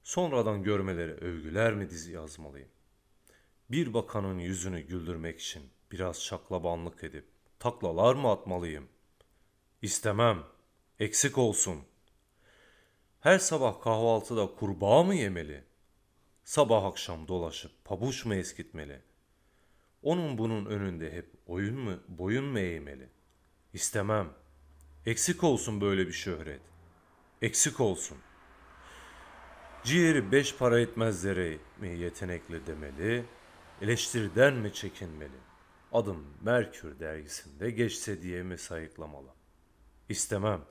[0.04, 2.70] Sonradan görmelere övgüler mi dizi yazmalıyım?
[3.72, 7.26] Bir bakanın yüzünü güldürmek için biraz şaklabanlık edip
[7.60, 8.88] taklalar mı atmalıyım?
[9.82, 10.44] İstemem.
[11.00, 11.89] Eksik olsun.
[13.20, 15.64] Her sabah kahvaltıda kurbağa mı yemeli?
[16.44, 19.02] Sabah akşam dolaşıp pabuç mu eskitmeli?
[20.04, 23.10] Onun bunun önünde hep oyun mu, boyun mu eğmeli?
[23.74, 24.30] İstemem.
[25.06, 26.62] Eksik olsun böyle bir şöhret.
[27.41, 28.18] Eksik olsun.
[29.84, 33.26] Ciğeri beş para etmezlere mi yetenekli demeli,
[33.82, 35.40] eleştiriden mi çekinmeli?
[35.91, 39.30] Adım Merkür dergisinde geçse diye mi sayıklamalı?
[40.10, 40.62] İstemem.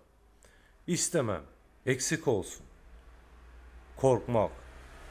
[0.87, 1.43] İstemem.
[1.87, 2.67] Eksik olsun.
[3.97, 4.53] Korkmak,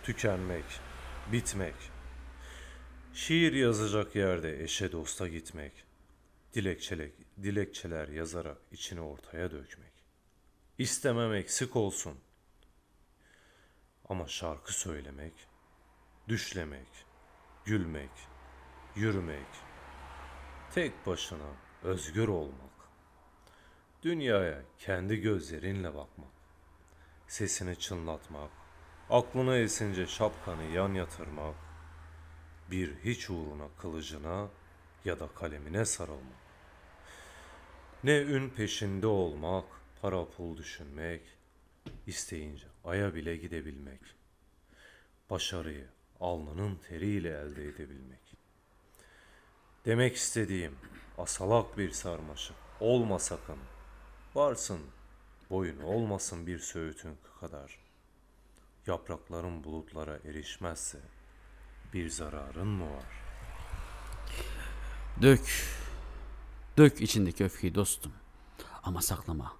[0.03, 0.65] tükenmek,
[1.31, 1.76] bitmek.
[3.14, 5.84] Şiir yazacak yerde eşe dosta gitmek.
[6.53, 7.10] Dilekçeler,
[7.44, 9.94] dilekçeler yazarak içini ortaya dökmek.
[10.77, 12.19] İstemem eksik olsun.
[14.10, 15.34] Ama şarkı söylemek,
[16.27, 17.06] düşlemek,
[17.65, 18.11] gülmek,
[18.95, 19.48] yürümek,
[20.73, 22.89] tek başına özgür olmak,
[24.03, 26.36] dünyaya kendi gözlerinle bakmak,
[27.27, 28.51] sesini çınlatmak,
[29.09, 31.55] aklına esince şapkanı yan yatırmak,
[32.71, 34.49] bir hiç uğruna kılıcına
[35.05, 36.47] ya da kalemine sarılmak.
[38.03, 39.65] Ne ün peşinde olmak,
[40.01, 41.21] para pul düşünmek,
[42.07, 44.01] isteyince aya bile gidebilmek.
[45.29, 45.87] Başarıyı
[46.19, 48.37] alnının teriyle elde edebilmek.
[49.85, 50.75] Demek istediğim
[51.17, 53.59] asalak bir sarmaşık olma sakın.
[54.35, 54.79] Varsın
[55.49, 57.80] boyun olmasın bir söğütün kadar.
[58.88, 60.99] Yaprakların bulutlara erişmezse
[61.94, 63.06] bir zararın mı var?
[65.22, 65.65] Dök.
[66.78, 68.14] Dök içindeki öfkeyi dostum.
[68.84, 69.53] Ama saklama.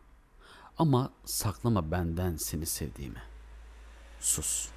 [0.78, 3.24] Ama saklama benden seni sevdiğimi.
[4.20, 4.77] Sus.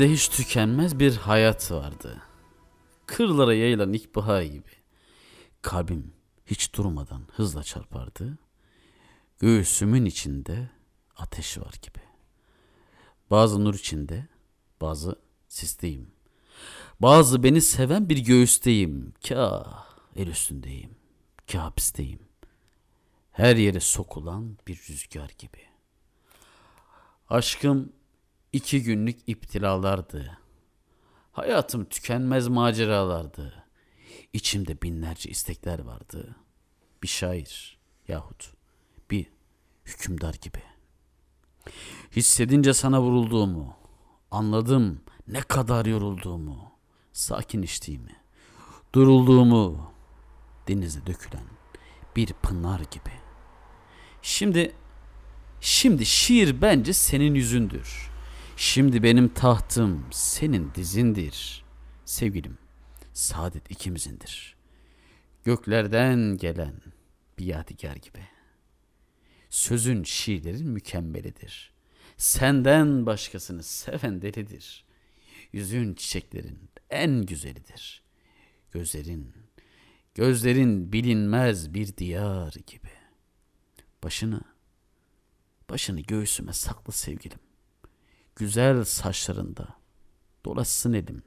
[0.00, 2.22] Bende hiç tükenmez bir hayat vardı.
[3.06, 4.70] Kırlara yayılan ilkbahar gibi.
[5.62, 6.12] Kalbim
[6.46, 8.38] hiç durmadan hızla çarpardı.
[9.38, 10.70] Göğsümün içinde
[11.16, 12.04] ateş var gibi.
[13.30, 14.28] Bazı nur içinde,
[14.80, 15.16] bazı
[15.48, 16.10] sisteyim.
[17.00, 19.12] Bazı beni seven bir göğüsteyim.
[19.28, 19.84] Kah
[20.16, 20.96] el üstündeyim,
[21.52, 22.20] kah hapisteyim.
[23.32, 25.62] Her yere sokulan bir rüzgar gibi.
[27.28, 27.92] Aşkım
[28.52, 30.38] iki günlük iptilalardı.
[31.32, 33.64] Hayatım tükenmez maceralardı.
[34.32, 36.36] İçimde binlerce istekler vardı.
[37.02, 37.78] Bir şair
[38.08, 38.52] yahut
[39.10, 39.26] bir
[39.84, 40.62] hükümdar gibi.
[42.16, 43.76] Hissedince sana vurulduğumu,
[44.30, 46.72] anladım ne kadar yorulduğumu,
[47.12, 48.16] sakinleştiğimi,
[48.94, 49.92] durulduğumu,
[50.68, 51.44] denize dökülen
[52.16, 53.12] bir pınar gibi.
[54.22, 54.74] Şimdi,
[55.60, 58.09] şimdi şiir bence senin yüzündür.
[58.62, 61.64] Şimdi benim tahtım senin dizindir.
[62.04, 62.58] Sevgilim,
[63.12, 64.56] saadet ikimizindir.
[65.44, 66.74] Göklerden gelen
[67.38, 68.28] bir yadigar gibi.
[69.50, 71.72] Sözün şiirlerin mükemmelidir.
[72.16, 74.84] Senden başkasını seven delidir.
[75.52, 76.58] Yüzün çiçeklerin
[76.90, 78.02] en güzelidir.
[78.72, 79.32] Gözlerin,
[80.14, 82.90] gözlerin bilinmez bir diyar gibi.
[84.02, 84.40] Başını,
[85.70, 87.49] başını göğsüme saklı sevgilim.
[88.40, 89.68] Güzel saçlarında
[90.44, 91.22] dolaşsın elim.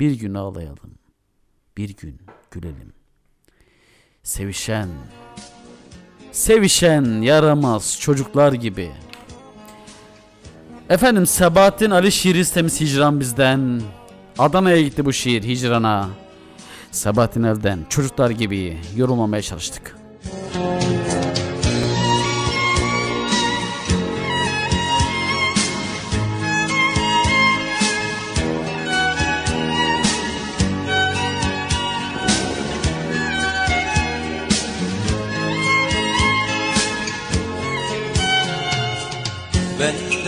[0.00, 0.98] Bir gün ağlayalım,
[1.76, 2.20] bir gün
[2.50, 2.92] gülelim.
[4.22, 4.88] Sevişen,
[6.32, 8.92] sevişen yaramaz çocuklar gibi.
[10.88, 13.82] Efendim Sebahattin Ali şiir istemiz hicran bizden.
[14.38, 16.08] Adana'ya gitti bu şiir hicrana.
[16.90, 19.96] Sebahattin El'den çocuklar gibi yorulmamaya çalıştık.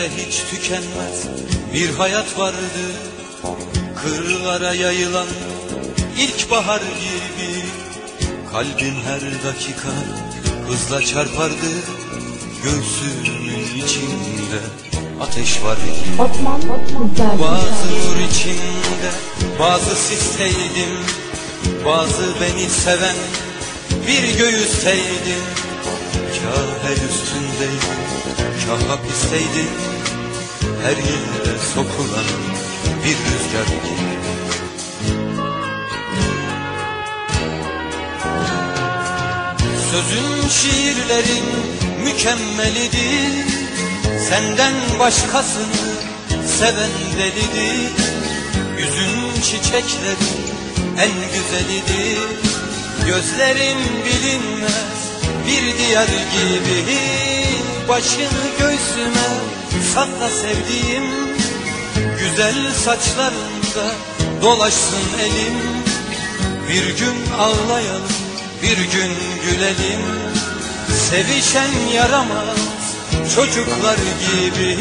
[0.05, 1.27] Bende hiç tükenmez.
[1.75, 2.57] Bir hayat vardı.
[4.03, 5.27] Kırlara yayılan
[6.19, 7.65] ilkbahar gibi.
[8.53, 9.89] Kalbim her dakika
[10.69, 11.71] hızla çarpardı
[12.65, 14.61] Göğsümün içinde.
[15.21, 17.39] Ateş var gibi Osman Güzel.
[17.41, 19.11] Bazı nur içinde
[19.61, 20.97] bazı sisteydim
[21.85, 23.17] Bazı beni seven
[24.07, 25.45] bir göğüsteydim
[26.35, 28.25] Kah el üstündeydim
[28.67, 29.94] kah hapisteydim
[30.83, 32.29] Her yere sokulan
[33.05, 33.67] bir rüzgar.
[33.67, 34.15] Gibi
[39.91, 41.45] Sözün şiirlerin
[42.05, 43.45] mükemmelidir.
[44.29, 45.85] Senden başkasını
[46.59, 47.93] seven delidir.
[48.79, 50.45] Yüzün çiçeklerin
[50.99, 52.19] en güzelidir.
[53.07, 55.05] Gözlerin bilinmez
[55.47, 57.44] bir diyar gibi
[57.89, 59.29] Başını göğsüme
[59.95, 61.05] sakla sevdiğim
[62.19, 63.95] Güzel saçlarında
[64.43, 65.55] dolaşsın elim.
[66.69, 68.25] Bir gün ağlayalım
[68.65, 69.13] bir gün
[69.45, 70.01] gülelim.
[71.11, 72.59] Sevişen yaramaz
[73.35, 74.79] çocuklar gibi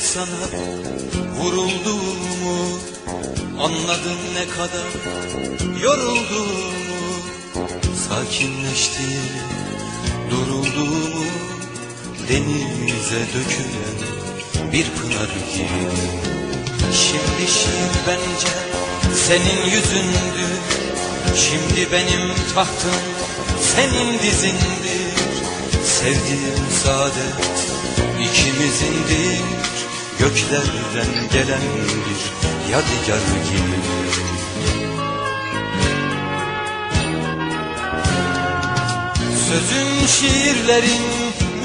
[0.00, 0.48] sana
[1.38, 2.78] vurulduğumu
[3.58, 4.88] Anladım ne kadar
[5.82, 6.68] yorulduğumu
[8.08, 9.42] Sakinleştiğimi,
[10.30, 11.24] durulduğumu
[12.28, 13.98] Denize dökülen
[14.72, 15.88] bir pınar gibi.
[16.92, 18.48] Şimdi şiir bence
[19.26, 20.78] senin yüzündür
[21.36, 23.00] Şimdi benim tahtım
[23.74, 25.18] senin dizindir.
[25.84, 27.68] Sevdiğim saadet
[28.20, 29.67] ikimizindir
[30.18, 31.62] Göklerden gelen
[32.06, 33.18] bir yadigar
[33.48, 33.78] gibi.
[39.48, 41.02] Sözün şiirlerin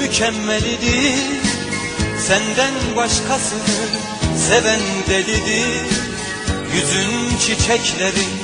[0.00, 1.18] mükemmelidir
[2.26, 3.76] Senden başkasını
[4.48, 6.04] seven delidir.
[6.74, 8.34] Yüzün çiçeklerin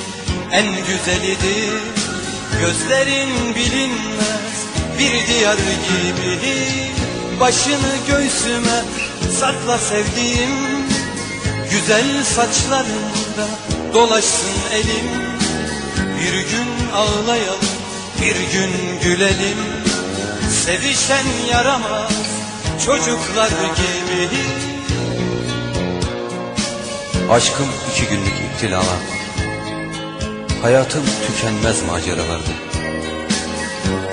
[0.51, 1.81] en güzelidir
[2.61, 4.65] Gözlerin bilinmez
[4.99, 6.61] bir diyar gibi
[7.39, 8.83] Başını göğsüme
[9.39, 10.51] sakla sevdiğim
[11.71, 13.47] Güzel saçlarında
[13.93, 15.09] dolaşsın elim.
[16.19, 17.81] Bir gün ağlayalım
[18.21, 19.57] bir gün gülelim.
[20.65, 22.11] Sevişen yaramaz
[22.85, 24.29] çocuklar gibi
[27.31, 29.01] Aşkım iki günlük iptilalar
[30.61, 32.51] Hayatım tükenmez maceralardı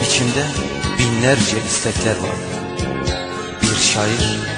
[0.02, 0.44] İçimde
[0.98, 2.48] binlerce istekler vardı
[3.62, 4.57] Bir şair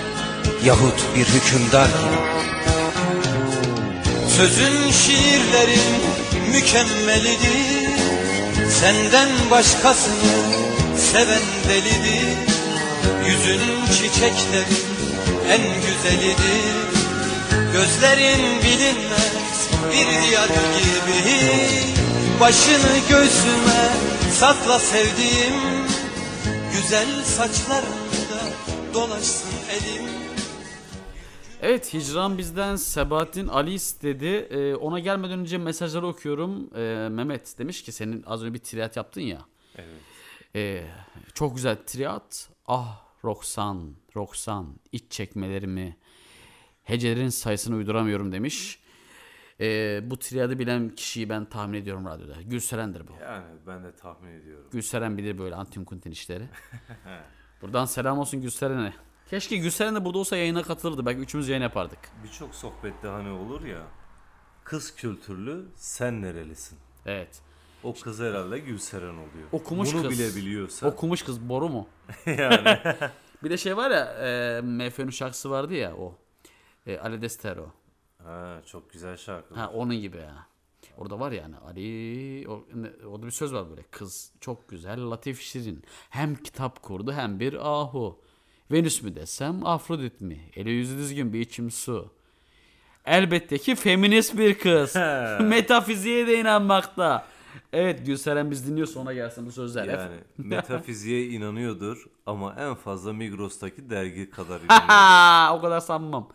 [0.64, 1.88] yahut bir hükümdar.
[1.88, 2.30] Gibi
[4.36, 6.00] Sözün şiirlerin
[6.52, 8.00] mükemmelidir.
[8.80, 10.56] Senden başkasını
[11.12, 12.38] seven delidir.
[13.26, 14.86] Yüzün çiçeklerin
[15.48, 16.90] en güzelidir.
[17.72, 21.40] Gözlerin bilinmez bir diyar gibi.
[22.40, 23.88] Başını göğsüme
[24.40, 25.80] sakla sevdiğim
[26.72, 28.40] Güzel saçlarında
[28.94, 30.19] dolaşsın elim
[31.62, 34.26] Evet Hicran bizden Sebahattin Ali istedi.
[34.26, 36.70] Ee, ona gelmeden önce mesajları okuyorum.
[36.76, 39.38] Ee, Mehmet demiş ki senin az önce bir triyat yaptın ya.
[39.76, 40.00] Evet.
[40.54, 40.84] Ee,
[41.34, 42.50] çok güzel triyat.
[42.66, 45.96] Ah Roksan, Roksan iç çekmelerimi
[46.82, 48.80] hecelerin sayısını uyduramıyorum demiş.
[49.60, 52.42] Ee, bu triyadı bilen kişiyi ben tahmin ediyorum radyoda.
[52.42, 53.12] Gülseren'dir bu.
[53.22, 54.68] Yani ben de tahmin ediyorum.
[54.72, 56.44] Gülseren bilir böyle antin kuntin işleri.
[57.62, 58.92] Buradan selam olsun Gülseren'e.
[59.30, 61.06] Keşke Gülseren de burada olsa yayına katılırdı.
[61.06, 61.98] Belki üçümüz yayın yapardık.
[62.24, 63.82] Birçok sohbette hani olur ya.
[64.64, 66.78] Kız kültürlü sen nerelisin?
[67.06, 67.40] Evet.
[67.82, 69.48] O kız herhalde Gülseren oluyor.
[69.52, 70.18] Okumuş Bunu kız.
[70.18, 70.86] bile biliyorsa.
[70.86, 71.88] Okumuş kız boru mu?
[72.26, 72.78] Yani.
[73.44, 76.14] bir de şey var ya e, MFÖ'nün şarkısı vardı ya o.
[76.86, 77.72] E, Ali Destero.
[78.24, 79.54] Ha, çok güzel şarkı.
[79.54, 80.46] Ha onun gibi ya.
[80.98, 82.64] Orada var yani Ali o,
[83.06, 87.54] orada bir söz var böyle kız çok güzel latif şirin hem kitap kurdu hem bir
[87.68, 88.20] ahu
[88.70, 92.12] Venüs mü desem Afrodit mi eli yüzü düzgün bir içim su
[93.06, 94.96] elbette ki feminist bir kız
[95.40, 97.26] metafiziğe de inanmakta
[97.72, 103.90] evet Gülseren biz dinliyorsa ona gelsin bu sözler Yani metafiziğe inanıyordur ama en fazla Migros'taki
[103.90, 105.58] dergi kadar inanıyordur.
[105.58, 106.28] o kadar sanmam.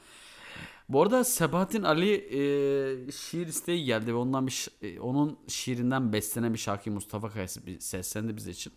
[0.89, 6.53] Bu arada Sebahattin Ali e, şiir isteği geldi ve ondan bir e, onun şiirinden beslenen
[6.53, 8.73] bir şarkıyı Mustafa Kayası bir seslendi bize için.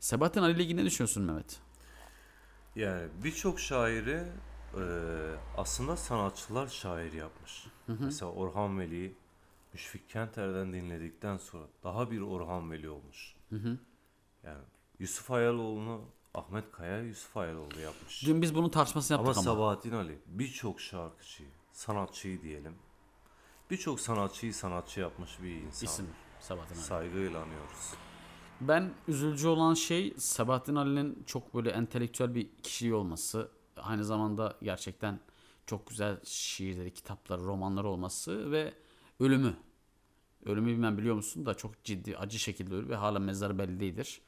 [0.00, 1.65] Sebahattin Ali ile ilgili ne düşünüyorsun Mehmet?
[2.76, 4.22] Yani birçok şairi
[4.74, 4.82] e,
[5.56, 7.66] aslında sanatçılar şair yapmış.
[7.86, 8.04] Hı hı.
[8.04, 9.14] Mesela Orhan Veli'yi
[9.72, 13.34] Müşfik Kenter'den dinledikten sonra daha bir Orhan Veli olmuş.
[13.50, 13.78] Hı hı.
[14.44, 14.64] Yani
[14.98, 16.00] Yusuf Ayaloğlu'nu
[16.34, 18.26] Ahmet Kaya Yusuf Ayaloğlu yapmış.
[18.26, 19.44] Dün biz bunun tartışmasını yaptık ama.
[19.44, 22.74] Sabahattin Ali birçok şarkıcıyı, sanatçıyı diyelim.
[23.70, 25.86] Birçok sanatçıyı sanatçı yapmış bir insan.
[25.86, 26.06] İsim
[26.40, 26.84] Sabahattin Ali.
[26.84, 27.94] Saygıyla anıyoruz.
[28.60, 33.48] Ben üzücü olan şey Sabahattin Ali'nin çok böyle entelektüel bir kişiliği olması.
[33.76, 35.20] Aynı zamanda gerçekten
[35.66, 38.74] çok güzel şiirleri, kitapları, romanları olması ve
[39.20, 39.56] ölümü.
[40.44, 44.20] Ölümü bilmem biliyor musun da çok ciddi, acı şekilde ölür ve hala mezarı belli değildir.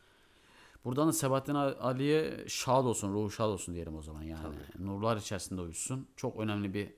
[0.85, 4.57] Buradan da Sebahattin Ali'ye şad olsun, ruhu şad olsun diyelim o zaman yani.
[4.79, 6.09] Nurlar içerisinde uyusun.
[6.17, 6.93] Çok önemli bir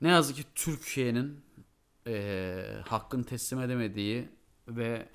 [0.00, 1.40] ne yazık ki Türkiye'nin
[2.06, 4.28] eee hakkını teslim edemediği
[4.68, 5.08] ve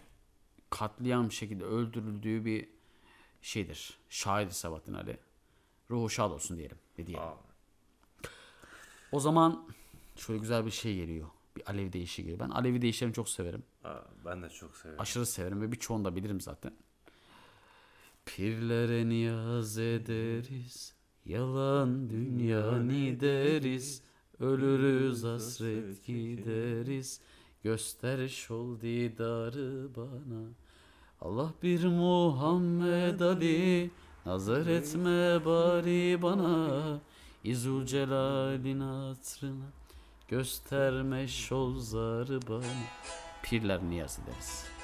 [0.80, 2.70] katliam şekilde öldürüldüğü bir
[3.42, 3.98] şeydir.
[4.10, 5.18] Şair Sabahattin Ali.
[5.92, 6.78] Ruhu şad olsun diyelim.
[6.98, 7.28] Ne diyelim.
[9.12, 9.68] O zaman
[10.16, 11.28] şöyle güzel bir şey geliyor.
[11.58, 12.40] Bir Alevi deyişi geliyor.
[12.40, 13.64] Ben Alevi deyişlerini çok severim.
[13.84, 15.02] Ha, ben de çok severim.
[15.02, 16.74] Aşırı severim ve birçoğunu da bilirim zaten.
[18.26, 20.96] Pirlere niyaz ederiz,
[21.26, 22.72] yalan dünya
[23.20, 24.04] deriz,
[24.40, 27.22] ölürüz hasret gideriz,
[27.64, 30.65] göster şol didarı bana.
[31.26, 33.90] Allah bir Muhammed Ali,
[34.26, 37.00] nazar etme bari bana,
[37.44, 39.66] İzul Celal'in hatırına,
[40.28, 42.64] gösterme şol zarı bana.
[43.44, 44.75] Pirler niyaz ederiz.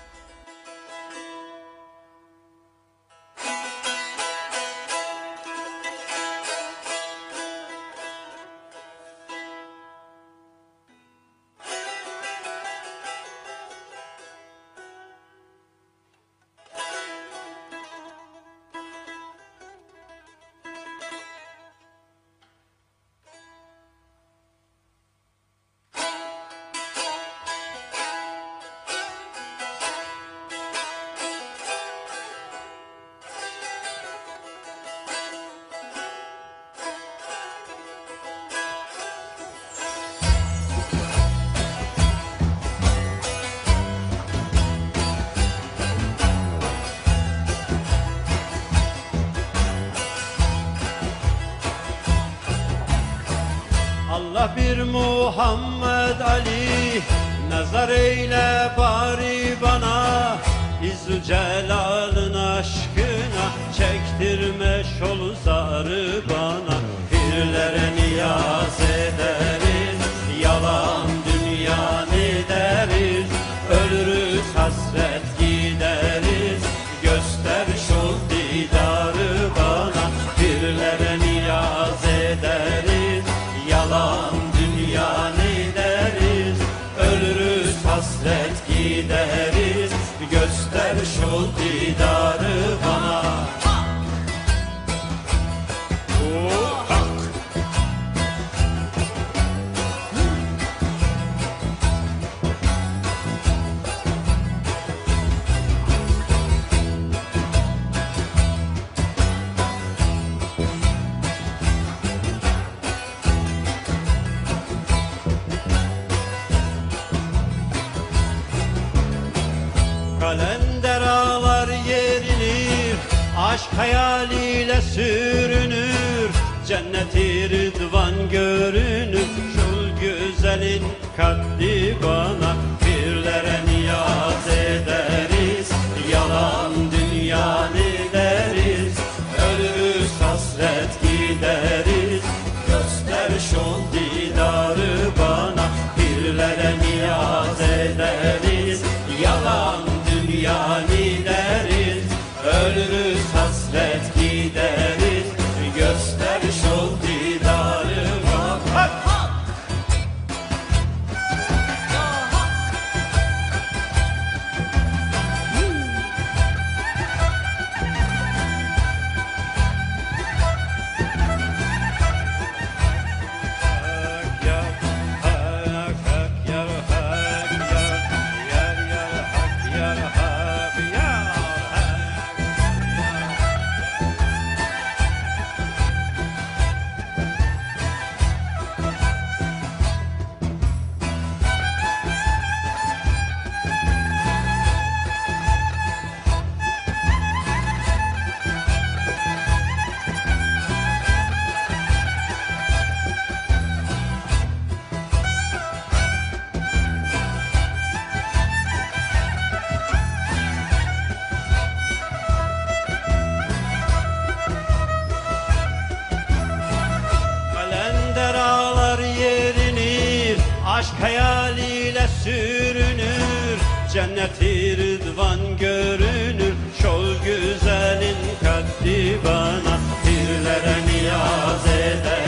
[220.81, 223.59] Aşk hayaliyle sürünür
[223.93, 226.53] Cenneti rıdvan görünür.
[226.81, 232.20] Şol güzelin kaddi bana Pirlere niyaz ederiz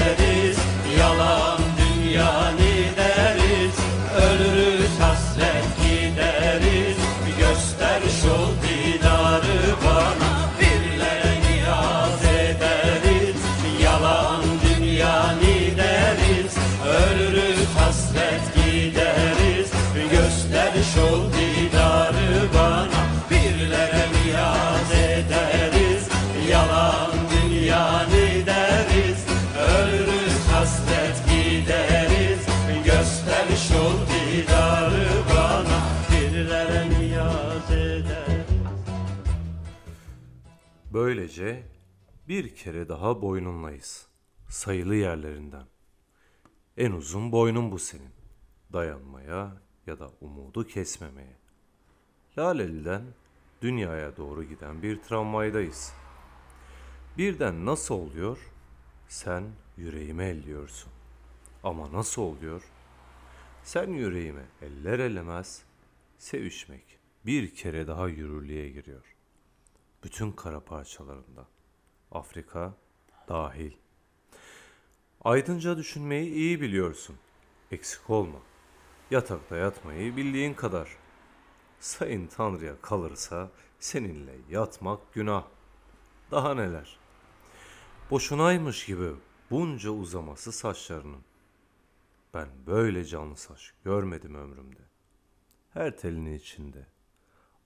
[41.14, 41.64] Böylece
[42.28, 44.08] bir kere daha boynunlayız.
[44.50, 45.66] Sayılı yerlerinden.
[46.78, 48.14] En uzun boynun bu senin.
[48.74, 51.38] Dayanmaya ya da umudu kesmemeye.
[52.38, 53.02] Laleli'den
[53.62, 55.94] dünyaya doğru giden bir tramvaydayız.
[57.18, 58.52] Birden nasıl oluyor?
[59.08, 59.44] Sen
[59.78, 60.92] yüreğime elliyorsun.
[61.64, 62.64] Ama nasıl oluyor?
[63.64, 65.64] Sen yüreğime eller elemez,
[66.18, 69.13] sevişmek bir kere daha yürürlüğe giriyor.
[70.04, 71.48] Bütün kara parçalarında.
[72.12, 72.74] Afrika
[73.28, 73.72] dahil.
[75.22, 77.16] Aydınca düşünmeyi iyi biliyorsun.
[77.72, 78.40] Eksik olma.
[79.12, 80.98] Yatakta yatmayı bildiğin kadar.
[81.80, 85.46] Sayın Tanrı'ya kalırsa seninle yatmak günah.
[86.32, 87.00] Daha neler?
[88.12, 89.12] Boşunaymış gibi
[89.52, 91.24] bunca uzaması saçlarının.
[92.34, 94.82] Ben böyle canlı saç görmedim ömrümde.
[95.74, 96.88] Her telinin içinde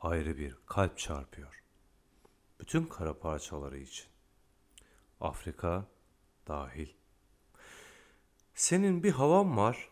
[0.02, 1.64] ayrı bir kalp çarpıyor.
[2.60, 4.06] Bütün kara parçaları için.
[5.22, 5.88] Afrika
[6.48, 6.90] dahil.
[8.56, 9.90] Senin bir havan var,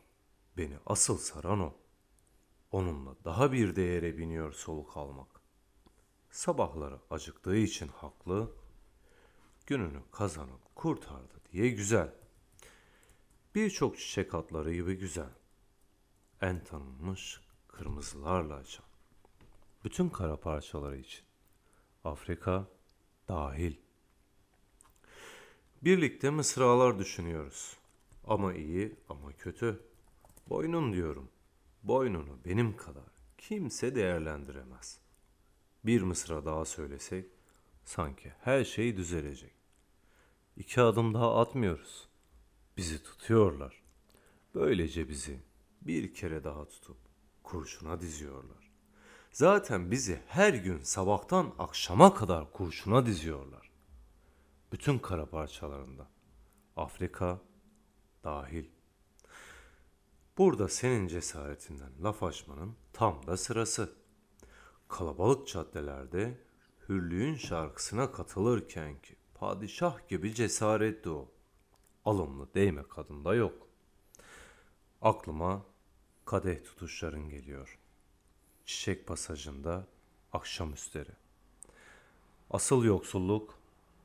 [0.58, 1.74] beni asıl saran o.
[2.72, 5.42] Onunla daha bir değere biniyor soluk almak.
[6.32, 8.52] Sabahları acıktığı için haklı,
[9.68, 12.14] gününü kazanıp kurtardı diye güzel.
[13.56, 15.30] Birçok çiçek atları gibi güzel.
[16.42, 18.86] En tanınmış kırmızılarla açan.
[19.84, 21.25] Bütün kara parçaları için.
[22.06, 22.68] Afrika
[23.28, 23.76] dahil.
[25.82, 27.78] Birlikte mısralar düşünüyoruz.
[28.28, 29.82] Ama iyi ama kötü.
[30.50, 31.30] Boynun diyorum.
[31.84, 33.04] Boynunu benim kadar
[33.38, 35.00] kimse değerlendiremez.
[35.86, 37.26] Bir mısra daha söylesek
[37.86, 39.54] sanki her şey düzelecek.
[40.58, 42.08] İki adım daha atmıyoruz.
[42.78, 43.84] Bizi tutuyorlar.
[44.56, 45.40] Böylece bizi
[45.82, 46.98] bir kere daha tutup
[47.44, 48.65] kurşuna diziyorlar.
[49.36, 53.72] Zaten bizi her gün sabahtan akşama kadar kurşuna diziyorlar.
[54.72, 56.08] Bütün kara parçalarında.
[56.76, 57.42] Afrika
[58.24, 58.66] dahil.
[60.38, 63.94] Burada senin cesaretinden laf açmanın tam da sırası.
[64.88, 66.42] Kalabalık caddelerde
[66.90, 71.32] hürlüğün şarkısına katılırken ki padişah gibi cesaretti o.
[72.06, 73.68] Alımlı değme kadında yok.
[75.02, 75.66] Aklıma
[76.26, 77.80] kadeh tutuşların geliyor.
[78.66, 79.86] Çiçek pasajında
[80.34, 81.12] akşamüstleri.
[82.52, 83.60] Asıl yoksulluk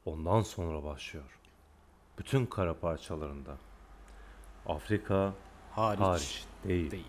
[0.04, 1.38] ondan sonra başlıyor.
[2.18, 3.58] Bütün kara parçalarında.
[4.66, 5.34] Afrika
[5.72, 6.90] Hariç hariç, değil.
[6.90, 7.04] değil.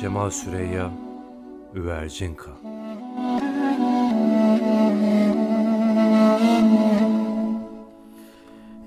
[0.00, 0.90] Cemal Süreyya
[1.74, 2.69] Üvercinka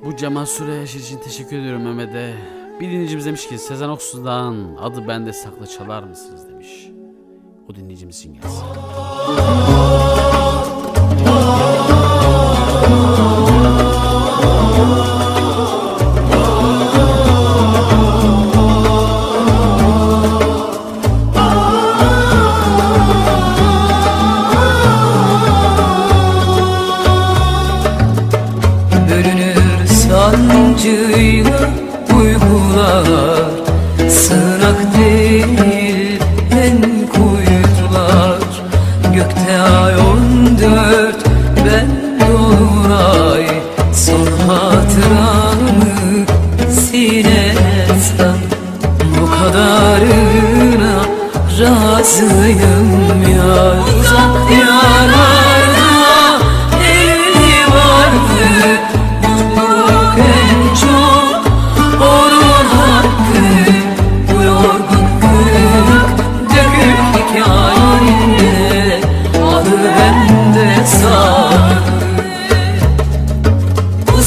[0.05, 2.33] Bu Cemal Süreyaş için teşekkür ediyorum Mehmet'e.
[2.79, 6.89] Bir dinleyicimiz demiş ki Sezen Aksu'dan adı bende saklı çalar mısınız demiş.
[7.69, 8.63] O dinleyicimiz gelsin.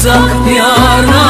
[0.07, 1.26] Uzak diyarlarda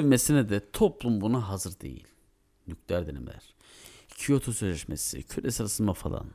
[0.00, 2.06] sevmesine de toplum buna hazır değil.
[2.66, 3.54] Nükleer denemeler,
[4.08, 6.30] Kyoto Sözleşmesi, küresel ısınma falan.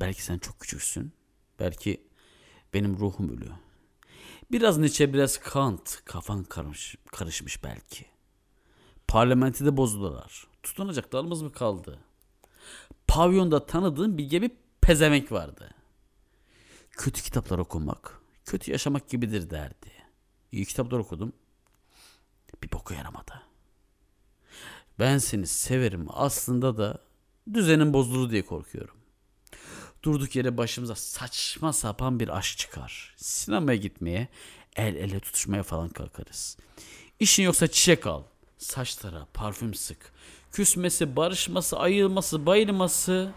[0.00, 1.12] Belki sen çok küçüksün.
[1.58, 2.06] Belki
[2.74, 3.50] benim ruhum ölü.
[4.52, 6.04] Biraz Nietzsche, biraz Kant.
[6.04, 8.06] Kafan karış, karışmış belki.
[9.08, 10.46] Parlamentide bozdular.
[10.62, 11.98] Tutunacak dalımız mı kaldı?
[13.06, 14.50] Pavyonda tanıdığım bir gibi
[14.80, 15.74] pezevenk vardı.
[16.90, 19.92] Kötü kitaplar okumak, kötü yaşamak gibidir derdi.
[20.52, 21.32] İyi kitaplar okudum.
[22.62, 23.42] Bir boku yaramadı.
[24.98, 26.98] Ben seni severim aslında da
[27.54, 28.96] düzenin bozulur diye korkuyorum.
[30.02, 33.14] Durduk yere başımıza saçma sapan bir aşk çıkar.
[33.16, 34.28] Sinemaya gitmeye,
[34.76, 36.56] el ele tutuşmaya falan kalkarız.
[37.20, 38.22] İşin yoksa çiçek al.
[38.58, 40.12] Saçlara parfüm sık.
[40.52, 43.32] Küsmesi, barışması, ayılması, bayılması.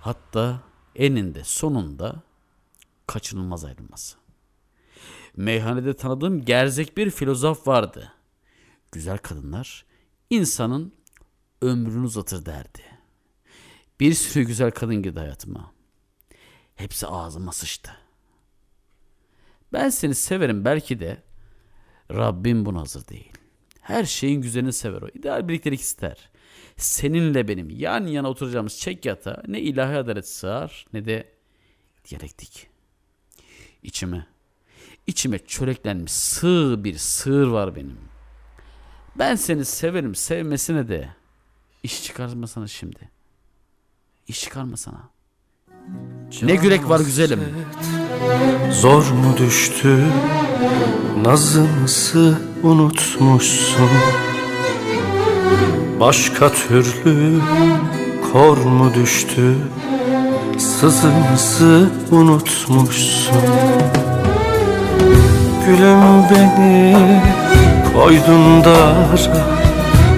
[0.00, 0.60] Hatta
[0.96, 2.22] eninde sonunda
[3.06, 4.16] kaçınılmaz ayrılması.
[5.36, 8.12] Meyhanede tanıdığım gerzek bir filozof vardı.
[8.92, 9.84] Güzel kadınlar
[10.30, 10.92] insanın
[11.62, 12.82] ömrünü uzatır derdi.
[14.00, 15.72] Bir sürü güzel kadın girdi hayatıma.
[16.76, 17.90] Hepsi ağzıma sıçtı.
[19.72, 21.22] Ben seni severim belki de
[22.10, 23.32] Rabbim buna hazır değil.
[23.80, 25.08] Her şeyin güzelini sever o.
[25.08, 26.30] İdeal birliktelik ister.
[26.76, 31.32] Seninle benim yan yana oturacağımız çek yatağa ne ilahi adalet sığar ne de
[32.10, 32.66] diyalektik.
[33.82, 34.26] İçime,
[35.06, 38.09] içime çöreklenmiş sığ bir sığır var benim.
[39.18, 41.08] Ben seni severim sevmesine de
[41.82, 43.10] iş çıkarmasana şimdi.
[44.28, 45.00] İş çıkarmasana.
[46.42, 47.40] Ne gürek var güzelim.
[48.72, 50.04] Zor mu düştü
[51.24, 53.90] Nazımızı unutmuşsun
[56.00, 57.40] Başka türlü
[58.32, 59.56] kor mu düştü
[60.58, 63.42] Sızımızı unutmuşsun
[65.66, 67.49] Gülüm beni
[67.94, 69.46] koydun dara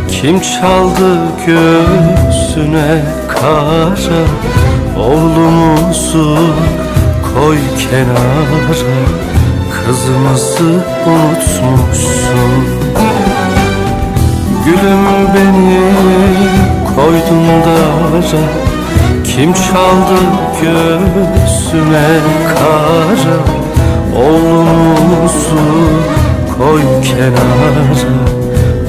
[0.09, 4.23] Kim çaldı göğsüne kara?
[4.99, 6.39] Oğlumuzu
[7.35, 8.75] koy kenara
[9.71, 12.65] Kızımızı unutmuşsun.
[14.65, 15.81] Gülüm beni
[16.97, 18.43] koydun dara
[19.25, 20.21] Kim çaldı
[20.63, 22.09] göğsüne
[22.55, 23.39] kara?
[24.17, 25.63] Oğlumuzu
[26.63, 27.87] koy kenara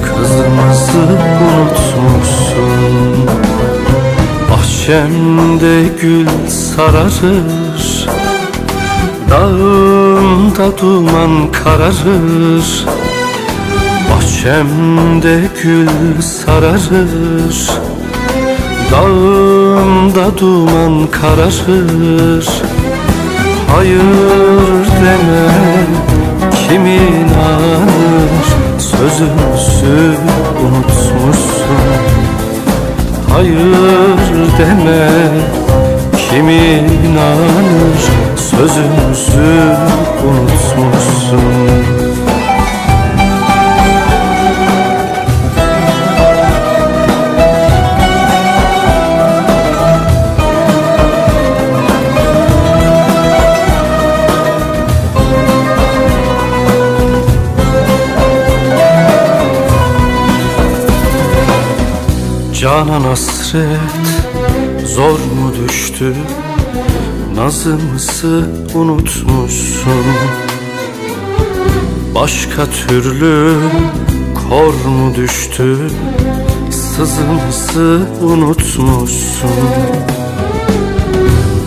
[0.04, 3.30] Kızımızı unutmuşsun.
[4.50, 8.08] Bahçemde gül sararır
[9.30, 12.86] Dağımda duman kararır.
[14.10, 17.70] Bahçemde gül sararır
[18.90, 22.48] Dağımda duman kararır.
[23.68, 24.00] Hayır
[25.04, 26.13] deme
[26.68, 28.44] kim inanır?
[28.78, 30.16] Sözümüzü
[30.60, 31.84] unutmuşsun.
[33.32, 35.08] Hayır deme.
[36.30, 38.00] Kim inanır?
[38.36, 39.76] Sözümüzü
[40.24, 42.03] unutmuşsun
[62.74, 63.78] Canan hasret
[64.86, 66.14] zor mu düştü?
[67.36, 70.04] Nazımızı unutmuşsun?
[72.14, 73.56] Başka türlü
[74.34, 75.78] kor mu düştü?
[76.70, 79.50] Sızımızı unutmuşsun?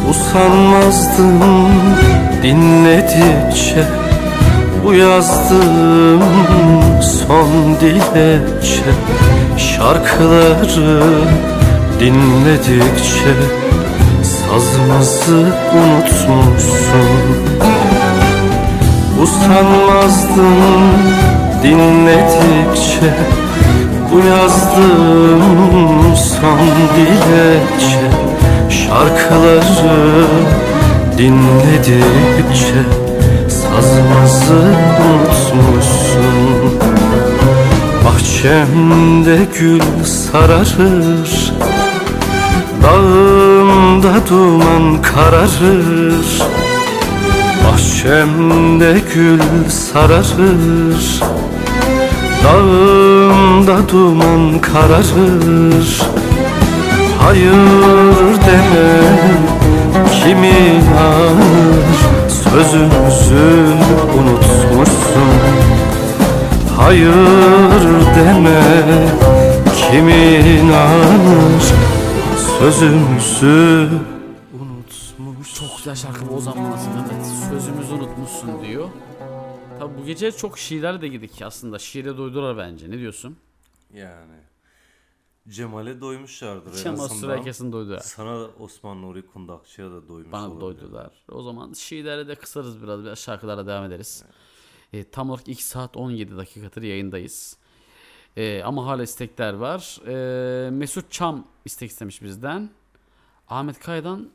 [0.10, 1.42] Usanmazdım
[2.44, 3.88] dinledikçe
[4.86, 6.22] Bu yazdığım
[7.02, 8.94] son dilekçe
[9.58, 11.02] Şarkıları
[12.00, 13.34] dinledikçe
[14.24, 17.10] Sazımızı unutmuşsun.
[19.22, 20.82] Usanmazdım
[21.64, 23.14] dinledikçe
[24.12, 26.60] Bu yazdığım son
[26.96, 28.08] dilekçe.
[28.70, 30.26] Şarkıları
[31.18, 32.82] dinledikçe
[33.50, 34.62] Sazımızı
[35.08, 36.78] unutmuşsun
[38.18, 41.54] Bahçemde gül sararır
[42.84, 46.42] Dağımda duman kararır.
[47.66, 49.40] Bahçemde gül
[49.70, 51.22] sararır
[52.44, 56.02] Dağımda duman kararır.
[57.20, 59.18] Hayır deme
[60.12, 61.98] kim inanır
[62.44, 63.68] Sözümüzü
[64.18, 65.67] unutmuşsun
[66.78, 67.14] hayır
[68.16, 69.08] deme
[69.92, 71.64] Kim inanır
[72.60, 73.90] sözümüzü
[75.60, 77.26] Çok güzel şarkı Ozan Manas'ın evet.
[77.50, 78.90] Sözümüzü unutmuşsun diyor.
[79.80, 81.80] Tabi bu gece çok şiirler de girdik aslında.
[81.80, 82.92] Şiire doydular bence.
[82.92, 83.38] Ne diyorsun?
[83.94, 84.36] Yani
[85.50, 87.20] Cemal'e doymuşlardır en Cemal azından.
[87.20, 88.00] Süreykes'in doydu.
[88.02, 90.62] Sana da Osman Nuri Kundakçı'ya da doymuş Bana olabilir.
[90.62, 91.12] doydular.
[91.32, 93.04] O zaman şiirlere de kısarız biraz.
[93.04, 94.24] Biraz şarkılara devam ederiz.
[94.94, 97.58] E, tam olarak 2 saat 17 dakikadır yayındayız.
[98.38, 100.00] E, ama hala istekler var.
[100.08, 102.70] E, Mesut Çam istek istemiş bizden.
[103.50, 104.30] Ahmet Kaya'dan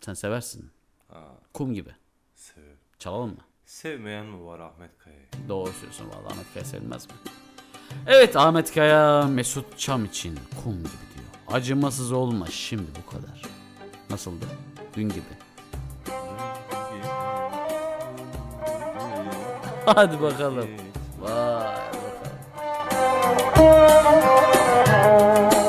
[0.00, 0.70] sen seversin.
[1.10, 1.20] Aa.
[1.54, 1.90] Kum gibi.
[2.34, 2.76] Severim.
[2.98, 3.40] Çalalım mı?
[3.66, 5.26] Sevmeyen mi var Ahmet Kaya'yı?
[5.48, 7.12] Doğru söylüyorsun valla Ahmet Kaya sevilmez mi?
[8.06, 11.56] Evet Ahmet Kaya Mesut Çam için kum gibi diyor.
[11.58, 13.42] Acımasız olma şimdi bu kadar.
[14.10, 14.44] Nasıldı?
[14.96, 15.20] Dün gibi.
[19.86, 20.68] Hadi bakalım.
[21.20, 21.76] Vay
[23.56, 25.65] bakalım.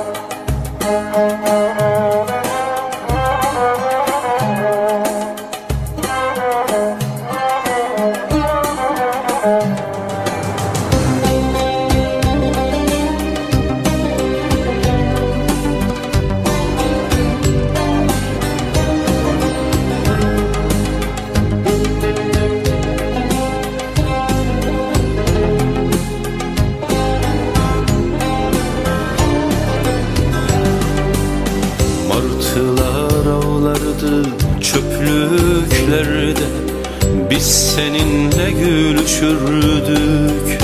[38.68, 40.62] Gülüşürdük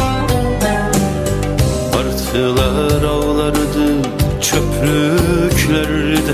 [1.94, 4.02] Martılar avlardı
[4.42, 6.34] çöplüklerde.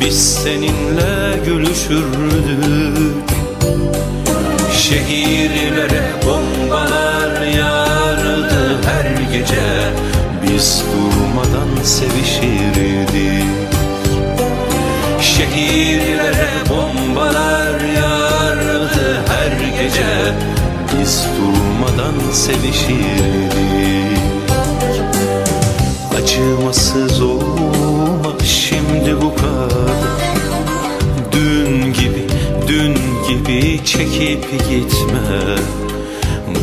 [0.00, 3.30] Biz seninle gülüşürdük
[4.72, 9.92] Şehirlere bombalar yağardı her gece.
[10.42, 13.44] Biz durmadan sevişirdik.
[15.20, 17.61] Şehirlere bombalar
[22.32, 23.52] sevişirdik.
[26.22, 29.96] Acımasız olma şimdi bu kadar.
[31.32, 32.26] Dün gibi,
[32.68, 32.94] dün
[33.28, 35.56] gibi çekip gitme.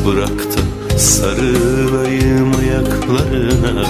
[0.06, 3.86] Bırak da sarılayım ayaklarına.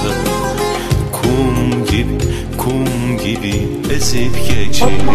[1.11, 2.17] Kum gibi,
[2.57, 5.09] kum gibi ezip geçelim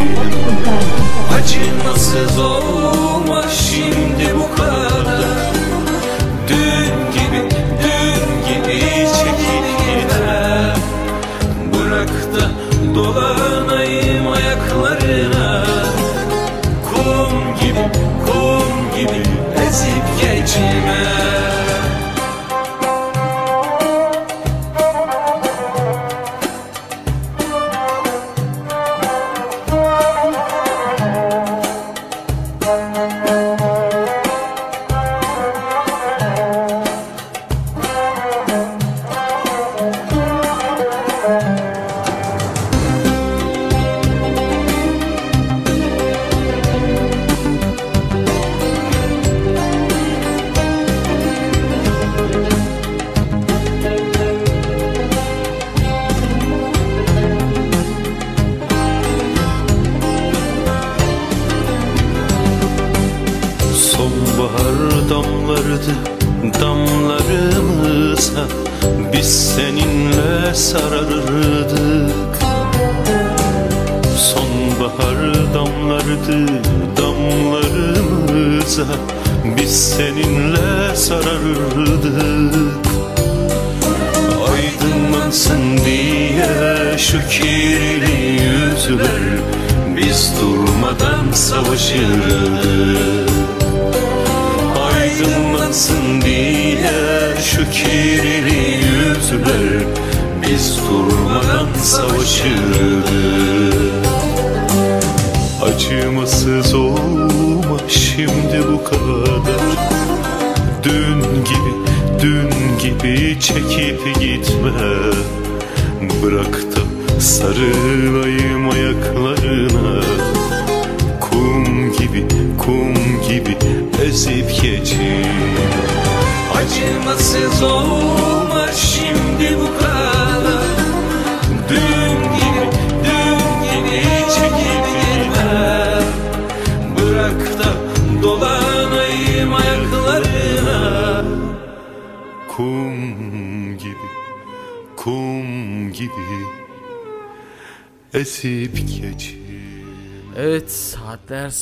[1.34, 5.63] Acımasız olma şimdi bu kadar
[6.48, 6.83] Dün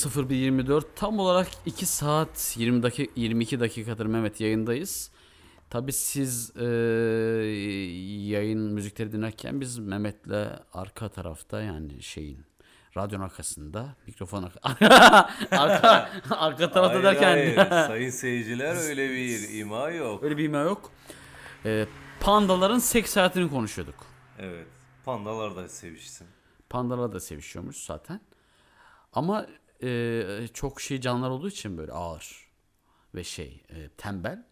[0.08, 5.10] 01.24 tam olarak 2 saat 20 dakika 22 dakikadır Mehmet yayındayız.
[5.70, 6.64] Tabi siz e,
[8.30, 12.44] yayın müzikleri dinlerken biz Mehmet'le arka tarafta yani şeyin
[12.96, 14.88] radyonun arkasında mikrofon arka
[15.50, 17.56] arka, arka tarafta Hayır, derken hayır.
[17.86, 20.22] Sayın seyirciler öyle bir ima yok.
[20.22, 20.92] öyle bir ima yok.
[21.64, 21.86] E,
[22.20, 24.06] pandaların seks hayatını konuşuyorduk.
[24.38, 24.66] Evet.
[25.04, 26.26] Pandalar da sevişsin.
[26.70, 28.20] Pandalar da sevişiyormuş zaten.
[29.12, 29.46] Ama
[29.82, 32.48] e, çok şey canlılar olduğu için böyle ağır
[33.14, 34.46] ve şey e, tembel.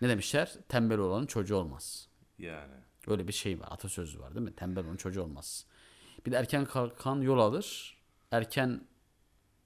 [0.00, 0.54] Ne demişler?
[0.68, 2.08] Tembel olanın çocuğu olmaz.
[2.38, 2.74] Yani.
[3.06, 3.68] Öyle bir şey var.
[3.70, 4.54] Atasözü var değil mi?
[4.54, 5.66] Tembel olanın çocuğu olmaz.
[6.26, 7.98] Bir de erken kalkan yol alır.
[8.30, 8.86] Erken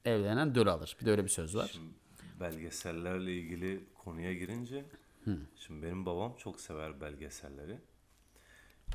[0.05, 0.97] evlenen döl alır.
[1.01, 1.71] Bir de öyle bir söz var.
[1.73, 1.95] Şimdi
[2.41, 4.85] belgesellerle ilgili konuya girince
[5.25, 5.39] Hı.
[5.57, 7.79] şimdi benim babam çok sever belgeselleri.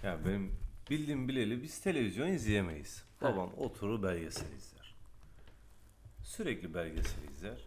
[0.03, 3.05] Yani benim bildiğim bileli biz televizyon izleyemeyiz.
[3.21, 4.70] Babam oturur belgesel izler.
[6.41, 7.57] Sürekli belgesel izler.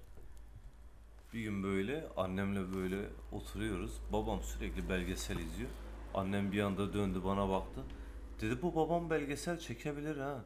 [1.33, 3.93] Bir gün böyle annemle böyle oturuyoruz.
[4.13, 5.71] Babam sürekli belgesel izliyor.
[6.15, 7.81] Annem bir anda döndü bana baktı.
[8.41, 10.45] Dedi bu babam belgesel çekebilir ha.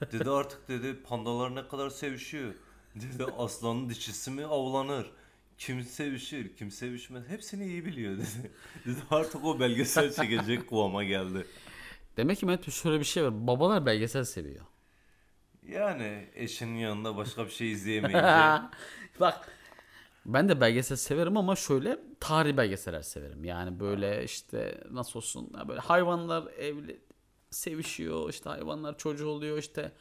[0.12, 2.54] Dedi artık dedi pandalar ne kadar sevişiyor.
[2.94, 5.10] Dedi aslanın dişisi mi avlanır.
[5.58, 7.28] Kim sevişir, kim sevişmez.
[7.28, 8.50] Hepsini iyi biliyor dedi.
[8.86, 11.46] Dedi artık o belgesel çekecek kıvama geldi.
[12.16, 13.46] Demek ki Mehmet şöyle bir şey var.
[13.46, 14.71] Babalar belgesel seviyor.
[15.68, 18.60] Yani eşinin yanında başka bir şey izleyemeyince.
[19.20, 19.48] Bak
[20.26, 23.44] ben de belgesel severim ama şöyle tarihi belgeseller severim.
[23.44, 27.00] Yani böyle işte nasıl olsun böyle hayvanlar evli
[27.50, 29.92] sevişiyor işte hayvanlar çocuğu oluyor işte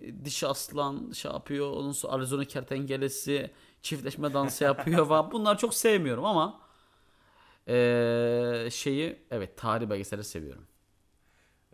[0.00, 3.50] e, dişi aslan şey yapıyor onun sonra Arizona kertenkelesi
[3.82, 6.60] çiftleşme dansı yapıyor falan bunlar çok sevmiyorum ama
[7.66, 10.66] eee, şeyi evet tarihi belgeselleri seviyorum.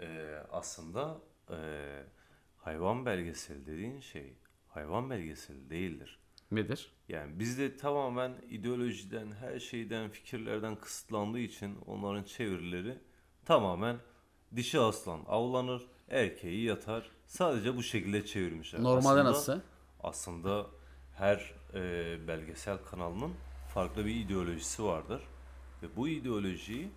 [0.01, 1.18] Ee, aslında
[1.51, 2.02] ee,
[2.65, 4.34] hayvan belgeseli dediğin şey
[4.68, 6.18] hayvan belgeseli değildir.
[6.50, 6.92] Nedir?
[7.08, 12.99] Yani bizde tamamen ideolojiden, her şeyden, fikirlerden kısıtlandığı için onların çevirileri
[13.44, 13.97] tamamen
[14.57, 17.10] dişi aslan avlanır, erkeği yatar.
[17.26, 18.82] Sadece bu şekilde çevirmişler.
[18.82, 19.60] Normalde Aslında- nasıl?
[20.00, 20.66] Aslında
[21.15, 21.81] her e,
[22.28, 23.32] belgesel kanalının
[23.74, 25.23] farklı bir ideolojisi vardır.
[25.82, 26.89] Ve bu ideolojiyi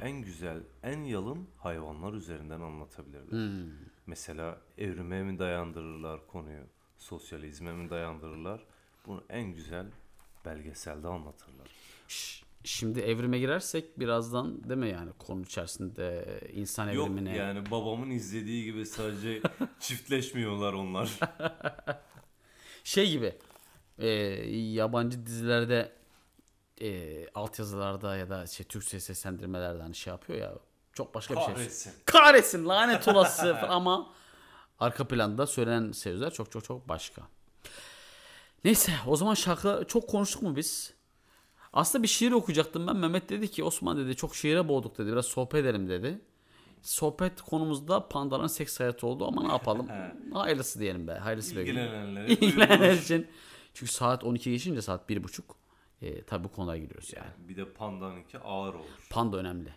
[0.00, 3.30] en güzel, en yalın hayvanlar üzerinden anlatabilirler.
[3.30, 3.70] Hmm.
[4.06, 6.62] Mesela evrime mi dayandırırlar konuyu,
[6.98, 8.60] sosyalizme mi dayandırırlar?
[9.06, 9.86] Bunu en güzel
[10.44, 11.70] belgeselde anlatırlar.
[12.64, 18.86] Şimdi evrime girersek birazdan mi yani konu içerisinde insan Yok evrimine yani babamın izlediği gibi
[18.86, 19.40] sadece
[19.80, 21.10] çiftleşmiyorlar onlar.
[22.84, 23.34] şey gibi
[23.98, 24.08] e,
[24.56, 25.92] yabancı dizilerde
[26.80, 30.54] e, altyazılarda ya da şey Türkçe seslendirmelerde hani şey yapıyor ya
[30.96, 31.54] çok başka bir şey.
[31.54, 31.92] Kahretsin.
[32.04, 34.12] Kahretsin lanet olası ama
[34.78, 37.22] arka planda söylenen sözler çok çok çok başka.
[38.64, 40.94] Neyse o zaman şarkı çok konuştuk mu biz?
[41.72, 42.96] Aslında bir şiir okuyacaktım ben.
[42.96, 45.12] Mehmet dedi ki Osman dedi çok şiire boğduk dedi.
[45.12, 46.20] Biraz sohbet edelim dedi.
[46.82, 49.88] Sohbet konumuzda pandanın seks hayatı oldu ama ne yapalım?
[50.32, 51.12] Hayırlısı diyelim be.
[51.12, 51.60] Hayırlısı be.
[51.60, 53.26] İlgilenenlere İlgilenenler için.
[53.74, 55.42] Çünkü saat 12 geçince saat 1.30
[56.02, 57.48] e, tabi bu konuya giriyoruz yani.
[57.48, 59.08] Bir de pandanınki ağır olur.
[59.10, 59.74] Panda önemli.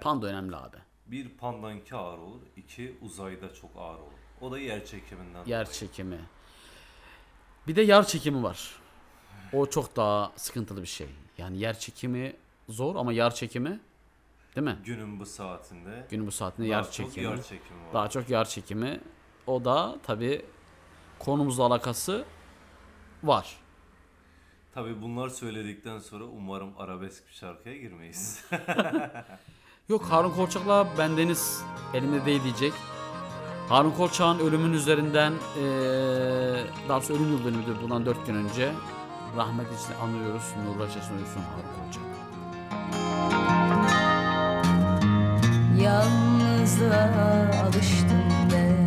[0.00, 0.76] Panda önemli abi.
[1.06, 4.12] Bir pandanınki ağır olur, iki uzayda çok ağır olur.
[4.40, 6.20] O da yer çekiminden Yer çekimi.
[7.68, 8.74] Bir de yer çekimi var.
[9.52, 11.08] O çok daha sıkıntılı bir şey.
[11.38, 12.36] Yani yer çekimi
[12.68, 13.80] zor ama yer çekimi
[14.56, 14.78] değil mi?
[14.84, 17.26] Günün bu saatinde Günün bu saatinde yer çekimi.
[17.26, 17.92] yer çekimi var.
[17.94, 19.00] Daha çok yer çekimi.
[19.46, 20.44] O da tabi
[21.18, 22.24] konumuzla alakası
[23.22, 23.56] var.
[24.74, 28.44] Tabii bunlar söyledikten sonra umarım arabesk bir şarkıya girmeyiz.
[29.88, 31.62] Yok Harun Kolçak'la bendeniz
[31.94, 32.72] elimde değil diyecek.
[33.68, 35.64] Harun Kolçak'ın ölümün üzerinden eee
[36.88, 38.72] daha doğrusu ölüm yıl dönümüdür bundan 4 gün önce.
[39.36, 40.42] Rahmet için anıyoruz.
[40.66, 42.04] Nurlar içerisinde uyusun Harun Kolçak.
[45.82, 48.84] Yalnızlığa alıştım ben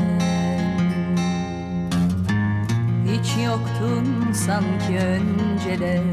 [3.07, 6.03] Hiç yoktun sanki önceden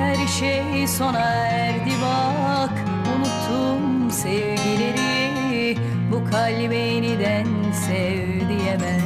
[0.00, 2.70] Her şey sona erdi bak.
[3.16, 5.76] Unuttum sevgileri
[6.12, 7.46] Bu kalbe yeniden
[7.86, 9.00] sev diyemem.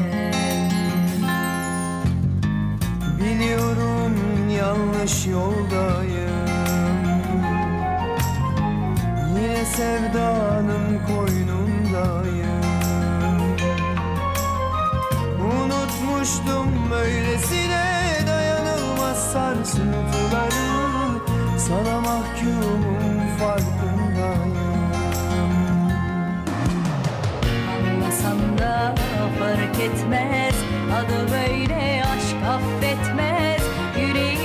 [3.19, 4.15] Biliyorum
[4.59, 6.35] yanlış yoldayım.
[9.29, 12.65] Yine sevdanın koynundayım.
[15.41, 20.74] Unutmuştum böylesine dayanılmaz sarsıntıları
[21.59, 24.55] sana mahkumum farkındayım.
[27.71, 28.95] Anlasan da
[29.39, 30.55] fark etmez.
[30.95, 33.63] Adı böyle aşk affetmez.
[34.01, 34.44] Yüreğim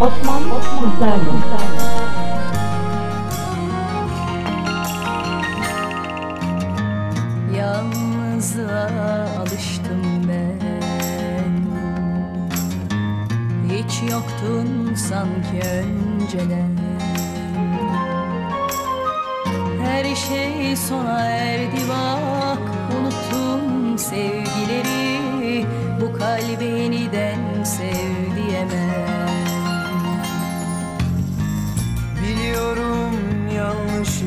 [0.00, 1.20] Osman Osman.
[7.56, 10.60] Yalnızlığa alıştım ben.
[13.68, 16.78] Hiç yoktun sanki önceden.
[19.82, 22.58] Her şey sona erdi bak
[22.98, 25.66] Unuttum sevgileri.
[26.00, 28.25] Bu kalbi yeniden sev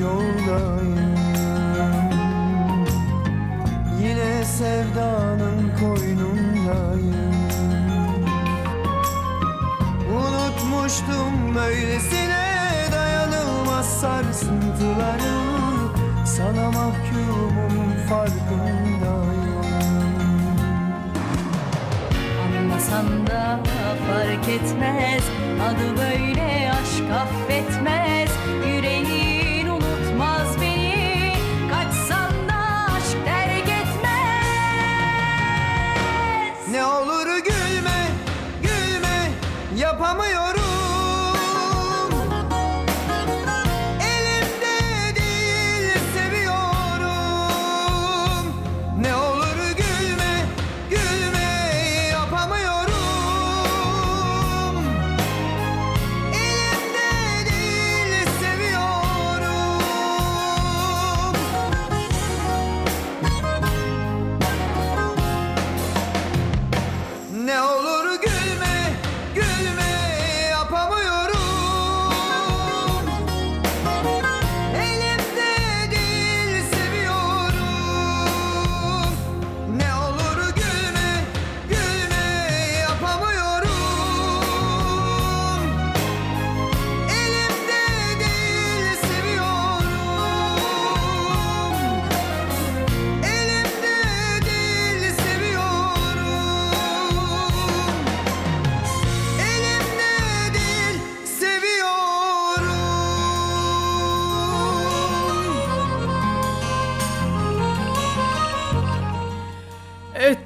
[0.02, 1.16] yoldayım.
[4.02, 7.34] Yine sevdanın koynundayım.
[10.14, 12.46] Unutmuştum böylesine
[12.92, 15.40] dayanılmaz sarsıntıları
[16.26, 19.60] Sana mahkumum farkındayım.
[22.44, 23.60] Anlasan da
[24.08, 25.24] fark etmez.
[25.62, 28.30] Adı böyle aşk affetmez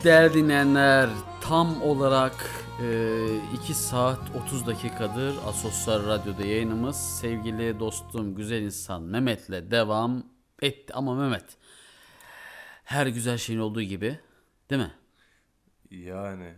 [0.03, 1.09] Evet değerli dinleyenler
[1.41, 2.49] tam olarak
[3.63, 6.95] 2 saat 30 dakikadır Asosyal Radyo'da yayınımız.
[6.95, 10.23] Sevgili dostum güzel insan Mehmet'le devam
[10.61, 10.93] etti.
[10.93, 11.57] Ama Mehmet
[12.83, 14.19] her güzel şeyin olduğu gibi
[14.69, 14.91] değil mi?
[15.89, 16.53] Yani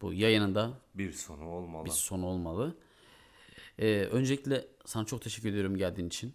[0.00, 1.84] Bu yayınında bir sonu olmalı.
[1.84, 2.76] bir sonu olmalı.
[3.78, 6.34] Ee, öncelikle sana çok teşekkür ediyorum geldiğin için.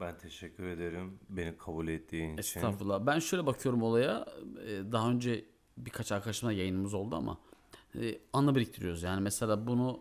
[0.00, 2.38] Ben teşekkür ederim beni kabul ettiğin için.
[2.38, 3.06] Estağfurullah.
[3.06, 4.26] Ben şöyle bakıyorum olaya.
[4.66, 5.44] e, Daha önce
[5.76, 7.38] birkaç arkadaşımla yayınımız oldu ama
[8.00, 9.02] e, anı biriktiriyoruz.
[9.02, 10.00] Yani mesela bunu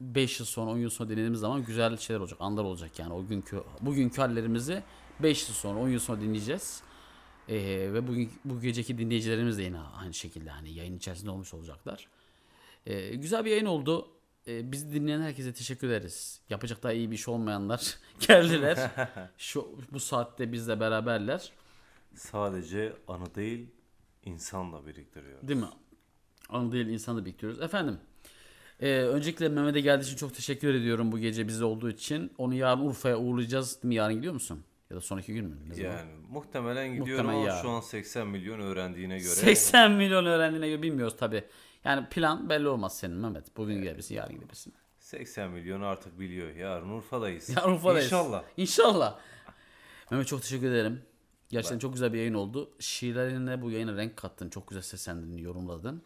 [0.00, 2.38] 5 yıl sonra 10 yıl sonra dinlediğimiz zaman güzel şeyler olacak.
[2.40, 4.82] Anlar olacak yani o günkü bugünkü hallerimizi
[5.22, 6.82] 5 yıl sonra 10 yıl sonra dinleyeceğiz.
[7.48, 7.56] E,
[7.92, 12.08] ve bugün bu geceki dinleyicilerimiz de yine aynı şekilde hani yayın içerisinde olmuş olacaklar.
[12.86, 14.08] E, güzel bir yayın oldu.
[14.48, 16.40] E, bizi dinleyen herkese teşekkür ederiz.
[16.50, 18.90] Yapacak daha iyi bir iş olmayanlar geldiler.
[19.38, 21.52] Şu bu saatte bizle beraberler.
[22.14, 23.66] Sadece anı değil
[24.24, 25.38] insanla biriktiriyor.
[25.48, 25.66] Değil mi?
[26.48, 27.60] Anı değil insanı bekliyoruz.
[27.60, 27.98] Efendim.
[28.80, 32.32] e, öncelikle Mehmet'e geldiği için çok teşekkür ediyorum bu gece bizde olduğu için.
[32.38, 33.84] Onu yarın Urfa'ya uğurlayacağız.
[33.84, 33.94] Mi?
[33.94, 34.64] Yarın gidiyor musun?
[34.90, 35.56] Ya da sonraki gün mü?
[35.68, 35.90] Ne zaman?
[35.90, 37.62] Yani muhtemelen gidiyorum Muhtemelen ama yarın.
[37.62, 41.44] şu an 80 milyon öğrendiğine göre 80 milyon öğrendiğine göre bilmiyoruz tabi.
[41.84, 43.56] Yani plan belli olmaz senin Mehmet.
[43.56, 44.74] Bugün gidebilirsin, yarın gidebilirsin.
[44.98, 46.54] 80 milyon artık biliyor.
[46.54, 47.48] Yarın Urfa'dayız.
[47.56, 48.04] Yarın Urfa'dayız.
[48.04, 48.44] İnşallah.
[48.56, 49.18] İnşallah.
[50.10, 51.02] Mehmet çok teşekkür ederim.
[51.48, 52.70] Gerçekten çok güzel bir yayın oldu.
[52.78, 54.48] Şiirlerinle bu yayına renk kattın.
[54.48, 56.02] Çok güzel seslendin, yorumladın.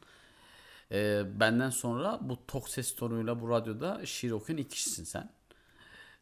[0.92, 5.30] Ee, benden sonra bu tok ses tonuyla bu radyoda şiir okuyan ilk kişisin sen.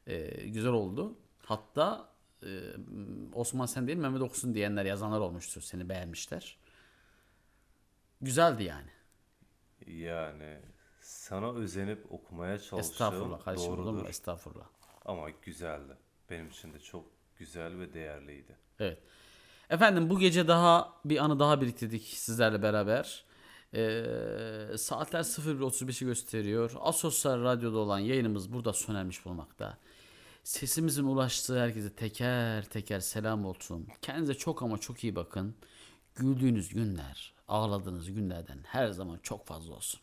[0.07, 1.19] Ee, güzel oldu.
[1.43, 2.09] Hatta
[2.43, 2.61] e,
[3.35, 5.63] Osman sen değil Mehmet okusun diyenler yazanlar olmuştur.
[5.63, 6.59] Seni beğenmişler.
[8.21, 8.91] Güzeldi yani.
[9.99, 10.59] Yani
[11.01, 14.09] sana özenip okumaya çalıştığım Estağfurullah kardeşim olur mu?
[14.09, 14.67] Estağfurullah.
[15.05, 15.97] Ama güzeldi.
[16.31, 17.05] Benim için de çok
[17.37, 18.57] güzel ve değerliydi.
[18.79, 18.99] Evet.
[19.71, 23.25] Efendim bu gece daha bir anı daha biriktirdik sizlerle beraber.
[23.75, 24.05] Ee,
[24.79, 26.73] saatler 01.35'i gösteriyor.
[26.81, 29.79] Asosyal Radyo'da olan yayınımız burada sona ermiş bulmakta.
[30.45, 33.89] Sesimizin ulaştığı herkese teker teker selam olsun.
[34.03, 35.55] Kendinize çok ama çok iyi bakın.
[36.17, 40.01] Güldüğünüz günler, ağladığınız günlerden her zaman çok fazla olsun.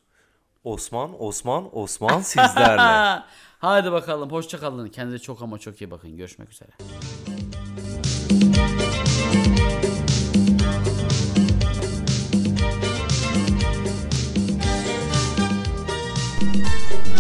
[0.64, 3.24] Osman, Osman, Osman sizlerle.
[3.60, 4.90] Hadi bakalım hoşça kalın.
[4.90, 6.18] Kendinize çok ama çok iyi bakın.
[6.18, 6.72] Görüşmek üzere.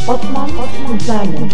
[0.07, 0.49] Osman
[0.99, 1.49] Sizlerle.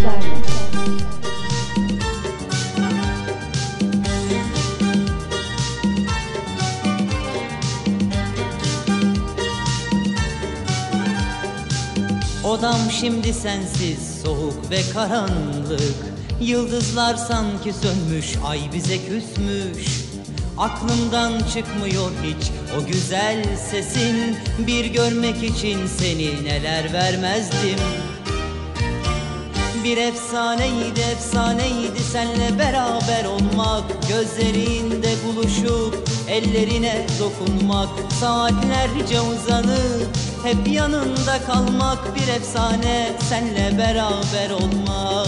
[12.64, 15.96] Odam şimdi sensiz soğuk ve karanlık.
[16.42, 19.88] Yıldızlar sanki sönmüş ay bize küsmüş.
[20.58, 24.38] Aklımdan çıkmıyor hiç o güzel sesin.
[24.68, 27.80] Bir görmek için seni neler vermezdim.
[29.84, 34.10] Bir efsaneydi efsaneydi senle beraber olmak.
[34.10, 37.90] Gözlerinde buluşup ellerine dokunmak
[38.20, 45.28] Saatlerce uzanıp hep yanında kalmak Bir efsane senle beraber olmak.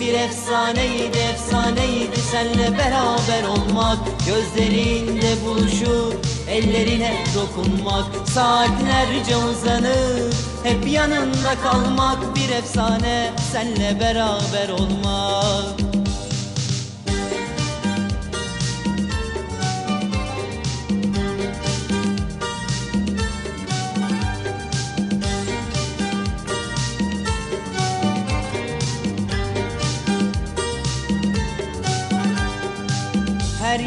[0.00, 3.98] Bir efsaneydi efsaneydi senle beraber olmak.
[4.26, 8.28] Gözlerinde buluşup ellerine dokunmak.
[8.28, 15.87] Saatlerce uzanıp hep yanında kalmak Bir efsane senle beraber olmak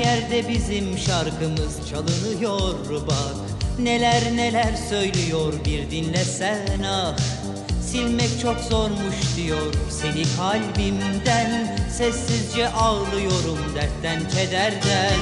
[0.01, 3.35] yerde bizim şarkımız çalınıyor bak.
[3.79, 7.17] Neler neler söylüyor bir dinlesen ah.
[7.85, 11.77] Silmek çok zormuş diyor seni kalbimden.
[11.97, 15.19] Sessizce ağlıyorum dertten kederden.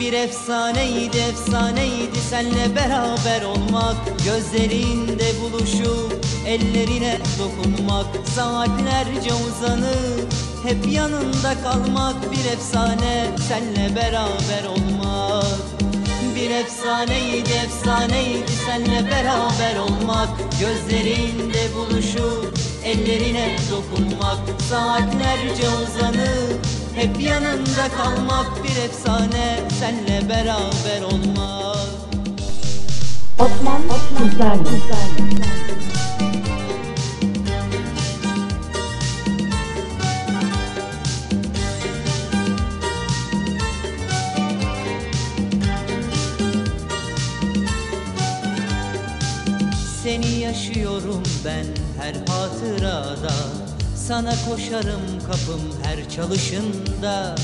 [0.00, 3.96] Bir efsaneydi efsaneydi senle beraber olmak.
[4.24, 8.06] Gözlerinde buluşup ellerine dokunmak.
[8.34, 10.32] Saatlerce uzanıp
[10.66, 15.44] hep yanında kalmak Bir efsane senle beraber olmak.
[16.36, 20.28] Bir efsaneydi efsaneydi senle beraber olmak.
[20.60, 24.62] Gözlerinde buluşup ellerine dokunmak.
[24.70, 31.76] Saatlerce uzanıp hep yanında kalmak Bir efsane senle beraber olmak.
[33.38, 33.80] Osman
[34.18, 35.75] Sizlerle.
[50.06, 51.66] Seni yaşıyorum ben
[52.02, 53.32] her hatırada.
[53.96, 57.34] Sana koşarım kapım her çalışında.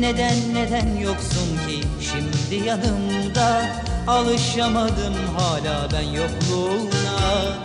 [0.00, 3.66] Neden neden yoksun ki şimdi yanımda?
[4.06, 7.56] Alışamadım hala ben yokluğuna.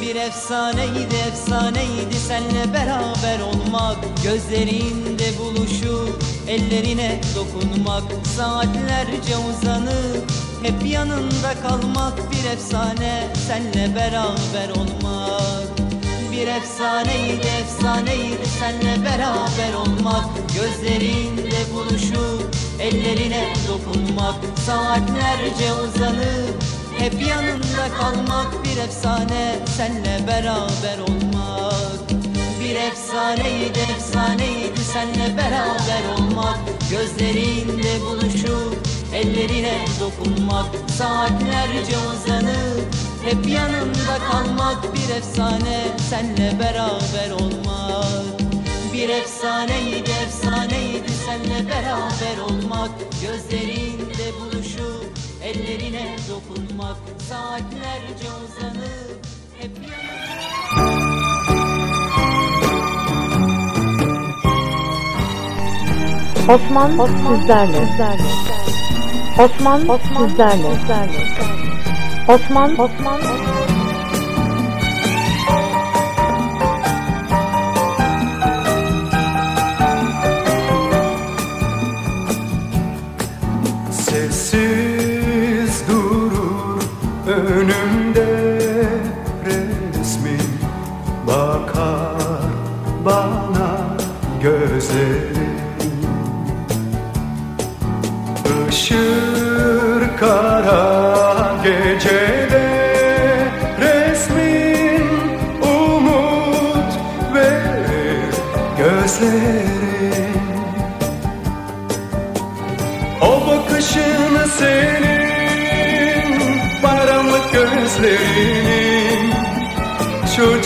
[0.00, 3.96] Bir efsaneydi efsaneydi senle beraber olmak.
[4.24, 8.26] Gözlerinde buluşup ellerine dokunmak.
[8.36, 15.68] Saatlerce uzanıp hep yanında kalmak Bir efsane senle beraber olmak.
[16.32, 20.24] Bir efsaneydi efsaneydi senle beraber olmak.
[20.54, 24.34] Gözlerinde buluşup ellerine dokunmak.
[24.66, 26.64] Saatlerce uzanıp
[26.98, 28.64] hep yanında kalmak.
[28.64, 32.10] Bir efsane senle beraber olmak.
[32.60, 36.58] Bir efsaneydi efsaneydi senle beraber olmak.
[36.90, 38.79] Gözlerinde buluşup
[39.14, 40.66] ellerine dokunmak
[40.98, 45.86] Saatlerce uzanıp hep yanında kalmak Bir efsane.
[46.10, 48.40] Senle beraber olmak
[48.92, 51.10] bir efsaneydi efsaneydi.
[51.26, 52.90] Senle beraber olmak
[53.22, 55.10] Gözlerinde buluşup
[55.44, 56.96] ellerine dokunmak
[57.28, 59.26] Saatlerce uzanıp
[59.58, 60.30] hep yanında
[66.48, 68.59] Osman Sizlerle.
[69.40, 70.68] Osman Sizlerle.
[72.28, 72.78] Osman.
[72.78, 73.20] Osman.
[83.90, 86.82] Sessiz durur
[87.26, 88.58] önümde
[89.44, 90.60] resmin
[91.26, 92.50] bakar
[93.04, 93.96] bana
[94.42, 95.40] gözlerin
[98.70, 99.19] Işır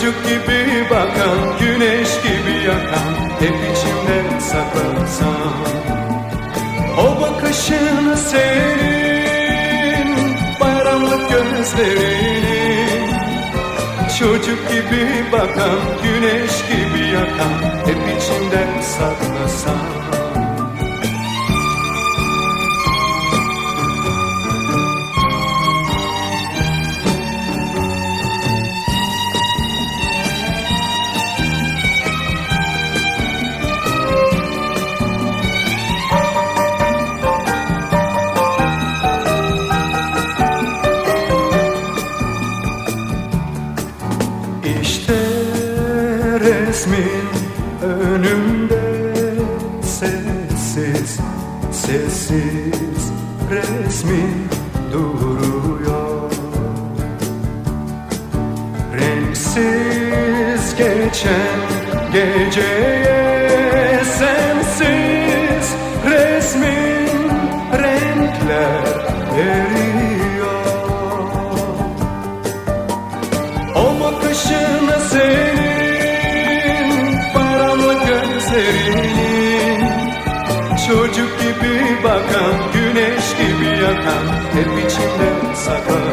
[0.05, 5.53] Çocuk gibi bakan güneş gibi yakan hep içimde saklasam
[6.97, 10.09] o bakışın senin
[10.61, 13.09] bayramlık gözlerin.
[14.19, 20.14] Çocuk gibi bakan güneş gibi yakan hep içimden saklasam
[62.55, 65.67] geceye sensiz
[66.05, 67.29] resmin
[67.83, 68.85] renkler
[69.35, 70.65] veriyor
[73.75, 76.89] o bakışını senin
[77.33, 79.79] Paramlı gözlerinin
[80.87, 86.04] Çocuk gibi bakan Güneş gibi yakan Hep içinde saklasan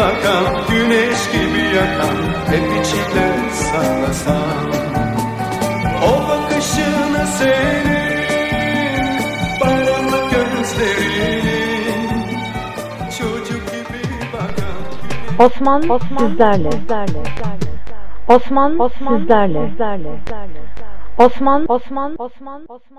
[0.00, 2.16] bakan Güneş gibi yakan
[2.50, 4.70] Hep içinde saklasan
[6.02, 8.10] o bakışını senin
[9.60, 12.10] Bayramlı gözlerinin
[13.18, 15.80] Çocuk gibi bakan Osman,
[16.18, 16.68] sizlerle.
[18.28, 18.78] Osman,
[19.18, 19.70] sizlerle.
[21.18, 22.90] Osman, Osman, Osman, Osman.